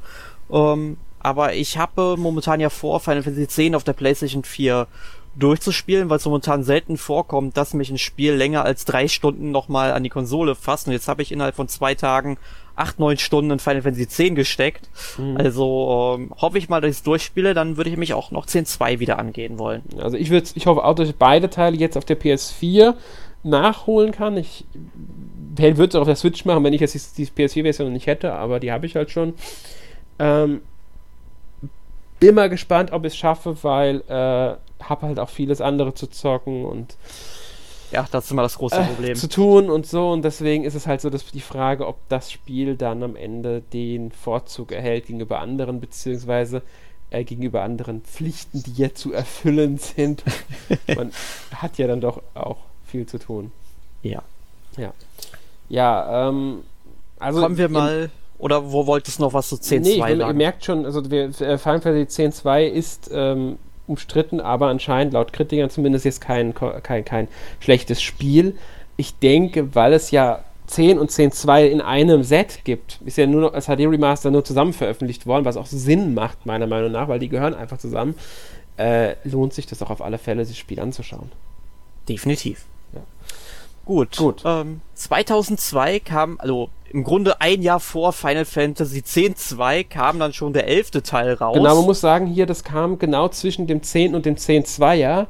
[0.51, 4.89] Ähm, aber ich habe momentan ja vor, Final Fantasy X auf der PlayStation 4
[5.37, 9.93] durchzuspielen, weil es momentan selten vorkommt, dass mich ein Spiel länger als drei Stunden nochmal
[9.93, 10.89] an die Konsole fasst.
[10.89, 12.39] Und jetzt habe ich innerhalb von zwei Tagen
[12.79, 14.89] acht, neun Stunden in Final Fantasy X gesteckt.
[15.19, 15.37] Mhm.
[15.37, 18.47] Also ähm, hoffe ich mal, dass ich es durchspiele, dann würde ich mich auch noch
[18.47, 19.83] 10.2 wieder angehen wollen.
[20.01, 22.95] Also ich würde, ich hoffe auch, dass ich beide Teile jetzt auf der PS4
[23.43, 24.37] nachholen kann.
[24.37, 24.65] Ich
[25.57, 28.33] würde es auch auf der Switch machen, wenn ich jetzt die, die PS4-Version nicht hätte,
[28.33, 29.35] aber die habe ich halt schon.
[30.19, 30.61] Ähm,
[32.21, 36.09] bin mal gespannt, ob ich es schaffe, weil äh, habe halt auch vieles andere zu
[36.09, 36.97] zocken und
[37.91, 39.17] ja, das ist immer das große äh, Problem.
[39.17, 40.11] zu tun und so.
[40.11, 43.63] Und deswegen ist es halt so dass die Frage, ob das Spiel dann am Ende
[43.73, 46.63] den Vorzug erhält gegenüber anderen, beziehungsweise
[47.11, 50.23] äh, gegenüber anderen Pflichten, die ja zu erfüllen sind.
[50.95, 51.13] Man
[51.55, 53.53] hat ja dann doch auch viel zu tun.
[54.03, 54.23] Ja.
[54.77, 54.93] Ja.
[55.69, 56.63] Ja, ähm,
[57.19, 57.41] also.
[57.41, 58.11] Kommen wir mal.
[58.39, 60.21] Oder wo wolltest du noch was zu 10.2 nee, sagen?
[60.21, 63.59] Ihr merkt schon, also wir, äh, Final Fantasy 10.2 ist ähm,
[63.89, 67.29] umstritten, aber anscheinend laut Kritikern zumindest jetzt kein, kein, kein
[67.61, 68.57] schlechtes Spiel.
[68.97, 73.41] Ich denke, weil es ja 10 und 10.2 in einem Set gibt, ist ja nur
[73.41, 77.09] noch als HD Remaster nur zusammen veröffentlicht worden, was auch Sinn macht, meiner Meinung nach,
[77.09, 78.15] weil die gehören einfach zusammen.
[78.77, 81.33] Äh, lohnt sich das auch auf alle Fälle, das Spiel anzuschauen.
[82.09, 82.67] Definitiv.
[83.89, 84.19] Gut.
[84.19, 84.43] Gut.
[84.45, 90.53] Ähm, 2002 kam, also im Grunde ein Jahr vor Final Fantasy X-2 kam dann schon
[90.53, 91.57] der elfte Teil raus.
[91.57, 94.15] Genau, man muss sagen, hier, das kam genau zwischen dem 10.
[94.15, 95.27] und dem 10-2er,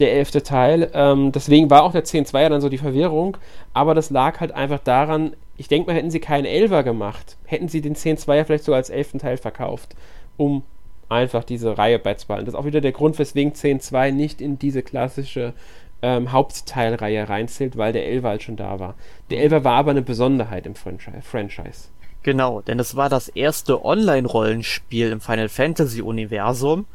[0.00, 0.90] der elfte Teil.
[0.92, 3.36] Ähm, deswegen war auch der 10-2er dann so die Verwirrung.
[3.74, 7.68] Aber das lag halt einfach daran, ich denke mal, hätten sie keinen Elfer gemacht, hätten
[7.68, 9.94] sie den 10-2er vielleicht so als elften Teil verkauft,
[10.36, 10.64] um
[11.08, 12.46] einfach diese Reihe beizubehalten.
[12.46, 15.54] Das ist auch wieder der Grund, weswegen 10-2 nicht in diese klassische
[16.02, 18.94] ähm, Hauptteilreihe reinzählt, weil der Elver halt schon da war.
[19.30, 21.88] Der Elver war aber eine Besonderheit im Franchise.
[22.22, 26.86] Genau, denn es war das erste Online-Rollenspiel im Final Fantasy-Universum.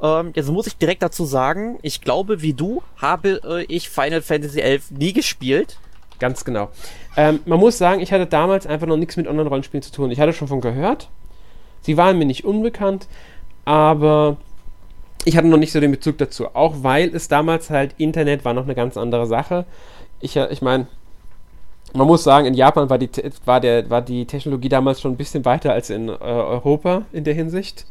[0.00, 4.22] Ähm, jetzt muss ich direkt dazu sagen, ich glaube, wie du habe äh, ich Final
[4.22, 5.78] Fantasy XI nie gespielt.
[6.20, 6.70] Ganz genau.
[7.16, 10.10] Ähm, man muss sagen, ich hatte damals einfach noch nichts mit Online-Rollenspielen zu tun.
[10.10, 11.08] Ich hatte schon von gehört.
[11.80, 13.08] Sie waren mir nicht unbekannt,
[13.64, 14.36] aber
[15.24, 18.54] ich hatte noch nicht so den Bezug dazu, auch weil es damals halt Internet war
[18.54, 19.66] noch eine ganz andere Sache.
[20.20, 20.86] Ich, äh, ich meine,
[21.92, 23.10] man muss sagen, in Japan war die,
[23.44, 27.24] war, der, war die Technologie damals schon ein bisschen weiter als in äh, Europa in
[27.24, 27.86] der Hinsicht.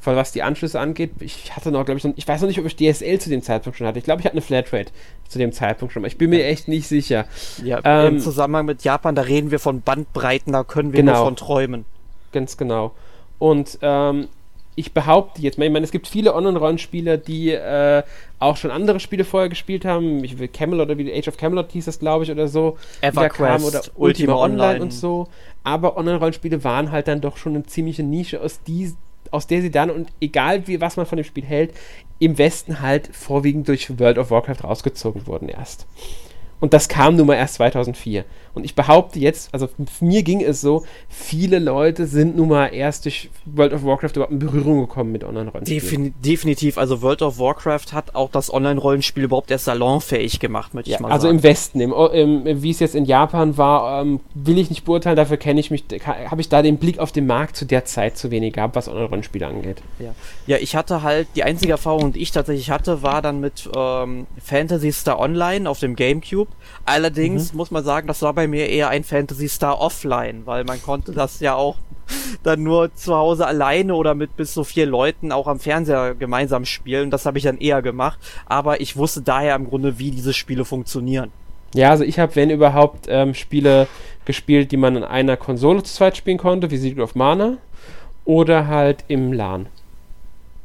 [0.00, 1.12] Von was die Anschlüsse angeht.
[1.20, 3.40] Ich hatte noch, glaube ich, noch, ich weiß noch nicht, ob ich DSL zu dem
[3.40, 3.98] Zeitpunkt schon hatte.
[3.98, 4.92] Ich glaube, ich hatte eine Flatrate
[5.28, 6.04] zu dem Zeitpunkt schon.
[6.04, 7.24] Ich bin mir echt nicht sicher.
[7.62, 11.14] Ja, ähm, im Zusammenhang mit Japan, da reden wir von Bandbreiten, da können wir genau,
[11.14, 11.86] nur von träumen.
[12.32, 12.92] Ganz genau.
[13.38, 14.28] Und ähm,
[14.76, 18.02] ich behaupte jetzt mal, ich meine, es gibt viele Online-Rollenspieler, die äh,
[18.38, 20.24] auch schon andere Spiele vorher gespielt haben.
[20.24, 22.76] Ich will Camelot oder wie Age of Camelot hieß das, glaube ich, oder so.
[23.00, 24.62] EverQuest oder Ultima, Ultima Online.
[24.62, 25.28] Online und so.
[25.62, 28.92] Aber Online-Rollenspiele waren halt dann doch schon eine ziemliche Nische, aus, die,
[29.30, 31.72] aus der sie dann, und egal wie, was man von dem Spiel hält,
[32.18, 35.86] im Westen halt vorwiegend durch World of Warcraft rausgezogen wurden erst.
[36.60, 38.24] Und das kam nun mal erst 2004.
[38.54, 39.68] Und ich behaupte jetzt, also
[40.00, 44.32] mir ging es so, viele Leute sind nun mal erst durch World of Warcraft überhaupt
[44.32, 45.82] in Berührung gekommen mit Online-Rollenspielen.
[45.82, 50.90] Defin definitiv, also World of Warcraft hat auch das Online-Rollenspiel überhaupt erst salonfähig gemacht, möchte
[50.90, 51.38] ja, ich mal also sagen.
[51.38, 55.16] im Westen, im, im, wie es jetzt in Japan war, ähm, will ich nicht beurteilen,
[55.16, 58.16] dafür kenne ich mich, habe ich da den Blick auf den Markt zu der Zeit
[58.16, 59.82] zu wenig gehabt, was Online-Rollenspiele angeht.
[59.98, 60.14] Ja.
[60.46, 64.26] ja, ich hatte halt, die einzige Erfahrung, die ich tatsächlich hatte, war dann mit ähm,
[64.42, 66.50] Fantasy Star Online auf dem Gamecube.
[66.84, 67.58] Allerdings mhm.
[67.58, 71.12] muss man sagen, das war bei mir eher ein Fantasy Star Offline, weil man konnte
[71.12, 71.76] das ja auch
[72.42, 76.66] dann nur zu Hause alleine oder mit bis zu vier Leuten auch am Fernseher gemeinsam
[76.66, 77.10] spielen.
[77.10, 78.18] Das habe ich dann eher gemacht.
[78.44, 81.30] Aber ich wusste daher im Grunde, wie diese Spiele funktionieren.
[81.74, 83.88] Ja, also ich habe, wenn überhaupt, ähm, Spiele
[84.26, 87.56] gespielt, die man an einer Konsole zu zweit spielen konnte, wie Secret of Mana,
[88.26, 89.66] oder halt im LAN.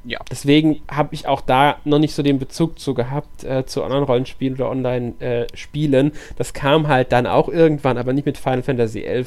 [0.05, 0.19] Ja.
[0.31, 4.05] Deswegen habe ich auch da noch nicht so den Bezug zu gehabt, äh, zu anderen
[4.05, 6.07] Rollenspielen oder Online-Spielen.
[6.11, 9.25] Äh, das kam halt dann auch irgendwann, aber nicht mit Final Fantasy XI.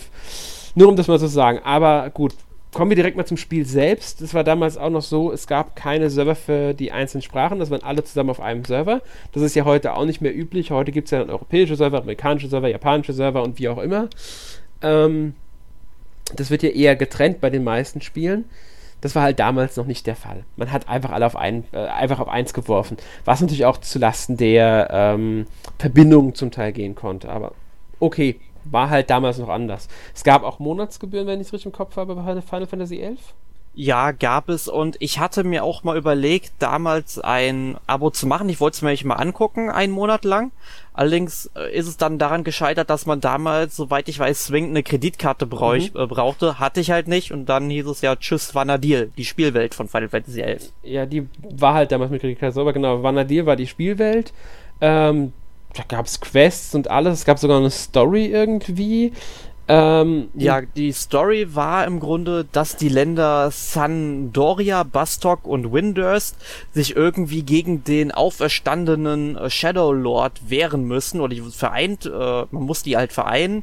[0.75, 1.61] Nur um das mal so zu sagen.
[1.63, 2.35] Aber gut,
[2.73, 4.23] kommen wir direkt mal zum Spiel selbst.
[4.23, 7.71] Das war damals auch noch so, es gab keine Server für die einzelnen Sprachen, das
[7.71, 9.03] waren alle zusammen auf einem Server.
[9.33, 10.71] Das ist ja heute auch nicht mehr üblich.
[10.71, 14.09] Heute gibt es ja europäische Server, amerikanische Server, japanische Server und wie auch immer.
[14.81, 15.35] Ähm,
[16.35, 18.47] das wird ja eher getrennt bei den meisten Spielen.
[19.03, 20.45] Das war halt damals noch nicht der Fall.
[20.57, 22.97] Man hat einfach alle auf, ein, äh, einfach auf eins geworfen,
[23.27, 25.47] was natürlich auch zulasten der ähm,
[25.79, 27.29] Verbindungen zum Teil gehen konnte.
[27.29, 27.53] Aber
[28.01, 29.89] okay, war halt damals noch anders.
[30.15, 33.17] Es gab auch Monatsgebühren, wenn ich es richtig im Kopf habe, bei Final Fantasy XI.
[33.75, 38.51] Ja, gab es und ich hatte mir auch mal überlegt, damals ein Abo zu machen.
[38.51, 40.53] Ich wollte es mir mal angucken, einen Monat lang.
[40.93, 44.83] Allerdings äh, ist es dann daran gescheitert, dass man damals, soweit ich weiß, zwingend eine
[44.83, 45.91] Kreditkarte brauch, mhm.
[45.95, 46.59] äh, brauchte.
[46.59, 50.11] Hatte ich halt nicht und dann hieß es ja Tschüss Vanadil, die Spielwelt von Final
[50.11, 50.71] Fantasy XI.
[50.83, 53.03] Ja, die war halt damals mit Kreditkarte sauber, genau.
[53.03, 54.35] Vanadil war die Spielwelt.
[54.83, 55.33] Ähm,
[55.75, 57.21] da gab es Quests und alles.
[57.21, 59.13] Es gab sogar eine Story irgendwie.
[59.75, 66.37] Ähm, ja, die Story war im Grunde, dass die Länder Sandoria, Bastok und Windurst
[66.75, 71.23] sich irgendwie gegen den auferstandenen äh, Shadow Lord wehren müssen.
[71.23, 72.11] Oder die vereint, äh,
[72.51, 73.63] man muss die halt vereinen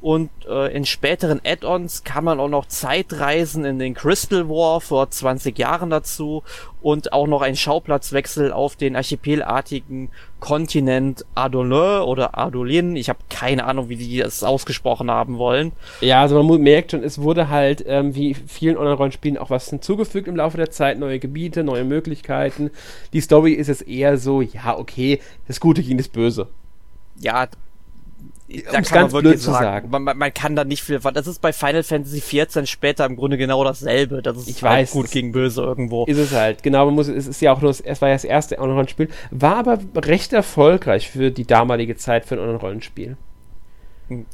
[0.00, 5.10] und äh, in späteren Add-ons kann man auch noch Zeitreisen in den Crystal War vor
[5.10, 6.42] 20 Jahren dazu
[6.80, 12.96] und auch noch ein Schauplatzwechsel auf den archipelartigen Kontinent Adolin oder Adolin.
[12.96, 15.72] Ich habe keine Ahnung, wie die das ausgesprochen haben wollen.
[16.00, 20.28] Ja, also man merkt schon, es wurde halt ähm, wie vielen Online-Rollenspielen auch was hinzugefügt
[20.28, 22.70] im Laufe der Zeit, neue Gebiete, neue Möglichkeiten.
[23.12, 26.48] Die Story ist es eher so, ja, okay, das Gute gegen das Böse.
[27.18, 27.48] Ja,
[28.50, 29.90] da kann ganz man wirklich sagen, sagen.
[29.90, 30.98] Man, man, man, kann da nicht viel.
[30.98, 34.22] Das ist bei Final Fantasy XIV später im Grunde genau dasselbe.
[34.22, 36.04] Das ist ich halt weiß, gut gegen böse irgendwo.
[36.06, 36.62] Ist es halt.
[36.62, 39.56] Genau, man muss, es ist ja auch nur, es war ja das erste Online-Rollenspiel, war
[39.56, 43.16] aber recht erfolgreich für die damalige Zeit für ein Online-Rollenspiel.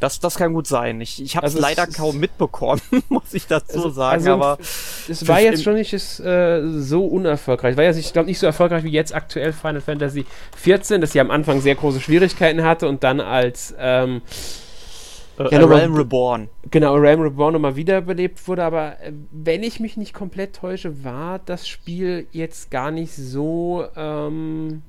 [0.01, 1.01] Das, das kann gut sein.
[1.01, 4.16] Ich, ich habe es also leider kaum mitbekommen, muss ich dazu also, sagen.
[4.16, 4.59] Also aber
[5.09, 7.77] es war jetzt schon nicht äh, so unerfolgreich.
[7.77, 10.24] War ja, ich glaube, nicht so erfolgreich wie jetzt aktuell Final Fantasy
[10.55, 14.22] XIV, das ja am Anfang sehr große Schwierigkeiten hatte und dann als ähm,
[15.39, 16.49] äh, ja, Realm Reborn.
[16.70, 21.39] Genau, Realm Reborn nochmal wiederbelebt wurde, aber äh, wenn ich mich nicht komplett täusche, war
[21.39, 24.83] das Spiel jetzt gar nicht so ähm,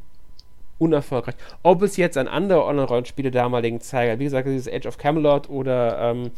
[0.78, 1.36] unerfolgreich.
[1.64, 6.12] Ob es jetzt an andere Online-Rollenspiele damaligen Zeit, wie gesagt, dieses Age of Camelot oder
[6.12, 6.32] ähm,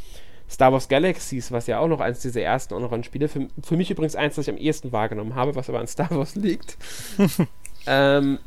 [0.49, 4.15] Star Wars Galaxies, was ja auch noch eins dieser ersten Online-Rollenspiele, für, für mich übrigens
[4.15, 6.77] eins, das ich am ehesten wahrgenommen habe, was aber an Star Wars liegt,
[7.87, 8.39] ähm,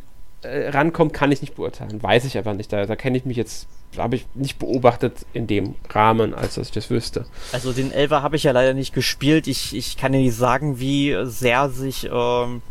[0.43, 2.03] äh, rankommt, kann ich nicht beurteilen.
[2.03, 2.73] Weiß ich aber nicht.
[2.73, 6.69] Da, da kenne ich mich jetzt, habe ich nicht beobachtet in dem Rahmen, als dass
[6.69, 7.27] ich das wüsste.
[7.53, 9.47] Also den Elver habe ich ja leider nicht gespielt.
[9.47, 12.63] Ich, ich kann dir nicht sagen, wie sehr sich ähm,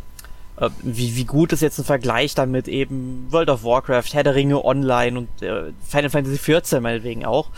[0.62, 4.22] äh, wie, wie gut ist jetzt ein Vergleich dann mit eben World of Warcraft, Herr
[4.22, 7.48] der Ringe Online und äh, Final Fantasy XIV meinetwegen auch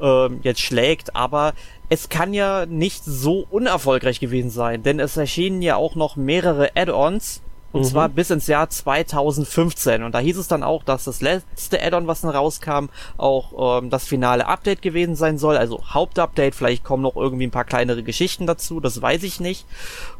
[0.00, 1.52] äh, jetzt schlägt, aber
[1.90, 6.70] es kann ja nicht so unerfolgreich gewesen sein, denn es erschienen ja auch noch mehrere
[6.74, 7.86] Add-ons, und mhm.
[7.86, 10.02] zwar bis ins Jahr 2015.
[10.02, 12.86] Und da hieß es dann auch, dass das letzte Add-on, was dann rauskam,
[13.18, 15.56] auch ähm, das finale Update gewesen sein soll.
[15.56, 19.66] Also Hauptupdate, vielleicht kommen noch irgendwie ein paar kleinere Geschichten dazu, das weiß ich nicht.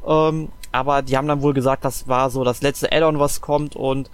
[0.06, 3.76] Ähm, aber die haben dann wohl gesagt, das war so das letzte Add-on, was kommt.
[3.76, 4.10] Und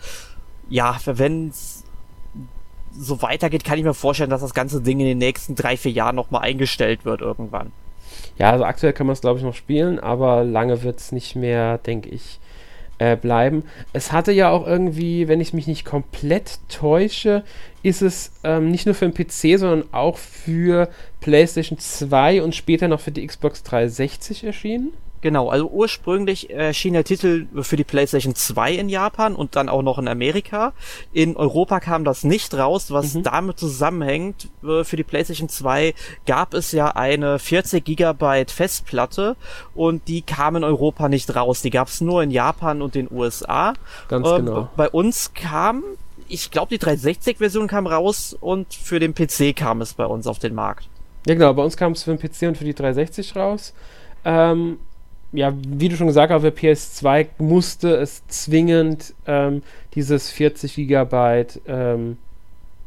[0.69, 1.85] ja, wenn es
[2.97, 5.93] so weitergeht, kann ich mir vorstellen, dass das ganze Ding in den nächsten drei, vier
[5.93, 7.73] Jahren nochmal eingestellt wird irgendwann.
[8.39, 11.37] Ja, also aktuell kann man es glaube ich noch spielen, aber lange wird es nicht
[11.37, 12.39] mehr, denke ich,
[12.99, 13.65] äh, bleiben.
[13.93, 17.43] Es hatte ja auch irgendwie, wenn ich mich nicht komplett täusche,
[17.83, 20.89] ist es ähm, nicht nur für den PC, sondern auch für
[21.21, 24.93] PlayStation 2 und später noch für die Xbox 360 erschienen.
[25.25, 29.81] Genau, also ursprünglich erschien der Titel für die PlayStation 2 in Japan und dann auch
[29.81, 30.75] noch in Amerika.
[31.15, 33.23] In Europa kam das nicht raus, was mhm.
[33.23, 34.51] damit zusammenhängt.
[34.63, 35.95] Äh, für die PlayStation 2
[36.27, 39.37] gab es ja eine 40 Gigabyte Festplatte
[39.75, 41.63] und die kam in Europa nicht raus.
[41.63, 43.73] Die gab es nur in Japan und den USA.
[44.09, 44.69] Ganz äh, genau.
[44.77, 45.85] Bei uns kam
[46.29, 50.39] ich glaube, die 360-Version kam raus und für den PC kam es bei uns auf
[50.39, 50.87] den Markt.
[51.27, 53.73] Ja, genau, bei uns kam es für den PC und für die 360 raus.
[54.27, 54.79] Ähm,
[55.35, 59.63] ja, wie du schon gesagt hast, auf der PS2 musste es zwingend ähm,
[59.95, 62.19] dieses 40 Gigabyte ähm,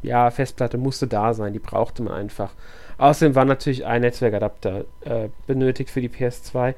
[0.02, 2.52] ja, Festplatte musste da sein, die brauchte man einfach.
[2.98, 6.74] Außerdem war natürlich ein Netzwerkadapter äh, benötigt für die PS2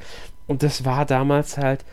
[0.46, 1.84] und das war damals halt,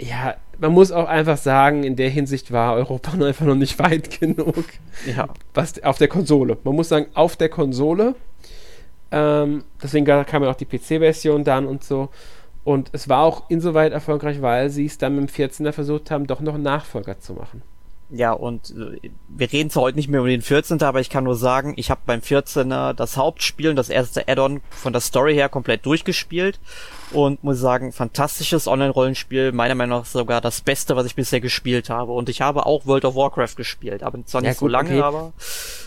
[0.00, 4.20] ja, man muss auch einfach sagen, in der Hinsicht war Europa einfach noch nicht weit
[4.20, 4.64] genug.
[5.06, 5.28] Ja.
[5.54, 6.58] Was, auf der Konsole.
[6.64, 8.14] Man muss sagen, auf der Konsole.
[9.10, 12.10] Ähm, deswegen kam ja auch die PC-Version dann und so.
[12.68, 16.26] Und es war auch insoweit erfolgreich, weil sie es dann mit dem 14er versucht haben,
[16.26, 17.62] doch noch einen Nachfolger zu machen.
[18.10, 20.80] Ja, und äh, wir reden zwar heute nicht mehr über den 14.
[20.82, 24.62] aber ich kann nur sagen, ich habe beim 14er das Hauptspiel und das erste Add-on
[24.70, 26.58] von der Story her komplett durchgespielt
[27.12, 31.90] und muss sagen, fantastisches Online-Rollenspiel, meiner Meinung nach sogar das Beste, was ich bisher gespielt
[31.90, 32.12] habe.
[32.12, 34.90] Und ich habe auch World of Warcraft gespielt, aber zwar nicht ja, gut, so lange,
[34.90, 35.00] okay.
[35.02, 35.32] aber.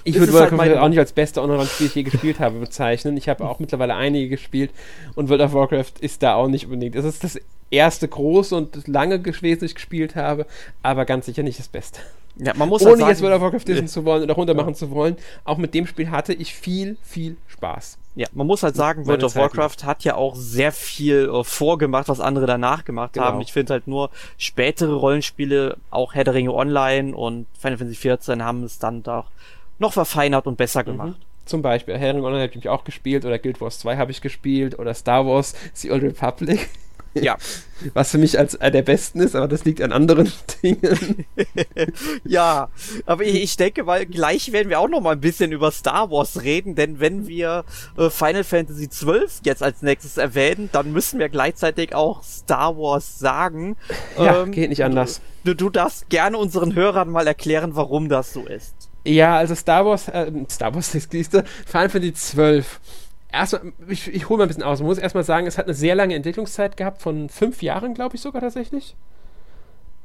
[0.03, 2.39] Ich würde World of halt Warcraft auch nicht als beste Online-Rollenspiel, das ich je gespielt
[2.39, 3.17] habe, bezeichnen.
[3.17, 4.69] Ich habe auch mittlerweile einige gespielt
[5.15, 6.95] und World of Warcraft ist da auch nicht unbedingt.
[6.95, 7.39] Es ist das
[7.71, 10.45] erste große und lange gewesen, das ich gespielt habe,
[10.83, 11.99] aber ganz sicher nicht das Beste.
[12.37, 14.73] Ja, man muss Ohne halt sagen, jetzt World of Warcraft wissen zu wollen oder runtermachen
[14.73, 14.77] ja.
[14.77, 17.97] zu wollen, auch mit dem Spiel hatte ich viel, viel Spaß.
[18.15, 22.09] Ja, man muss halt sagen, World of Warcraft hat ja auch sehr viel äh, vorgemacht,
[22.09, 23.25] was andere danach gemacht genau.
[23.25, 23.41] haben.
[23.41, 28.39] Ich finde halt nur spätere Rollenspiele, auch Herr der Ringe Online und Final Fantasy XIV
[28.39, 29.27] haben es dann doch
[29.79, 30.85] noch verfeinert und besser mhm.
[30.85, 31.19] gemacht.
[31.19, 31.45] Mhm.
[31.45, 34.11] Zum Beispiel Herr der Ringe Online habe ich auch gespielt oder Guild Wars 2 habe
[34.11, 36.69] ich gespielt oder Star Wars The Old Republic.
[37.13, 37.37] Ja.
[37.93, 40.31] Was für mich als einer der besten ist, aber das liegt an anderen
[40.63, 41.25] Dingen.
[42.23, 42.69] ja,
[43.07, 46.11] aber ich, ich, denke weil gleich werden wir auch noch mal ein bisschen über Star
[46.11, 47.65] Wars reden, denn wenn wir
[47.97, 53.17] äh, Final Fantasy XII jetzt als nächstes erwähnen, dann müssen wir gleichzeitig auch Star Wars
[53.17, 53.77] sagen.
[54.17, 55.21] Ja, ähm, geht nicht anders.
[55.43, 58.75] Du, du darfst gerne unseren Hörern mal erklären, warum das so ist.
[59.03, 62.63] Ja, also Star Wars, äh, Star Wars, das Final Fantasy XII
[63.31, 64.79] erstmal, ich, ich hole mal ein bisschen aus.
[64.79, 68.15] Man muss erstmal sagen, es hat eine sehr lange Entwicklungszeit gehabt, von fünf Jahren, glaube
[68.15, 68.95] ich sogar tatsächlich.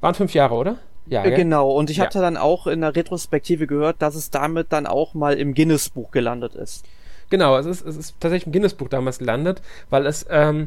[0.00, 0.78] Waren fünf Jahre, oder?
[1.06, 1.70] Ja, äh, genau.
[1.70, 2.04] Und ich ja.
[2.04, 6.10] hatte dann auch in der Retrospektive gehört, dass es damit dann auch mal im Guinness-Buch
[6.10, 6.84] gelandet ist.
[7.30, 10.66] Genau, es ist, es ist tatsächlich im Guinness-Buch damals gelandet, weil es ähm,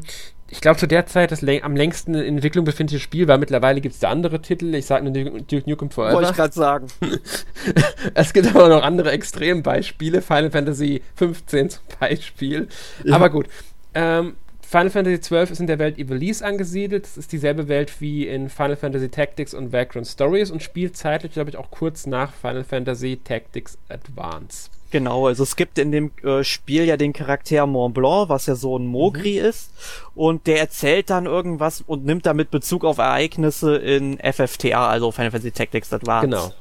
[0.50, 3.38] ich glaube, zu der Zeit das am längsten in Entwicklung befindliche Spiel war.
[3.38, 4.74] Mittlerweile gibt es da andere Titel.
[4.74, 6.14] Ich sage nur Duke Nukem Forever.
[6.14, 6.86] Wollte ich gerade sagen.
[8.14, 10.22] es gibt aber noch andere Extrembeispiele.
[10.22, 12.68] Final Fantasy 15 zum Beispiel.
[13.04, 13.14] Ja.
[13.14, 13.46] Aber gut.
[13.94, 17.06] Ähm, Final Fantasy XII ist in der Welt Ivalice angesiedelt.
[17.06, 21.32] Es ist dieselbe Welt wie in Final Fantasy Tactics und Vagrant Stories und spielt zeitlich,
[21.32, 24.68] glaube ich, auch kurz nach Final Fantasy Tactics Advance.
[24.90, 28.56] Genau, also es gibt in dem äh, Spiel ja den Charakter Mont Blanc, was ja
[28.56, 29.46] so ein Mogri mhm.
[29.46, 29.72] ist,
[30.14, 35.30] und der erzählt dann irgendwas und nimmt damit Bezug auf Ereignisse in FFTA, also Final
[35.30, 36.26] Fantasy Tactics Advance.
[36.26, 36.52] Genau.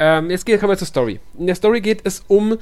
[0.00, 1.20] Ähm, jetzt kommen wir zur Story.
[1.38, 2.56] In der Story geht es um,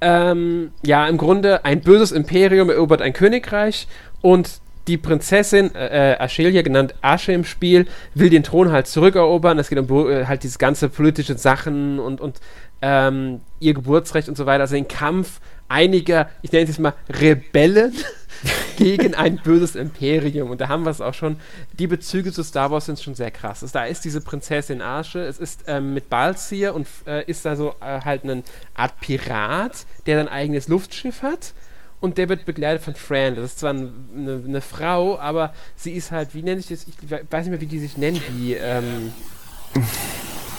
[0.00, 3.86] ähm, ja, im Grunde ein böses Imperium erobert ein Königreich
[4.22, 9.58] und die Prinzessin äh, äh Ashelia, genannt Asche im Spiel, will den Thron halt zurückerobern.
[9.58, 12.40] Es geht um äh, halt diese ganze politische Sachen und, und
[12.82, 16.94] ähm, ihr Geburtsrecht und so weiter, also den Kampf einiger, ich nenne es jetzt mal
[17.08, 17.94] Rebellen
[18.76, 20.50] gegen ein böses Imperium.
[20.50, 21.36] Und da haben wir es auch schon.
[21.78, 23.62] Die Bezüge zu Star Wars sind schon sehr krass.
[23.62, 27.56] Also da ist diese Prinzessin Arsche, es ist ähm, mit Balzir und äh, ist da
[27.56, 28.42] so äh, halt eine
[28.74, 31.54] Art Pirat, der sein eigenes Luftschiff hat.
[32.00, 33.36] Und der wird begleitet von Fran.
[33.36, 36.86] Das ist zwar eine, eine Frau, aber sie ist halt, wie nenne ich das?
[36.86, 39.12] Ich weiß nicht mehr, wie die sich nennen, die, ähm,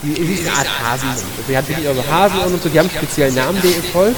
[0.03, 1.09] die, die ist eine Art Hasen.
[1.09, 3.83] Also die hat wirklich also Hasen und so, die haben einen speziellen Namen, der ihr
[3.83, 4.17] folgt.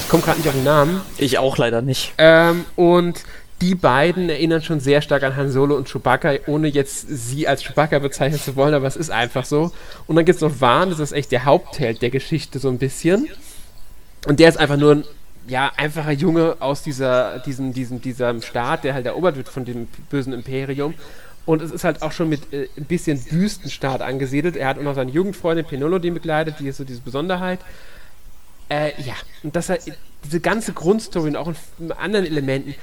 [0.00, 1.00] Ich komme gerade nicht auf den Namen.
[1.18, 2.12] Ich auch leider nicht.
[2.18, 3.22] Ähm, und
[3.60, 7.62] die beiden erinnern schon sehr stark an Han Solo und Chewbacca, ohne jetzt sie als
[7.62, 9.70] Chewbacca bezeichnen zu wollen, aber es ist einfach so.
[10.06, 12.78] Und dann gibt es noch Vahn, das ist echt der Hauptheld der Geschichte so ein
[12.78, 13.28] bisschen.
[14.26, 15.04] Und der ist einfach nur ein
[15.46, 19.88] ja, einfacher Junge aus dieser, diesem, diesem, diesem Staat, der halt erobert wird von dem
[20.08, 20.94] bösen Imperium.
[21.46, 24.56] Und es ist halt auch schon mit äh, ein bisschen Wüstenstaat angesiedelt.
[24.56, 27.60] Er hat auch noch seine Jugendfreundin Penolo, die begleitet, die ist so diese Besonderheit.
[28.68, 29.82] Äh, ja, und das halt,
[30.24, 32.74] diese ganze Grundstory und auch in anderen Elementen.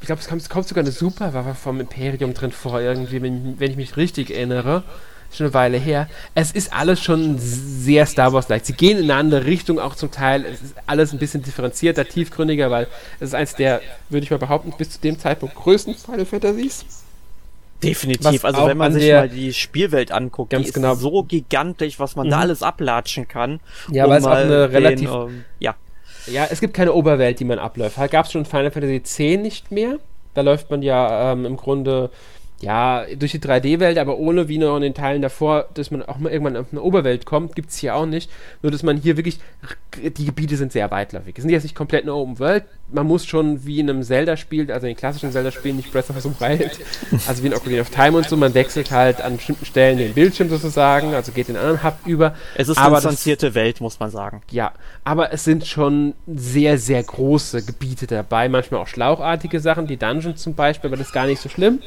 [0.00, 3.70] Ich glaube, es kommt, kommt, sogar eine Superwaffe vom Imperium drin vor, irgendwie, wenn, wenn
[3.70, 4.82] ich mich richtig erinnere.
[5.32, 6.08] Schon eine Weile her.
[6.34, 8.66] Es ist alles schon sehr Star Wars-like.
[8.66, 10.44] Sie gehen in eine andere Richtung auch zum Teil.
[10.44, 12.88] Es ist alles ein bisschen differenzierter, tiefgründiger, weil
[13.20, 16.84] es ist eins der, würde ich mal behaupten, bis zu dem Zeitpunkt größten Final Fantasies.
[17.82, 18.44] Definitiv.
[18.44, 20.94] Also wenn man sich mal die Spielwelt anguckt, ganz die ist genau.
[20.94, 22.30] so gigantisch, was man Mhm.
[22.30, 23.60] da alles ablatschen kann.
[23.90, 25.10] Ja, um weil es auch eine relativ.
[25.10, 25.74] ähm, ja,
[26.26, 27.96] Ja, es gibt keine Oberwelt, die man abläuft.
[28.10, 29.96] Gab es schon in Final Fantasy X nicht mehr.
[30.34, 32.10] Da läuft man ja ähm, im Grunde
[32.62, 36.18] ja durch die 3D-Welt, aber ohne wie noch in den Teilen davor, dass man auch
[36.18, 38.30] mal irgendwann auf eine Oberwelt kommt, gibt es hier auch nicht.
[38.62, 39.38] Nur dass man hier wirklich,
[40.02, 41.34] die Gebiete sind sehr weitläufig.
[41.36, 42.64] Es sind jetzt nicht komplett eine Open World.
[42.92, 46.20] Man muss schon wie in einem Zelda-Spiel, also in den klassischen Zelda-Spielen, nicht Breath of
[46.20, 46.78] the Wild,
[47.26, 50.12] also wie in Ocarina of Time und so, man wechselt halt an bestimmten Stellen den
[50.12, 52.34] Bildschirm sozusagen, also geht einen anderen Hub über.
[52.56, 54.42] es ist Aber eine distanzierte Welt, muss man sagen.
[54.50, 54.72] Ja,
[55.04, 58.48] aber es sind schon sehr, sehr große Gebiete dabei.
[58.48, 61.80] Manchmal auch schlauchartige Sachen, die Dungeons zum Beispiel, aber das ist gar nicht so schlimm.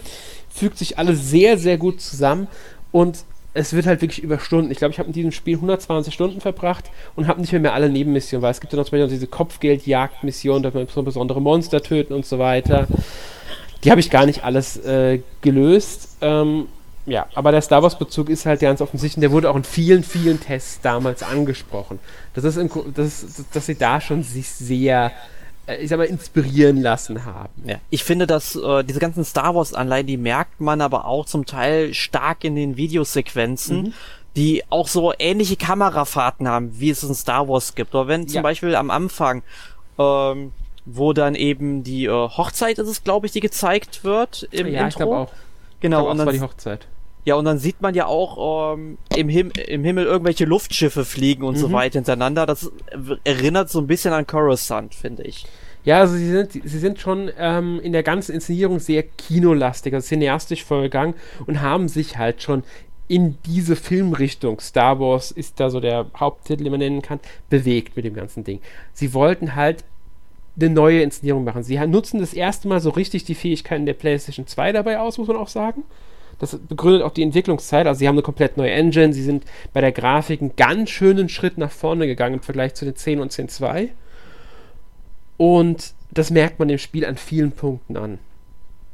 [0.53, 2.47] Fügt sich alles sehr, sehr gut zusammen
[2.91, 4.71] und es wird halt wirklich über Stunden.
[4.71, 6.85] Ich glaube, ich habe in diesem Spiel 120 Stunden verbracht
[7.15, 9.27] und habe nicht mehr, mehr alle Nebenmissionen, weil es gibt ja noch zum Beispiel diese
[9.27, 12.87] Kopfgeldjagdmission, da man so besondere Monster töten und so weiter.
[13.83, 16.17] Die habe ich gar nicht alles äh, gelöst.
[16.21, 16.67] Ähm,
[17.05, 19.21] ja, aber der Star Wars-Bezug ist halt ganz offensichtlich.
[19.21, 21.99] Der wurde auch in vielen, vielen Tests damals angesprochen.
[22.33, 25.11] Das ist, im, das, dass, dass sie da schon sich sehr,
[25.79, 27.53] ich sag mal, inspirieren lassen haben.
[27.65, 27.77] Ja.
[27.89, 31.45] Ich finde, dass äh, diese ganzen Star Wars Anleihen, die merkt man aber auch zum
[31.45, 33.93] Teil stark in den Videosequenzen, Mhm.
[34.35, 37.93] die auch so ähnliche Kamerafahrten haben, wie es in Star Wars gibt.
[37.95, 38.41] Oder wenn zum Ja.
[38.41, 39.43] Beispiel am Anfang,
[39.97, 40.51] ähm,
[40.85, 44.81] wo dann eben die äh, Hochzeit ist es, glaube ich, die gezeigt wird im ja,
[44.87, 44.97] ich Intro.
[44.97, 45.31] glaube auch.
[45.79, 46.87] Genau, ich auch, und es war die dann, Hochzeit.
[47.25, 51.43] Ja, und dann sieht man ja auch ähm, im, Him im Himmel irgendwelche Luftschiffe fliegen
[51.43, 51.73] und so Mhm.
[51.73, 52.45] weiter hintereinander.
[52.45, 52.71] Das
[53.23, 55.45] erinnert so ein bisschen an Coruscant, finde ich.
[55.85, 60.07] Ja, also sie sind, sie sind schon ähm, in der ganzen Inszenierung sehr kinolastig, also
[60.07, 61.13] cineastisch vorgegangen
[61.45, 62.63] und haben sich halt schon
[63.09, 67.19] in diese Filmrichtung, Star Wars ist da so der Haupttitel, den man nennen kann,
[67.49, 68.61] bewegt mit dem ganzen Ding.
[68.93, 69.83] Sie wollten halt
[70.57, 71.63] eine neue Inszenierung machen.
[71.63, 75.27] Sie nutzen das erste Mal so richtig die Fähigkeiten der PlayStation 2 dabei aus, muss
[75.27, 75.83] man auch sagen.
[76.39, 77.87] Das begründet auch die Entwicklungszeit.
[77.87, 79.13] Also sie haben eine komplett neue Engine.
[79.13, 82.85] Sie sind bei der Grafik einen ganz schönen Schritt nach vorne gegangen im Vergleich zu
[82.85, 83.89] den 10 und 10.2.
[85.37, 88.19] Und das merkt man dem Spiel an vielen Punkten an.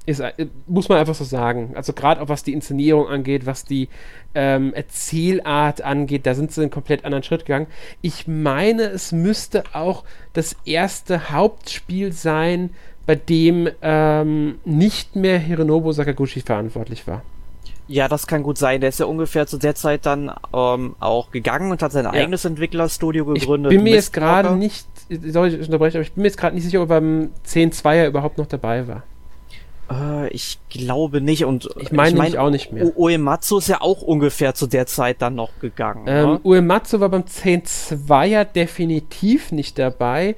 [0.06, 1.74] Ist, äh, muss man einfach so sagen.
[1.76, 3.90] Also gerade auch was die Inszenierung angeht, was die
[4.34, 7.68] ähm, Erzählart angeht, da sind sie einen komplett anderen Schritt gegangen.
[8.02, 12.72] Ich meine, es müsste auch das erste Hauptspiel sein,
[13.10, 17.24] bei dem ähm, nicht mehr Hironobu Sakaguchi verantwortlich war.
[17.88, 18.82] Ja, das kann gut sein.
[18.82, 22.46] Der ist ja ungefähr zu der Zeit dann ähm, auch gegangen und hat sein eigenes
[22.46, 23.72] Entwicklerstudio Ich gegründet.
[23.72, 24.86] bin mir jetzt gerade nicht,
[25.26, 28.06] sorry, ich unterbreche, aber ich bin mir jetzt gerade nicht sicher, ob er beim 10.2er
[28.06, 29.02] überhaupt noch dabei war.
[29.92, 31.46] Äh, ich glaube nicht.
[31.46, 32.96] Und Ich meine nämlich auch nicht mehr.
[32.96, 36.04] Uematsu ist ja auch ungefähr zu der Zeit dann noch gegangen.
[36.06, 36.40] Ähm, ne?
[36.44, 40.36] Uematsu war beim 10.2er definitiv nicht dabei.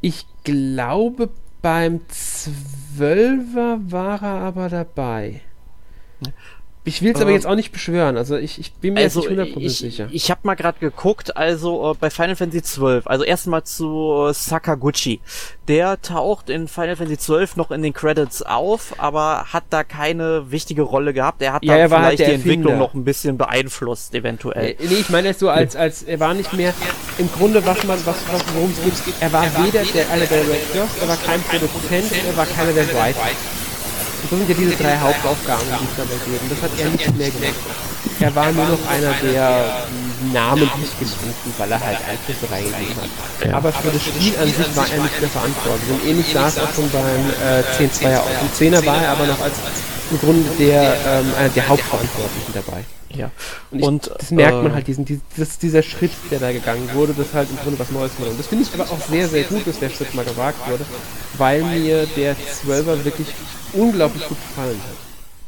[0.00, 1.28] Ich glaube,
[1.64, 5.40] beim 12er war er aber dabei.
[6.86, 8.18] Ich will es aber Ähm, jetzt auch nicht beschwören.
[8.18, 10.08] Also ich, ich bin mir Also jetzt nicht 100% ich, sicher.
[10.12, 14.34] ich habe mal gerade geguckt, also äh, bei Final Fantasy XII, also erstmal zu äh,
[14.34, 15.20] Sakaguchi.
[15.66, 20.50] Der taucht in Final Fantasy XII noch in den Credits auf, aber hat da keine
[20.50, 21.40] wichtige Rolle gehabt.
[21.40, 24.72] Er hat Ja, da er halt vielleicht der die Entwicklung noch ein bisschen beeinflusst, eventuell.
[24.72, 26.74] Äh, nee, ich meine so als, als er war nicht mehr
[27.16, 30.42] im Grunde, was man, was, was worum es geht, er war weder der, einer der
[30.42, 33.20] Directors, er war kein Produzent, er war keiner der Writer.
[34.24, 36.16] Und das sind ja diese drei Hauptaufgaben, die es dabei.
[36.16, 37.54] Und das hat er nicht mehr gemacht.
[38.20, 39.86] Er war nur noch einer der
[40.32, 43.54] namentlich genannten, weil er halt Einflüsse reingegeben hat.
[43.54, 45.90] Aber für das Spiel an sich war er nicht mehr verantwortlich.
[45.90, 48.28] Und ähnlich sah es auch schon beim äh, 10-2er aus.
[48.40, 49.56] Im 10er war er aber noch als
[50.10, 52.84] im Grunde der, ähm, einer der Hauptverantwortlichen dabei.
[53.14, 53.30] ja.
[53.70, 56.88] Und, ich, Und, das merkt man äh, halt, diesen, dieses, dieser Schritt, der da gegangen
[56.92, 58.28] wurde, das halt im Grunde was Neues war.
[58.28, 60.84] Und das finde ich aber auch sehr, sehr gut, dass der Schritt mal gewagt wurde,
[61.36, 63.28] weil mir der 12er wirklich
[63.74, 64.96] unglaublich gut gefallen hat.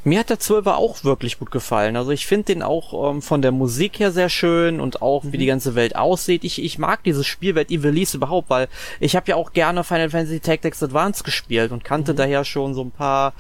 [0.07, 1.97] Mir hat der Zwölfer auch wirklich gut gefallen.
[1.97, 5.37] Also ich finde den auch ähm, von der Musik her sehr schön und auch wie
[5.37, 6.45] die ganze Welt aussieht.
[6.45, 8.69] Ich, ich mag dieses Spielwelt Evil Release überhaupt, weil
[9.01, 12.83] ich habe ja auch gerne Final Fantasy Tactics Advance gespielt und kannte daher schon so
[12.83, 13.33] ein paar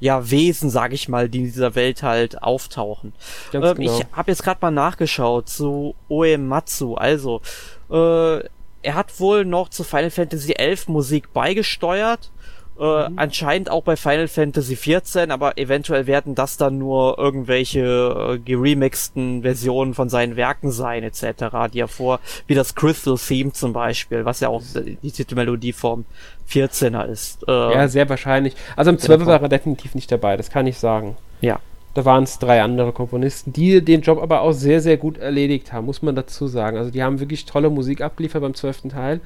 [0.00, 3.12] ja Wesen, sag ich mal, die in dieser Welt halt auftauchen.
[3.52, 3.78] Ähm, genau.
[3.78, 6.94] Ich habe jetzt gerade mal nachgeschaut zu Uematsu.
[6.94, 7.42] Also
[7.90, 8.38] äh,
[8.84, 12.30] er hat wohl noch zu Final Fantasy 11 Musik beigesteuert.
[12.78, 13.18] Äh, Mhm.
[13.18, 19.42] Anscheinend auch bei Final Fantasy 14, aber eventuell werden das dann nur irgendwelche äh, geremixten
[19.42, 24.24] Versionen von seinen Werken sein, etc., die er vor, wie das Crystal Theme zum Beispiel,
[24.24, 26.04] was ja auch die Titelmelodie vom
[26.50, 27.42] 14er ist.
[27.48, 28.54] Äh, Ja, sehr wahrscheinlich.
[28.76, 31.16] Also im 12er war er definitiv nicht dabei, das kann ich sagen.
[31.40, 31.60] ja.
[31.96, 35.72] Da waren es drei andere Komponisten, die den Job aber auch sehr, sehr gut erledigt
[35.72, 36.76] haben, muss man dazu sagen.
[36.76, 39.20] Also die haben wirklich tolle Musik abgeliefert beim zwölften Teil.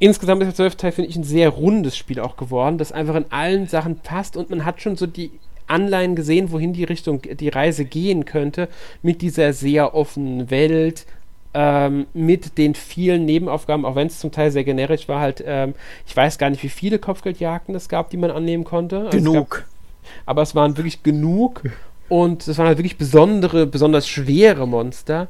[0.00, 3.14] Insgesamt ist der zwölfte Teil, finde ich, ein sehr rundes Spiel auch geworden, das einfach
[3.14, 5.30] in allen Sachen passt und man hat schon so die
[5.66, 8.68] Anleihen gesehen, wohin die Richtung, die Reise gehen könnte,
[9.02, 11.04] mit dieser sehr offenen Welt,
[11.52, 15.74] ähm, mit den vielen Nebenaufgaben, auch wenn es zum Teil sehr generisch war, halt, ähm,
[16.06, 19.06] ich weiß gar nicht, wie viele Kopfgeldjagden es gab, die man annehmen konnte.
[19.06, 19.52] Also genug.
[19.52, 19.68] Es gab,
[20.26, 21.62] aber es waren wirklich genug
[22.08, 25.28] und es waren halt wirklich besondere, besonders schwere Monster.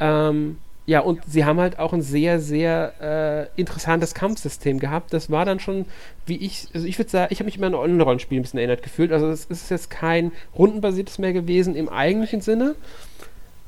[0.00, 0.58] Ähm,
[0.90, 5.12] ja, und sie haben halt auch ein sehr, sehr äh, interessantes Kampfsystem gehabt.
[5.12, 5.84] Das war dann schon,
[6.26, 8.58] wie ich, also ich würde sagen, ich habe mich immer an ein Rollenspiel ein bisschen
[8.58, 9.12] erinnert gefühlt.
[9.12, 12.74] Also es ist jetzt kein rundenbasiertes mehr gewesen im eigentlichen Sinne.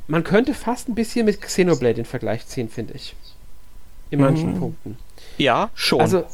[0.09, 3.15] Man könnte fast ein bisschen mit Xenoblade in Vergleich ziehen, finde ich.
[4.11, 4.59] In manchen mhm.
[4.59, 4.99] Punkten.
[5.39, 6.01] Ja, schon.
[6.01, 6.25] Also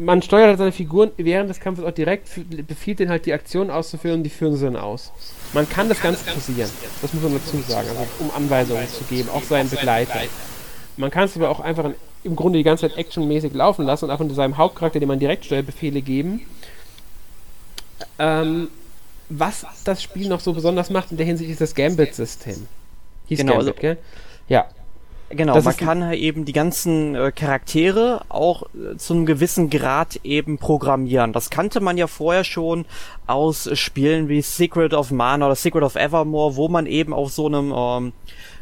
[0.00, 2.28] man steuert halt seine Figuren während des Kampfes auch direkt,
[2.66, 5.12] befiehlt denen halt die Aktionen auszuführen und die führen sie dann aus.
[5.52, 6.70] Man kann das Ganze posieren,
[7.02, 10.22] das muss man dazu sagen, also um Anweisungen zu geben, auch seinen Begleitern.
[10.96, 11.90] Man kann es aber auch einfach
[12.24, 15.18] im Grunde die ganze Zeit actionmäßig laufen lassen und einfach nur seinem Hauptcharakter, dem man
[15.18, 16.46] direkt Steuerbefehle geben.
[18.18, 18.68] Ähm,
[19.28, 22.66] was das Spiel noch so besonders macht in der Hinsicht ist das Gambit-System.
[23.26, 23.98] Hieß genau, Gambit, also, gell?
[24.48, 24.66] Ja,
[25.32, 29.70] Genau, das man kann halt eben die ganzen äh, Charaktere auch äh, zu einem gewissen
[29.70, 31.32] Grad eben programmieren.
[31.32, 32.84] Das kannte man ja vorher schon
[33.28, 37.46] aus Spielen wie Secret of Mana oder Secret of Evermore, wo man eben auf so
[37.46, 38.12] einem ähm,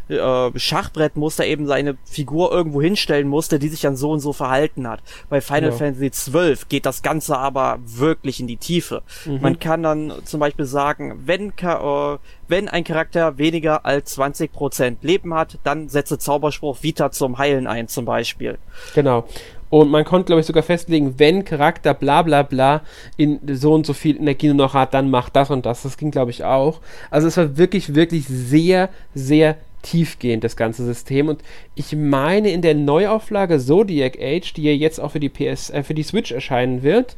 [0.09, 4.89] äh, Schachbrettmuster eben seine Figur irgendwo hinstellen musste, die sich dann so und so verhalten
[4.89, 5.01] hat.
[5.29, 5.77] Bei Final ja.
[5.77, 9.03] Fantasy XII geht das Ganze aber wirklich in die Tiefe.
[9.25, 9.41] Mhm.
[9.41, 15.35] Man kann dann zum Beispiel sagen, wenn, äh, wenn ein Charakter weniger als 20% Leben
[15.35, 18.59] hat, dann setze Zauberspruch Vita zum Heilen ein zum Beispiel.
[18.95, 19.27] Genau.
[19.71, 22.83] Und man konnte, glaube ich, sogar festlegen, wenn Charakter bla bla bla
[23.17, 25.83] in so und so viel Energie noch hat, dann macht das und das.
[25.83, 26.81] Das ging, glaube ich, auch.
[27.11, 29.59] Also es war wirklich, wirklich sehr, sehr
[29.91, 31.29] tiefgehend, das ganze System.
[31.29, 31.43] Und
[31.75, 35.83] ich meine, in der Neuauflage Zodiac Age, die ja jetzt auch für die PS, äh,
[35.83, 37.17] für die Switch erscheinen wird,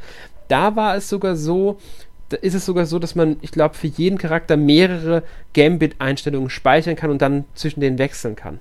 [0.48, 1.78] da war es sogar so,
[2.28, 5.22] da ist es sogar so, dass man, ich glaube, für jeden Charakter mehrere
[5.54, 8.60] Gambit-Einstellungen speichern kann und dann zwischen denen wechseln kann.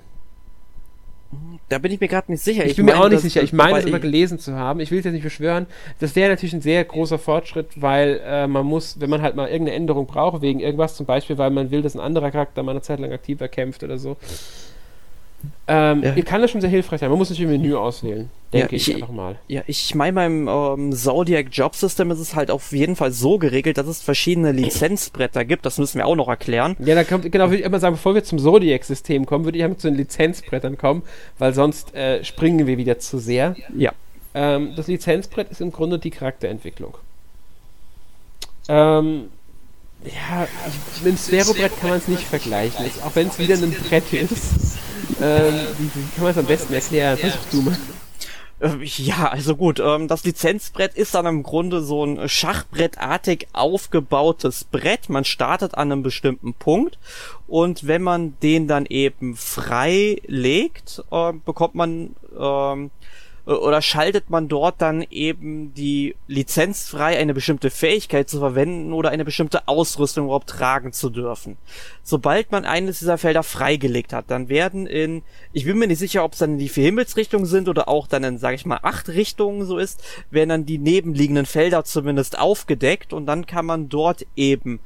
[1.70, 2.64] Da bin ich mir gerade nicht sicher.
[2.64, 3.44] Ich, ich bin mir auch nicht sicher.
[3.44, 4.80] Ich meine es immer gelesen zu haben.
[4.80, 5.66] Ich will es jetzt nicht beschwören.
[6.00, 9.48] Das wäre natürlich ein sehr großer Fortschritt, weil äh, man muss, wenn man halt mal
[9.48, 12.72] irgendeine Änderung braucht, wegen irgendwas zum Beispiel, weil man will, dass ein anderer Charakter mal
[12.72, 14.16] eine Zeit lang aktiver kämpft oder so,
[15.66, 16.20] ähm, ja.
[16.22, 17.10] Kann das schon sehr hilfreich sein.
[17.10, 19.36] Man muss natürlich im Menü auswählen, denke ja, ich, ich, einfach mal.
[19.46, 23.38] Ja, ich meine, beim ähm, Zodiac Job System ist es halt auf jeden Fall so
[23.38, 25.64] geregelt, dass es verschiedene Lizenzbretter gibt.
[25.64, 26.76] Das müssen wir auch noch erklären.
[26.80, 29.64] Ja, da kommt, genau, würde ich immer sagen, bevor wir zum Zodiac-System kommen, würde ich
[29.64, 31.02] einmal zu den Lizenzbrettern kommen,
[31.38, 33.54] weil sonst äh, springen wir wieder zu sehr.
[33.76, 33.92] Ja.
[34.34, 36.94] Ähm, das Lizenzbrett ist im Grunde die Charakterentwicklung.
[38.68, 39.28] Ähm,
[40.04, 40.48] ja,
[41.02, 44.78] mit dem Sphero-Brett kann man es nicht vergleichen, auch wenn es wieder ein Brett ist.
[45.22, 47.18] Ähm, wie, wie, kann man es am besten erklären?
[47.18, 47.76] Versuch du mal.
[48.60, 54.64] Äh, ja, also gut, ähm, das Lizenzbrett ist dann im Grunde so ein Schachbrettartig aufgebautes
[54.64, 55.08] Brett.
[55.08, 56.98] Man startet an einem bestimmten Punkt
[57.48, 62.90] und wenn man den dann eben frei legt, äh, bekommt man ähm,
[63.46, 69.10] oder schaltet man dort dann eben die Lizenz frei, eine bestimmte Fähigkeit zu verwenden oder
[69.10, 71.56] eine bestimmte Ausrüstung überhaupt tragen zu dürfen.
[72.02, 75.22] Sobald man eines dieser Felder freigelegt hat, dann werden in,
[75.52, 78.06] ich bin mir nicht sicher, ob es dann in die vier Himmelsrichtungen sind oder auch
[78.06, 82.38] dann in, sage ich mal, acht Richtungen so ist, werden dann die nebenliegenden Felder zumindest
[82.38, 84.80] aufgedeckt und dann kann man dort eben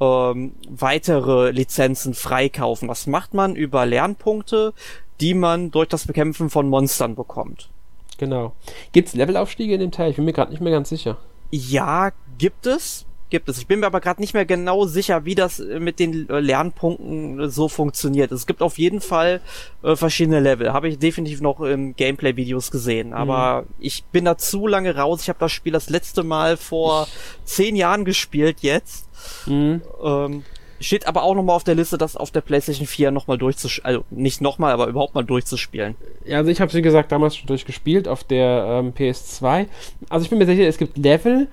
[0.00, 2.88] ähm, weitere Lizenzen freikaufen.
[2.88, 4.72] Das macht man über Lernpunkte,
[5.20, 7.70] die man durch das Bekämpfen von Monstern bekommt.
[8.18, 8.52] Genau.
[8.92, 10.10] Gibt es Levelaufstiege in dem Teil?
[10.10, 11.16] Ich bin mir gerade nicht mehr ganz sicher.
[11.50, 13.06] Ja, gibt es.
[13.30, 13.58] Gibt es.
[13.58, 16.40] Ich bin mir aber gerade nicht mehr genau sicher, wie das äh, mit den äh,
[16.40, 18.32] Lernpunkten äh, so funktioniert.
[18.32, 19.42] Es gibt auf jeden Fall
[19.82, 20.72] äh, verschiedene Level.
[20.72, 23.12] Habe ich definitiv noch in Gameplay-Videos gesehen.
[23.12, 23.66] Aber mhm.
[23.80, 25.22] ich bin da zu lange raus.
[25.22, 27.06] Ich habe das Spiel das letzte Mal vor
[27.44, 29.08] zehn Jahren gespielt jetzt.
[29.46, 29.82] Mhm.
[30.02, 30.44] Ähm,
[30.80, 33.86] Steht aber auch nochmal auf der Liste, das auf der PlayStation 4 nochmal durchzuspielen.
[33.86, 35.96] Also nicht nochmal, aber überhaupt mal durchzuspielen.
[36.24, 39.66] Ja, also ich habe wie gesagt damals schon durchgespielt auf der ähm, PS2.
[40.08, 41.48] Also ich bin mir sicher, es gibt Level,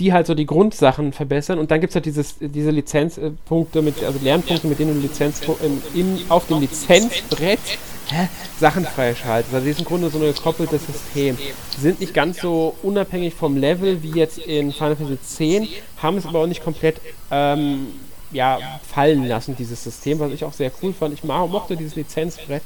[0.00, 4.02] die halt so die Grundsachen verbessern und dann gibt es halt dieses, diese Lizenzpunkte, mit,
[4.02, 5.42] also Lernpunkte, mit denen du Lizenz,
[5.94, 7.58] in, auf dem Lizenzbrett
[8.08, 9.54] hä, Sachen freischaltest.
[9.54, 11.36] Also die sind im Grunde so ein gekoppeltes System.
[11.78, 15.68] Sind nicht ganz so unabhängig vom Level wie jetzt in Final Fantasy X,
[15.98, 16.96] haben es aber auch nicht komplett
[17.30, 17.88] ähm,
[18.32, 21.14] ja, fallen lassen, dieses System, was ich auch sehr cool fand.
[21.14, 22.62] Ich mochte dieses Lizenzbrett.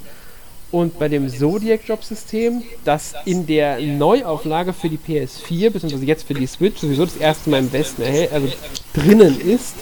[0.70, 6.48] Und bei dem Zodiac-Job-System, das in der Neuauflage für die PS4, beziehungsweise jetzt für die
[6.48, 8.48] Switch, sowieso das erste Mal im Westen also
[8.92, 9.76] drinnen ist,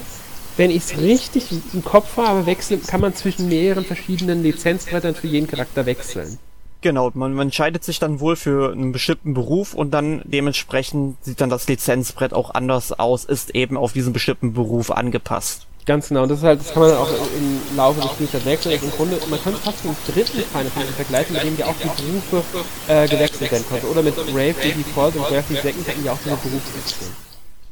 [0.58, 5.28] wenn ich es richtig im Kopf habe, wechseln, kann man zwischen mehreren verschiedenen Lizenzbrettern für
[5.28, 6.38] jeden Charakter wechseln.
[6.82, 11.40] Genau, man, man entscheidet sich dann wohl für einen bestimmten Beruf und dann dementsprechend sieht
[11.40, 15.68] dann das Lizenzbrett auch anders aus, ist eben auf diesen bestimmten Beruf angepasst.
[15.84, 18.32] Ganz genau, und das ist halt, das kann man dann auch im Laufe des Spiels
[18.34, 18.78] halt wechseln.
[18.80, 22.02] Im Grunde, man könnte fast dem dritten Final Fantasy vergleichen, mit dem ja auch die
[22.02, 22.44] Berufe
[22.86, 23.86] äh, gewechselt werden konnten.
[23.86, 27.08] Oder mit Brave the Default und Brave the Second hatten ja auch diese Berufswechsel.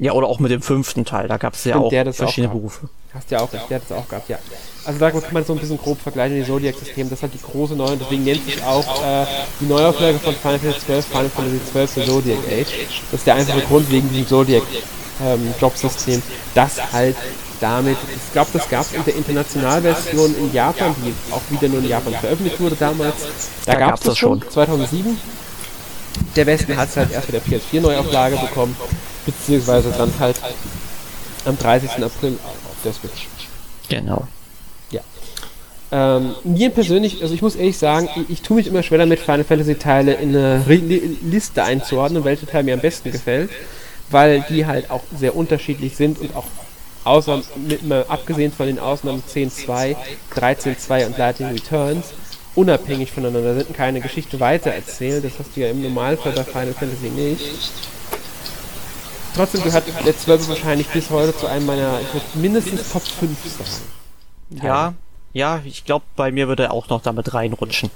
[0.00, 2.56] Ja, oder auch mit dem fünften Teil, da gab es ja auch verschiedene auch.
[2.56, 2.88] Berufe.
[3.12, 4.38] Hast ja auch recht, der hat es auch gehabt, ja.
[4.84, 7.42] Also da kann man so ein bisschen grob vergleichen, die Zodiac-System, das ist halt die
[7.42, 9.26] große neue, deswegen nennt sich auch äh,
[9.60, 12.86] die Neuauflage von Final Fantasy 12, Final Fantasy 12 der Zodiac Age.
[13.10, 16.22] Das ist der einfache Grund wegen diesem Zodiac-Jobsystem,
[16.54, 17.16] das halt
[17.60, 21.80] damit, ich glaube, das gab es in der Internationalversion in Japan, die auch wieder nur
[21.82, 23.14] in Japan veröffentlicht wurde damals.
[23.66, 24.50] Da, Da gab es das schon, schon.
[24.50, 25.18] 2007.
[26.36, 28.76] Der Westen hat es halt erst mit der PS4-Neuauflage bekommen,
[29.26, 30.40] beziehungsweise dann halt
[31.44, 31.90] am 30.
[32.04, 33.28] April auf der Switch.
[33.88, 34.26] Genau.
[35.92, 39.18] Ähm, mir persönlich, also ich muss ehrlich sagen, ich, ich tue mich immer schwer damit,
[39.18, 43.50] Final Fantasy Teile in eine Li- Liste einzuordnen, welcher Teil mir am besten gefällt,
[44.08, 46.44] weil die halt auch sehr unterschiedlich sind und auch
[47.04, 49.96] außer, mit, mal abgesehen von den Ausnahmen 10.2,
[50.34, 52.12] 13.2 und Lightning Returns,
[52.54, 55.22] unabhängig voneinander sind keine Geschichte weitererzählen.
[55.22, 57.70] Das hast du ja im Normalfall bei Final Fantasy nicht.
[59.34, 63.36] Trotzdem gehört der 12 wahrscheinlich bis heute zu einem meiner, ich würde mindestens Top 5
[63.46, 64.64] sagen.
[64.66, 64.94] Ja,
[65.32, 67.90] ja, ich glaube, bei mir würde er auch noch damit reinrutschen.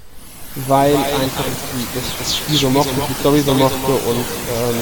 [0.67, 1.43] weil einfach
[1.93, 4.25] das, das Spiel so mochte, die Story so mochte und
[4.55, 4.75] ähm,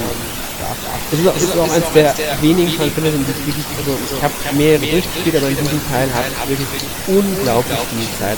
[0.64, 3.14] ja, es ist, auch, es ist auch eines der wenigen Final Fantasy,
[3.46, 6.68] die ich wirklich, also ich habe mehrere durchgespielt, aber in diesem Teil hat wirklich
[7.08, 8.38] unglaublich viel Zeit.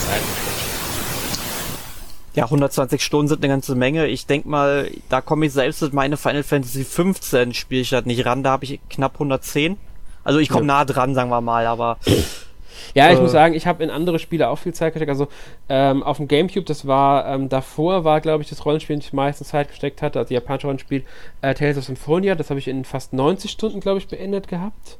[2.35, 4.07] Ja, 120 Stunden sind eine ganze Menge.
[4.07, 8.07] Ich denk mal, da komme ich selbst mit meine Final Fantasy 15 spiele ich halt
[8.07, 8.43] nicht ran.
[8.43, 9.77] Da habe ich knapp 110.
[10.25, 10.79] Also ich komme Ja.
[10.79, 11.97] nah dran, sagen wir mal, aber
[12.93, 13.21] Ja, ich Äh.
[13.21, 15.09] muss sagen, ich habe in andere Spiele auch viel Zeit gesteckt.
[15.09, 15.27] Also
[15.69, 19.07] ähm, auf dem Gamecube, das war ähm, davor, war glaube ich das Rollenspiel, in das
[19.07, 21.03] ich meistens Zeit gesteckt hatte, also japanische Rollenspiel,
[21.41, 22.35] äh, Tales of Symphonia.
[22.35, 24.97] Das habe ich in fast 90 Stunden, glaube ich, beendet gehabt.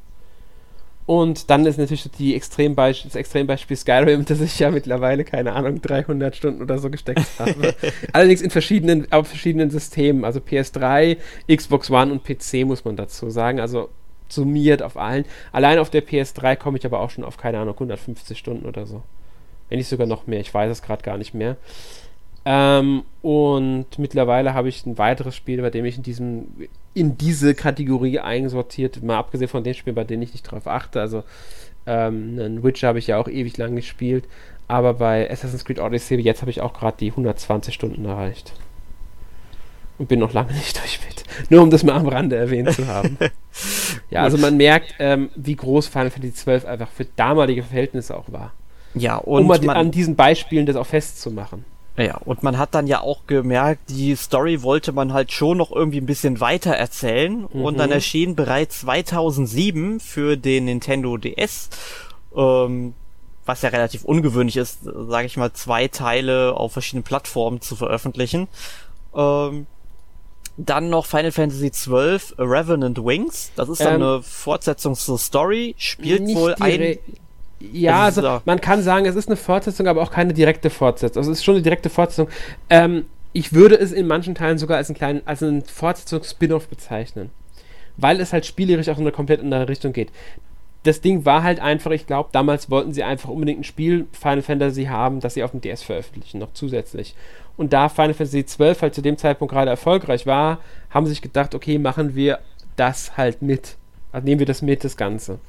[1.08, 5.82] Und dann ist natürlich die Extrembeis das Extrembeispiel Skyrim, das ich ja mittlerweile, keine Ahnung,
[5.82, 7.76] 300 Stunden oder so gesteckt habe.
[8.14, 11.18] Allerdings in verschiedenen, auf verschiedenen Systemen, also PS3,
[11.54, 13.60] Xbox One und PC muss man dazu sagen.
[13.60, 13.90] Also
[14.28, 15.26] summiert auf allen.
[15.52, 18.86] Allein auf der PS3 komme ich aber auch schon auf, keine Ahnung, 150 Stunden oder
[18.86, 19.04] so.
[19.70, 21.58] Wenn nicht sogar noch mehr, ich weiß es gerade gar nicht mehr.
[22.46, 26.48] Ähm, und mittlerweile habe ich ein weiteres Spiel, bei dem ich in diesem
[26.94, 31.02] in diese Kategorie einsortiert, mal abgesehen von den Spielen, bei denen ich nicht drauf achte.
[31.02, 31.24] Also
[31.88, 34.26] ähm, einen Witcher habe ich ja auch ewig lang gespielt,
[34.68, 38.54] aber bei Assassin's Creed Odyssey jetzt habe ich auch gerade die 120 Stunden erreicht.
[39.98, 41.24] Und bin noch lange nicht durch mit.
[41.50, 43.18] Nur um das mal am Rande erwähnt zu haben.
[44.10, 48.32] ja, also man merkt, ähm, wie groß Final Fantasy XII einfach für damalige Verhältnisse auch
[48.32, 48.54] war.
[48.94, 51.66] ja, um und die- man, an diesen Beispielen das auch festzumachen.
[51.98, 55.72] ja, und man hat dann ja auch gemerkt, die Story wollte man halt schon noch
[55.72, 57.78] irgendwie ein bisschen weiter erzählen und Mhm.
[57.78, 61.70] dann erschien bereits 2007 für den Nintendo DS
[62.36, 62.94] ähm,
[63.46, 68.48] was ja relativ ungewöhnlich ist, sage ich mal, zwei Teile auf verschiedenen Plattformen zu veröffentlichen.
[69.16, 69.68] Ähm,
[70.57, 73.52] dann noch Final Fantasy XII, Revenant Wings.
[73.56, 75.76] Das ist dann Ähm, eine Fortsetzung zur Story.
[75.77, 76.98] Spielt Nicht wohl ein.
[77.60, 81.22] Ja, Also, also man kann sagen, es ist eine Fortsetzung, aber auch keine direkte Fortsetzung.
[81.22, 82.30] Also es ist schon eine direkte Fortsetzung.
[82.69, 87.32] Ähm, ich würde es in manchen Teilen sogar als einen kleinen, als einen Fortsetzungs-Spin-off bezeichnen.
[87.98, 90.10] Weil es halt spielerisch auch in eine komplett andere Richtung geht.
[90.84, 94.44] Das Ding war halt einfach, ich glaube, damals wollten sie einfach unbedingt ein Spiel Final
[94.44, 97.15] Fantasy haben, das sie auf dem DS veröffentlichen, noch zusätzlich.
[97.57, 100.60] Und da Final Fantasy XII halt zu dem Zeitpunkt gerade erfolgreich war,
[100.90, 102.40] haben sie sich gedacht, okay, machen wir
[102.76, 103.76] das halt mit.
[104.11, 105.40] Also nehmen wir das mit, das Ganze.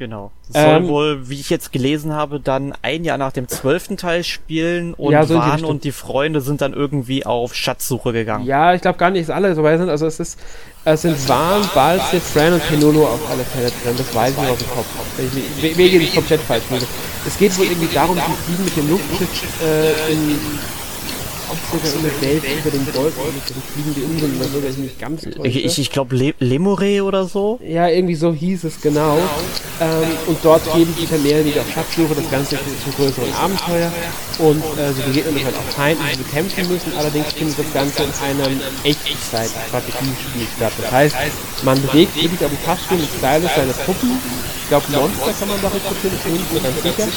[0.00, 0.30] Genau.
[0.48, 4.24] Soll Ähm, wohl, wie ich jetzt gelesen habe, dann ein Jahr nach dem zwölften Teil
[4.24, 5.68] spielen und Ja, so Richtung.
[5.68, 8.46] und die Freunde sind dann irgendwie auf Schatzsuche gegangen.
[8.46, 9.90] Ja, ich glaube gar nicht, dass alle so weit sind.
[9.90, 10.38] Also es ist,
[10.86, 13.94] es sind Warn, Balze, Fran und Penolo auf alle Fälle drin.
[13.98, 14.86] Das weiß ich aus dem Kopf.
[15.78, 16.62] Ich, ich komplett falsch.
[17.26, 20.40] Es geht wohl irgendwie darum, die fliegen mit dem Luftschiff äh, in
[21.50, 24.70] in der Welt über den Golf oder so, die fliegen die Inseln oder so, wenn
[24.70, 25.48] ich mich nicht ganz täusche.
[25.48, 27.58] Ich, ich, ich glaube Le Lemure oder so.
[27.66, 29.18] Ja, irgendwie so hieß es genau.
[29.80, 29.88] Ähm,
[30.26, 33.92] und dort geben sich dann mehr wieder auf Schatzsuche, das Ganze zu zum größeren Abenteuer.
[34.38, 36.92] Und äh, sie begegnen halt auch Feinden, die sie bekämpfen müssen.
[36.96, 40.72] Allerdings findet das Ganze in einem Echtzeit-Strategiespiel statt.
[40.80, 41.16] Das heißt,
[41.62, 44.18] man bewegt wirklich auf dem Tasten mit Stylus seine Truppen.
[44.70, 47.08] Ich glaube, Monster kann man da rekrutieren, ich bin mehr ganz sicher.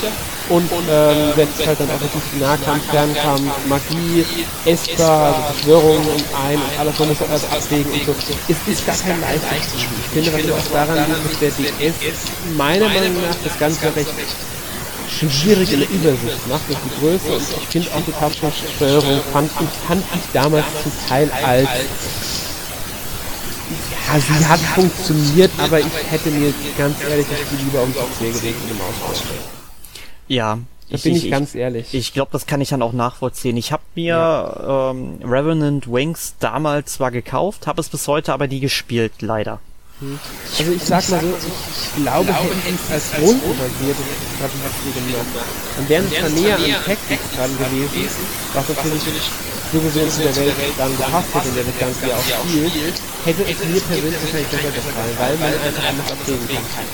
[0.50, 4.26] Und ähm, setzt halt dann auch wirklich Nahkampf, Fernkampf, Magie,
[4.66, 8.16] Esper, also Beschwörungen und ein und alles, man muss alles abwägen und so.
[8.48, 9.98] Es ist gar kein leichtes Spiel.
[10.02, 11.94] Ich finde, was auch daran liegt, dass der DS
[12.58, 14.10] meiner Meinung nach das Ganze recht
[15.08, 19.52] schwierig in der Übersicht macht durch die Größe und ich finde auch die Tastensteuerung fand,
[19.88, 21.70] fand ich damals zum Teil als
[24.08, 28.20] ja, sie hat funktioniert, aber ich hätte mir ganz ehrlich das Spiel lieber um PC
[28.20, 29.24] gelegt mit dem Maus.
[30.28, 30.60] Ja,
[30.90, 31.94] da bin ich, ich ganz ehrlich.
[31.94, 33.58] Ich glaube, das kann ich dann auch nachvollziehen.
[33.58, 34.92] Ich habe mir ja.
[34.92, 39.60] ähm, Revenant Wings damals zwar gekauft, habe es bis heute aber nie gespielt, leider.
[40.00, 40.20] Hm.
[40.60, 44.06] Also ich sag mal so, ich glaube, hätten es als rundenbasiertes
[44.36, 45.26] Strategie gemacht,
[45.78, 49.32] dann wären es näher an Tactics dran gewesen, was natürlich
[49.74, 52.94] so gesehen zu der Welt dann gepasst hätte, der das Ganze ja auch spielt,
[53.26, 56.86] hätte es mir persönlich wahrscheinlich besser gefallen, weil man einfach anders abwägen kann.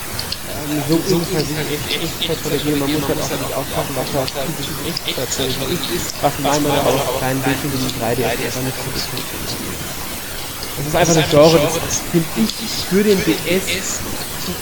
[0.88, 6.34] so unversichert Echtzeitstrategie, man muss halt auch nicht aufpassen, was da typisch Echtzeitstrategie ist, was
[6.40, 9.08] manchmal auch auf kleinen Bildschirm wie 3D einfach nicht so ist.
[10.80, 14.00] Das ist einfach das Genre, das finde ich für den DS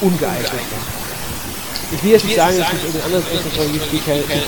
[0.01, 0.96] ungeeignet war.
[1.89, 3.79] Ich will jetzt nicht sagen, dass ich irgendein anderes Technologie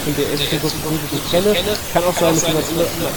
[0.04, 1.56] von DS nicht kenne.
[1.94, 2.64] Kann auch sein, dass man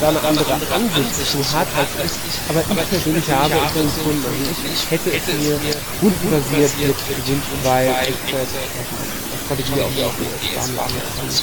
[0.00, 2.36] da eine andere Ansicht hat als ich.
[2.48, 4.24] Aber ich persönlich habe es dann gefunden.
[4.24, 5.58] Also ich hätte es mir
[6.00, 7.94] rundenbasiert jetzt gewünscht, weil
[9.44, 11.42] Strategie auch nicht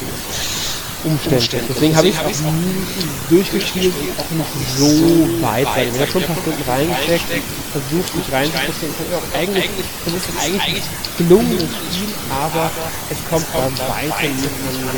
[1.03, 1.65] Umstände.
[1.69, 5.87] Deswegen habe ich es auch durchgespielt und auch noch so weit sein.
[5.93, 8.95] Ich habe schon ein paar Stunden reingesteckt, versucht mich reinzustecken.
[9.33, 9.69] Eigentlich,
[10.05, 10.83] das ist eigentlich
[11.17, 12.71] gelungenes Spiel, aber
[13.09, 14.89] es kommt beim Weitem nicht den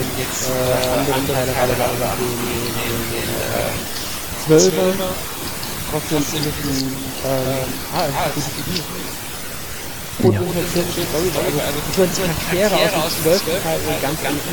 [0.50, 1.86] äh, anderen Teilen gerade bei
[2.18, 2.38] den,
[2.80, 3.32] den,
[4.46, 4.94] Zwölfer.
[5.92, 6.96] Trotzdem ist es ein,
[7.26, 9.12] äh, ah, es ist ein
[10.24, 10.40] und ja.
[10.42, 13.64] unterschiedliche Story, also, also ich meine, Charaktere aus dem 12.
[13.64, 14.44] Teil ganz anders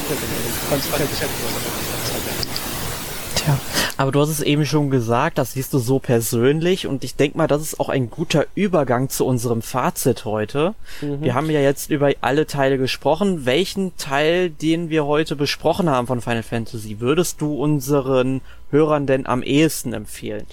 [3.34, 3.58] Tja,
[3.96, 7.36] aber du hast es eben schon gesagt, das siehst du so persönlich und ich denke
[7.36, 10.74] mal, das ist auch ein guter Übergang zu unserem Fazit heute.
[11.00, 11.22] Mhm.
[11.22, 13.44] Wir haben ja jetzt über alle Teile gesprochen.
[13.44, 18.40] Welchen Teil, den wir heute besprochen haben von Final Fantasy, würdest du unseren
[18.70, 20.46] Hörern denn am ehesten empfehlen?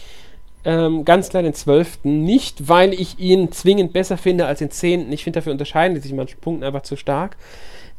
[0.65, 2.23] Ähm, ganz klar den zwölften.
[2.23, 5.11] Nicht, weil ich ihn zwingend besser finde als den zehnten.
[5.13, 7.37] Ich finde, dafür unterscheiden die sich in manchen Punkten einfach zu stark.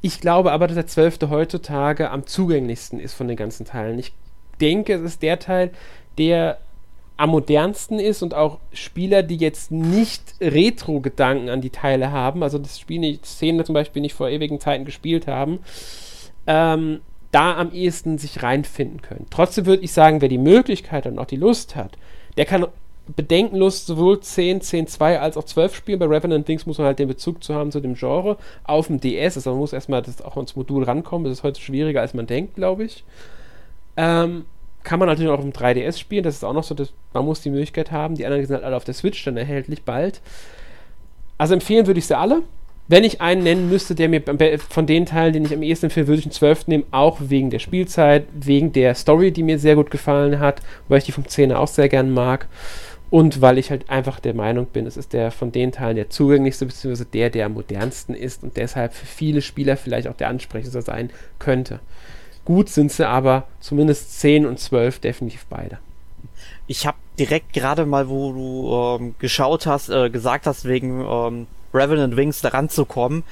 [0.02, 3.98] Ich glaube aber, dass der zwölfte heutzutage am zugänglichsten ist von den ganzen Teilen.
[3.98, 4.12] Ich
[4.60, 5.70] denke, es ist der Teil,
[6.18, 6.58] der
[7.16, 12.58] am modernsten ist und auch Spieler, die jetzt nicht Retro-Gedanken an die Teile haben, also
[12.58, 15.60] das Spiel nicht, Szene zum Beispiel nicht vor ewigen Zeiten gespielt haben,
[16.46, 17.00] ähm,
[17.32, 19.26] da am ehesten sich reinfinden können.
[19.30, 21.96] Trotzdem würde ich sagen, wer die Möglichkeit und auch die Lust hat,
[22.36, 22.66] der kann
[23.14, 25.98] bedenkenlos sowohl 10, 10, 2 als auch 12 spielen.
[25.98, 28.36] Bei Revenant Dings muss man halt den Bezug zu haben zu dem Genre.
[28.64, 31.24] Auf dem DS, also man muss erstmal das, auch ins Modul rankommen.
[31.24, 33.04] Das ist heute schwieriger, als man denkt, glaube ich.
[33.96, 34.44] Ähm,
[34.82, 36.24] kann man natürlich auch auf dem 3DS spielen.
[36.24, 38.16] Das ist auch noch so, dass man muss die Möglichkeit haben.
[38.16, 40.20] Die anderen sind halt alle auf der Switch dann erhältlich bald.
[41.38, 42.42] Also empfehlen würde ich sie alle.
[42.88, 44.22] Wenn ich einen nennen müsste, der mir
[44.68, 46.68] von den Teilen, den ich am ehesten empfehle, würde ich einen 12.
[46.68, 50.98] nehmen, auch wegen der Spielzeit, wegen der Story, die mir sehr gut gefallen hat, weil
[50.98, 52.46] ich die vom 10er auch sehr gern mag
[53.10, 56.10] und weil ich halt einfach der Meinung bin, es ist der von den Teilen der
[56.10, 60.28] zugänglichste, beziehungsweise der, der am modernsten ist und deshalb für viele Spieler vielleicht auch der
[60.28, 61.80] ansprechendste sein könnte.
[62.44, 65.78] Gut sind sie aber zumindest 10 und 12 definitiv beide.
[66.68, 71.46] Ich habe direkt gerade mal, wo du ähm, geschaut hast, äh, gesagt hast, wegen ähm,
[71.76, 73.24] Revenant Wings daran zu kommen,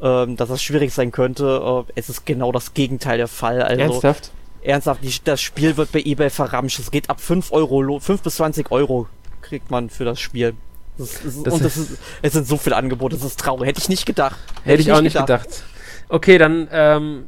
[0.00, 1.84] ähm, dass das schwierig sein könnte.
[1.88, 3.62] Äh, es ist genau das Gegenteil der Fall.
[3.62, 4.32] Also, Ernsthaft?
[4.62, 6.78] Ernsthaft, die, das Spiel wird bei eBay verramscht.
[6.78, 9.08] Es geht ab 5 Euro, 5 bis 20 Euro
[9.40, 10.54] kriegt man für das Spiel.
[10.98, 13.68] Das ist, das und das ist, es sind so viele Angebote, das ist traurig.
[13.68, 14.36] Hätte ich nicht gedacht.
[14.62, 15.44] Hätte, Hätte ich nicht auch nicht gedacht.
[15.44, 15.64] gedacht.
[16.08, 17.26] Okay, dann, ähm,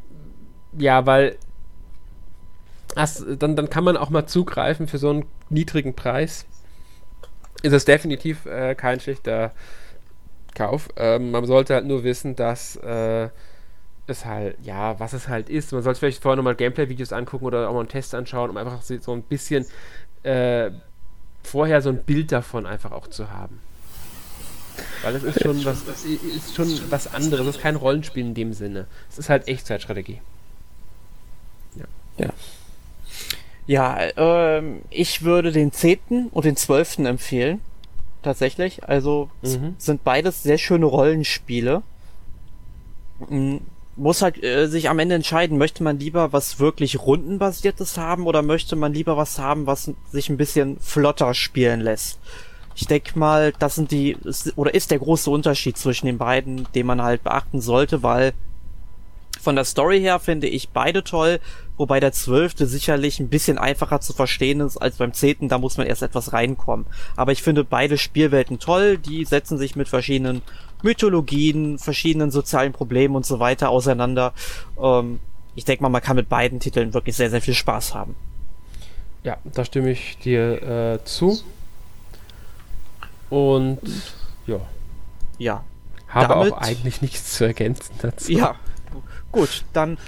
[0.79, 1.37] ja, weil
[2.95, 6.47] das, dann, dann kann man auch mal zugreifen für so einen niedrigen Preis.
[7.63, 9.53] Ist es definitiv äh, kein schlechter
[10.55, 10.89] Kauf.
[10.97, 13.29] Ähm, man sollte halt nur wissen, dass äh,
[14.07, 15.73] es halt, ja, was es halt ist.
[15.73, 18.83] Man sollte vielleicht vorher nochmal Gameplay-Videos angucken oder auch mal einen Test anschauen, um einfach
[18.83, 19.67] so ein bisschen
[20.23, 20.71] äh,
[21.43, 23.61] vorher so ein Bild davon einfach auch zu haben.
[25.03, 27.47] Weil es ist schon was, ist schon was anderes.
[27.47, 28.87] Es ist kein Rollenspiel in dem Sinne.
[29.11, 30.21] Es ist halt Echtzeitstrategie.
[31.77, 31.85] Ja.
[32.19, 32.33] Ja.
[33.67, 36.29] Ja, ähm, ich würde den 10.
[36.33, 36.99] und den 12.
[36.99, 37.61] empfehlen
[38.25, 38.89] tatsächlich.
[38.89, 39.75] Also mhm.
[39.79, 41.83] sind beides sehr schöne Rollenspiele.
[43.97, 48.43] Muss halt äh, sich am Ende entscheiden, möchte man lieber was wirklich rundenbasiertes haben oder
[48.43, 52.19] möchte man lieber was haben, was sich ein bisschen flotter spielen lässt.
[52.75, 54.17] Ich denke mal, das sind die,
[54.57, 58.33] oder ist der große Unterschied zwischen den beiden, den man halt beachten sollte, weil
[59.41, 61.41] von der Story her finde ich beide toll,
[61.77, 65.77] wobei der zwölfte sicherlich ein bisschen einfacher zu verstehen ist als beim zehnten, da muss
[65.77, 66.87] man erst etwas reinkommen.
[67.17, 70.43] Aber ich finde beide Spielwelten toll, die setzen sich mit verschiedenen
[70.83, 74.33] Mythologien, verschiedenen sozialen Problemen und so weiter auseinander.
[74.81, 75.21] Ähm,
[75.55, 78.17] ich denke mal, man kann mit beiden Titeln wirklich sehr, sehr viel Spaß haben.
[79.23, 80.63] Ja, da stimme ich dir
[81.01, 81.41] äh, zu.
[83.31, 83.81] Und
[84.47, 84.61] ja.
[85.39, 85.65] Ja.
[86.09, 88.33] Habe damit, auch eigentlich nichts zu ergänzen dazu.
[88.33, 88.57] Ja.
[89.35, 89.99] Gut, dann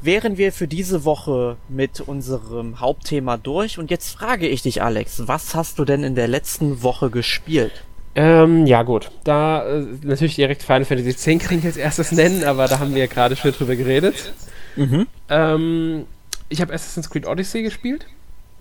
[0.00, 3.78] wären wir für diese Woche mit unserem Hauptthema durch.
[3.78, 7.84] Und jetzt frage ich dich, Alex, was hast du denn in der letzten Woche gespielt?
[8.14, 12.44] Ähm, ja gut, da äh, natürlich direkt Final Fantasy X kann ich als erstes nennen,
[12.44, 14.32] aber da haben wir ja gerade schon drüber geredet.
[14.76, 15.06] Mhm.
[15.28, 16.06] Ähm,
[16.48, 18.06] ich habe Assassin's Creed Odyssey gespielt.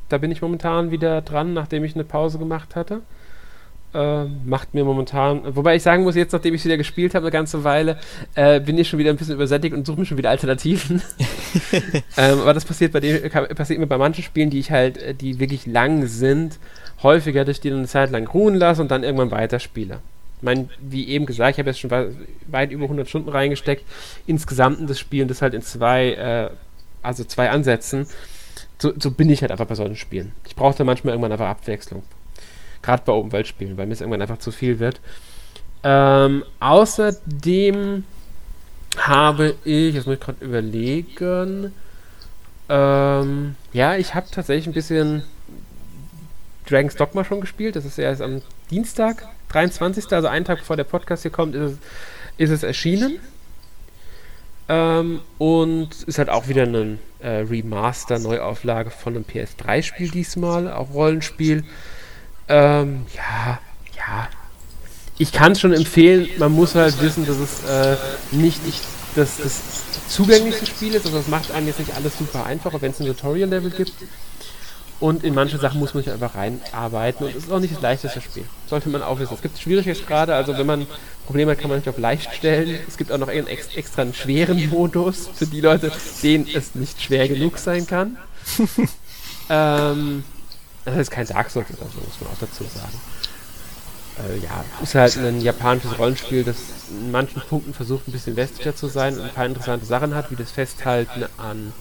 [0.09, 3.01] Da bin ich momentan wieder dran, nachdem ich eine Pause gemacht hatte.
[3.93, 7.25] Äh, macht mir momentan, wobei ich sagen muss, jetzt nachdem ich es wieder gespielt habe,
[7.25, 7.99] eine ganze Weile,
[8.33, 10.99] äh, bin ich schon wieder ein bisschen übersättigt und suche mir schon wieder Alternativen.
[12.17, 15.13] ähm, aber das passiert bei dem, passiert mir bei manchen Spielen, die ich halt, äh,
[15.13, 16.57] die wirklich lang sind,
[17.03, 19.99] häufiger, dass ich die dann eine Zeit lang ruhen lasse und dann irgendwann weiterspiele.
[20.37, 21.91] Ich meine, wie eben gesagt, ich habe jetzt schon
[22.47, 23.85] weit über 100 Stunden reingesteckt,
[24.25, 26.49] insgesamt in das Spiel und das halt in zwei, äh,
[27.03, 28.07] also zwei Ansätzen.
[28.79, 30.33] So, so, bin ich halt einfach bei solchen Spielen.
[30.47, 32.01] Ich brauche da manchmal irgendwann einfach Abwechslung.
[32.83, 34.99] Gerade bei Open-World-Spielen, weil mir es irgendwann einfach zu viel wird.
[35.83, 38.03] Ähm, außerdem
[38.97, 41.73] habe ich, jetzt muss ich gerade überlegen,
[42.69, 45.23] ähm, ja, ich habe tatsächlich ein bisschen
[46.69, 47.75] Dragon's Dogma schon gespielt.
[47.75, 50.11] Das ist erst am Dienstag, 23.
[50.11, 51.77] Also einen Tag bevor der Podcast hier kommt, ist es,
[52.37, 53.19] ist es erschienen.
[54.69, 61.65] Ähm, und ist halt auch wieder eine äh, Remaster-Neuauflage von einem PS3-Spiel diesmal, auch Rollenspiel.
[62.47, 63.59] Ähm, ja,
[63.95, 64.27] ja.
[65.17, 67.95] Ich kann es schon empfehlen, man muss halt wissen, dass es äh,
[68.31, 68.81] nicht ich,
[69.15, 69.61] das, das
[70.09, 73.05] zugänglichste Spiel ist, also das macht einem jetzt nicht alles super einfach, wenn es ein
[73.05, 73.93] Tutorial-Level gibt.
[74.99, 77.81] Und in manche Sachen muss man sich einfach reinarbeiten und es ist auch nicht das
[77.81, 78.45] leichteste Spiel.
[78.69, 79.33] Sollte man auch wissen.
[79.33, 80.87] Es gibt Schwierigkeitsgrade, also wenn man
[81.25, 82.79] Probleme hat, kann man sich auf leicht stellen.
[82.87, 85.91] Es gibt auch noch einen extra einen schweren Modus für die Leute,
[86.21, 88.17] denen es nicht schwer genug sein kann.
[89.49, 90.23] ähm,
[90.85, 92.99] das ist kein Dark Souls oder so, muss man auch dazu sagen.
[94.19, 96.57] Äh, ja, ist halt ein japanisches Rollenspiel, das
[96.89, 100.29] in manchen Punkten versucht, ein bisschen westlicher zu sein und ein paar interessante Sachen hat,
[100.29, 101.73] wie das Festhalten an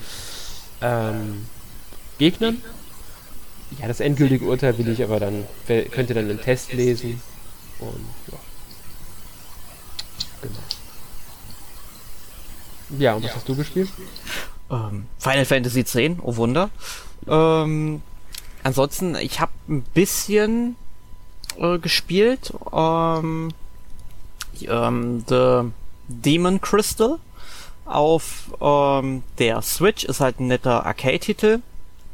[0.80, 1.46] ähm,
[2.18, 2.62] Gegnern.
[3.80, 7.20] Ja, das endgültige Urteil will ich aber dann, könnt ihr dann im Test lesen.
[7.80, 8.38] Und ja.
[10.42, 10.58] Genau.
[12.98, 13.88] Ja, und was hast du gespielt?
[14.70, 16.70] Ähm, Final Fantasy X, oh Wunder.
[17.26, 18.02] Ähm,
[18.62, 20.76] ansonsten, ich habe ein bisschen
[21.58, 22.52] äh, gespielt.
[22.72, 23.52] Ähm,
[24.62, 25.70] ähm, The
[26.08, 27.18] Demon Crystal
[27.84, 31.60] auf ähm, der Switch ist halt ein netter Arcade-Titel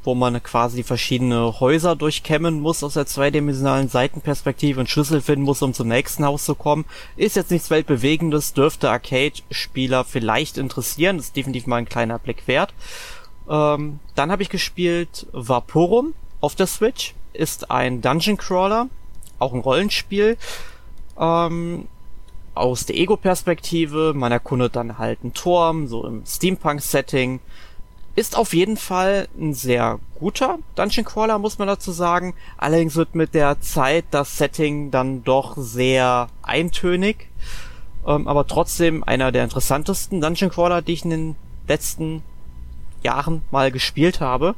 [0.08, 5.60] wo man quasi verschiedene Häuser durchkämmen muss aus der zweidimensionalen Seitenperspektive und Schlüssel finden muss,
[5.60, 6.86] um zum nächsten Haus zu kommen.
[7.16, 12.72] Ist jetzt nichts Weltbewegendes, dürfte Arcade-Spieler vielleicht interessieren, ist definitiv mal ein kleiner Blick wert.
[13.50, 18.88] Ähm, dann habe ich gespielt Vaporum auf der Switch, ist ein Dungeon Crawler,
[19.38, 20.36] auch ein Rollenspiel.
[21.18, 21.88] Ähm,
[22.54, 27.40] aus der Ego-Perspektive, man erkundet dann halt einen Turm, so im Steampunk-Setting.
[28.16, 32.34] Ist auf jeden Fall ein sehr guter Dungeon Crawler, muss man dazu sagen.
[32.56, 37.28] Allerdings wird mit der Zeit das Setting dann doch sehr eintönig.
[38.04, 41.36] Ähm, aber trotzdem einer der interessantesten Dungeon Crawler, die ich in den
[41.68, 42.24] letzten
[43.04, 44.56] Jahren mal gespielt habe.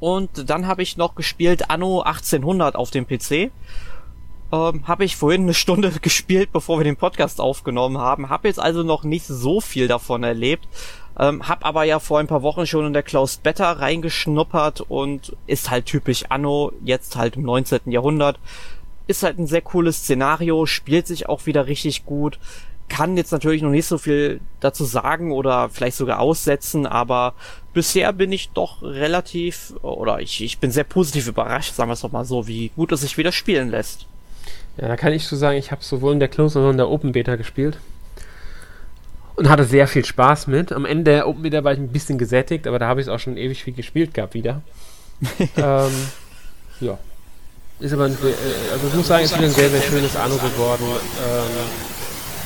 [0.00, 3.50] Und dann habe ich noch gespielt Anno 1800 auf dem PC.
[4.50, 8.30] Ähm, habe ich vorhin eine Stunde gespielt, bevor wir den Podcast aufgenommen haben.
[8.30, 10.66] Habe jetzt also noch nicht so viel davon erlebt.
[11.18, 15.36] Ähm, hab aber ja vor ein paar Wochen schon in der Closed Beta reingeschnuppert und
[15.46, 17.90] ist halt typisch Anno, jetzt halt im 19.
[17.90, 18.38] Jahrhundert.
[19.08, 22.38] Ist halt ein sehr cooles Szenario, spielt sich auch wieder richtig gut.
[22.88, 27.34] Kann jetzt natürlich noch nicht so viel dazu sagen oder vielleicht sogar aussetzen, aber
[27.74, 32.00] bisher bin ich doch relativ, oder ich, ich bin sehr positiv überrascht, sagen wir es
[32.00, 34.06] doch mal so, wie gut es sich wieder spielen lässt.
[34.78, 36.76] Ja, da kann ich so sagen, ich habe sowohl in der Closed als auch in
[36.76, 37.78] der Open Beta gespielt
[39.38, 40.72] und hatte sehr viel Spaß mit.
[40.72, 43.12] Am Ende der Open Beta war ich ein bisschen gesättigt, aber da habe ich es
[43.12, 44.62] auch schon ewig viel gespielt gehabt wieder.
[45.56, 45.90] ähm,
[46.80, 46.98] ja.
[47.78, 50.16] Ist aber, ein, äh, also ich muss sagen, es ist wieder ein sehr, sehr schönes
[50.16, 50.82] Anno geworden.
[50.82, 51.97] Ähm,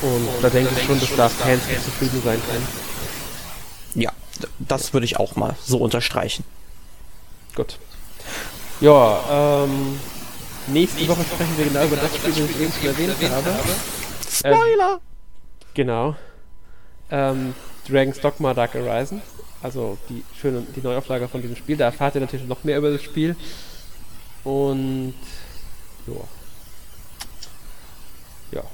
[0.02, 2.66] und da denke ich schon, dass da Fans nicht zufrieden sein können.
[3.94, 4.12] Ja,
[4.58, 6.44] das würde ich auch mal so unterstreichen.
[7.54, 7.78] Gut.
[8.80, 10.00] Ja, ähm,
[10.66, 13.54] nächste Woche sprechen wir genau über das Spiel, das ich eben schon erwähnt habe.
[14.28, 14.94] Spoiler!
[14.96, 16.16] Äh, genau
[17.12, 17.54] ähm,
[17.88, 19.22] Dragon's Dogma Dark Horizon.
[19.62, 21.76] Also die schöne, die Neuauflage von diesem Spiel.
[21.76, 23.36] Da erfahrt ihr natürlich noch mehr über das Spiel.
[24.42, 25.14] Und
[26.06, 26.14] ja.
[28.50, 28.64] Ja.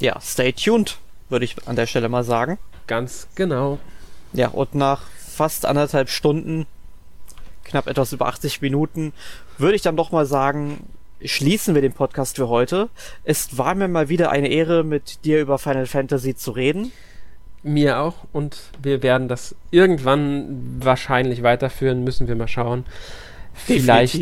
[0.00, 0.98] Ja, stay tuned,
[1.28, 2.58] würde ich an der Stelle mal sagen.
[2.86, 3.78] Ganz genau.
[4.32, 6.66] Ja, und nach fast anderthalb Stunden,
[7.64, 9.12] knapp etwas über 80 Minuten,
[9.58, 10.86] würde ich dann doch mal sagen,
[11.22, 12.88] schließen wir den Podcast für heute.
[13.24, 16.92] Es war mir mal wieder eine Ehre, mit dir über Final Fantasy zu reden.
[17.62, 18.14] Mir auch.
[18.32, 22.84] Und wir werden das irgendwann wahrscheinlich weiterführen, müssen wir mal schauen.
[23.52, 24.18] Vielleicht.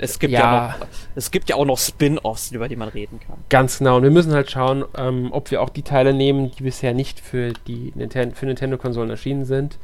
[0.00, 3.20] Es gibt ja, ja noch, es gibt ja auch noch Spin-offs, über die man reden
[3.20, 3.36] kann.
[3.48, 3.96] Ganz genau.
[3.96, 7.20] Und wir müssen halt schauen, ähm, ob wir auch die Teile nehmen, die bisher nicht
[7.20, 9.78] für die Ninten für Nintendo-Konsolen erschienen sind.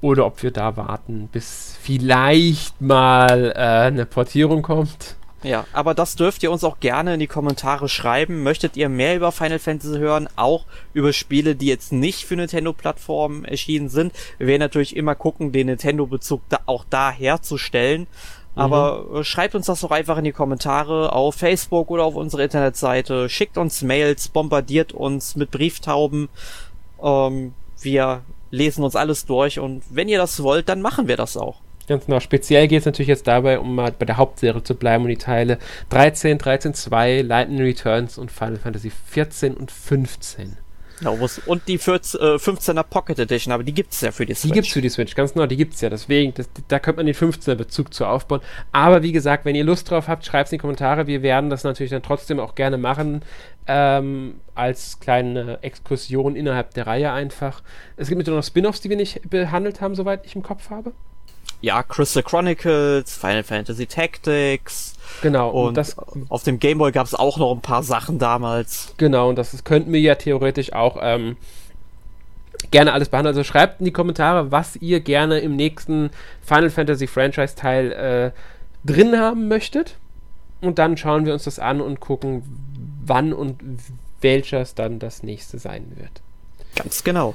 [0.00, 5.16] Oder ob wir da warten, bis vielleicht mal äh, eine Portierung kommt.
[5.44, 8.42] Ja, aber das dürft ihr uns auch gerne in die Kommentare schreiben.
[8.42, 10.64] Möchtet ihr mehr über Final Fantasy hören, auch
[10.94, 14.12] über Spiele, die jetzt nicht für Nintendo-Plattformen erschienen sind?
[14.38, 18.06] Wir werden natürlich immer gucken, den Nintendo-Bezug da auch da herzustellen.
[18.54, 19.16] Aber mhm.
[19.16, 23.28] Äh, schreibt uns das doch einfach in die Kommentare auf Facebook oder auf unsere Internetseite.
[23.28, 26.28] Schickt uns Mails, bombardiert uns mit Brieftauben.
[27.02, 31.36] Ähm, wir lesen uns alles durch und wenn ihr das wollt, dann machen wir das
[31.36, 31.56] auch.
[31.86, 32.20] Ganz genau.
[32.20, 35.18] Speziell geht es natürlich jetzt dabei, um mal bei der Hauptserie zu bleiben und die
[35.18, 35.58] Teile
[35.90, 40.56] 13, 13.2, Lightning Returns und Final Fantasy 14 und 15.
[41.04, 44.34] Genau, und die 14, äh, 15er Pocket Edition, aber die gibt es ja für die
[44.34, 44.50] Switch.
[44.50, 45.90] Die gibt es für die Switch, ganz genau, die gibt es ja.
[45.90, 48.40] Deswegen, das, da könnte man den 15er Bezug zu aufbauen.
[48.72, 51.06] Aber wie gesagt, wenn ihr Lust drauf habt, schreibt es in die Kommentare.
[51.06, 53.22] Wir werden das natürlich dann trotzdem auch gerne machen.
[53.66, 57.62] Ähm, als kleine Exkursion innerhalb der Reihe einfach.
[57.96, 60.92] Es gibt natürlich noch Spin-offs, die wir nicht behandelt haben, soweit ich im Kopf habe
[61.64, 64.94] ja, Crystal Chronicles, Final Fantasy Tactics.
[65.22, 65.50] Genau.
[65.50, 65.96] Und, und das,
[66.28, 68.94] auf dem Game Boy gab es auch noch ein paar Sachen damals.
[68.96, 71.36] Genau, und das, das könnten wir ja theoretisch auch ähm,
[72.70, 73.36] gerne alles behandeln.
[73.36, 76.10] Also schreibt in die Kommentare, was ihr gerne im nächsten
[76.42, 78.30] Final Fantasy Franchise Teil äh,
[78.86, 79.96] drin haben möchtet.
[80.60, 82.42] Und dann schauen wir uns das an und gucken,
[83.04, 83.60] wann und
[84.20, 86.22] welches dann das nächste sein wird.
[86.74, 87.34] Ganz genau.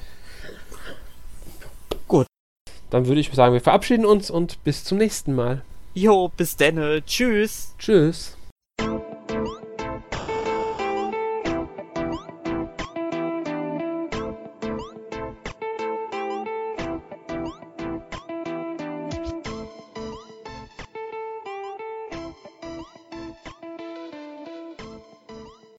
[2.89, 5.61] Dann würde ich sagen, wir verabschieden uns und bis zum nächsten Mal.
[5.94, 7.03] Jo, bis denne.
[7.06, 7.74] Tschüss.
[7.78, 8.39] Tschüss.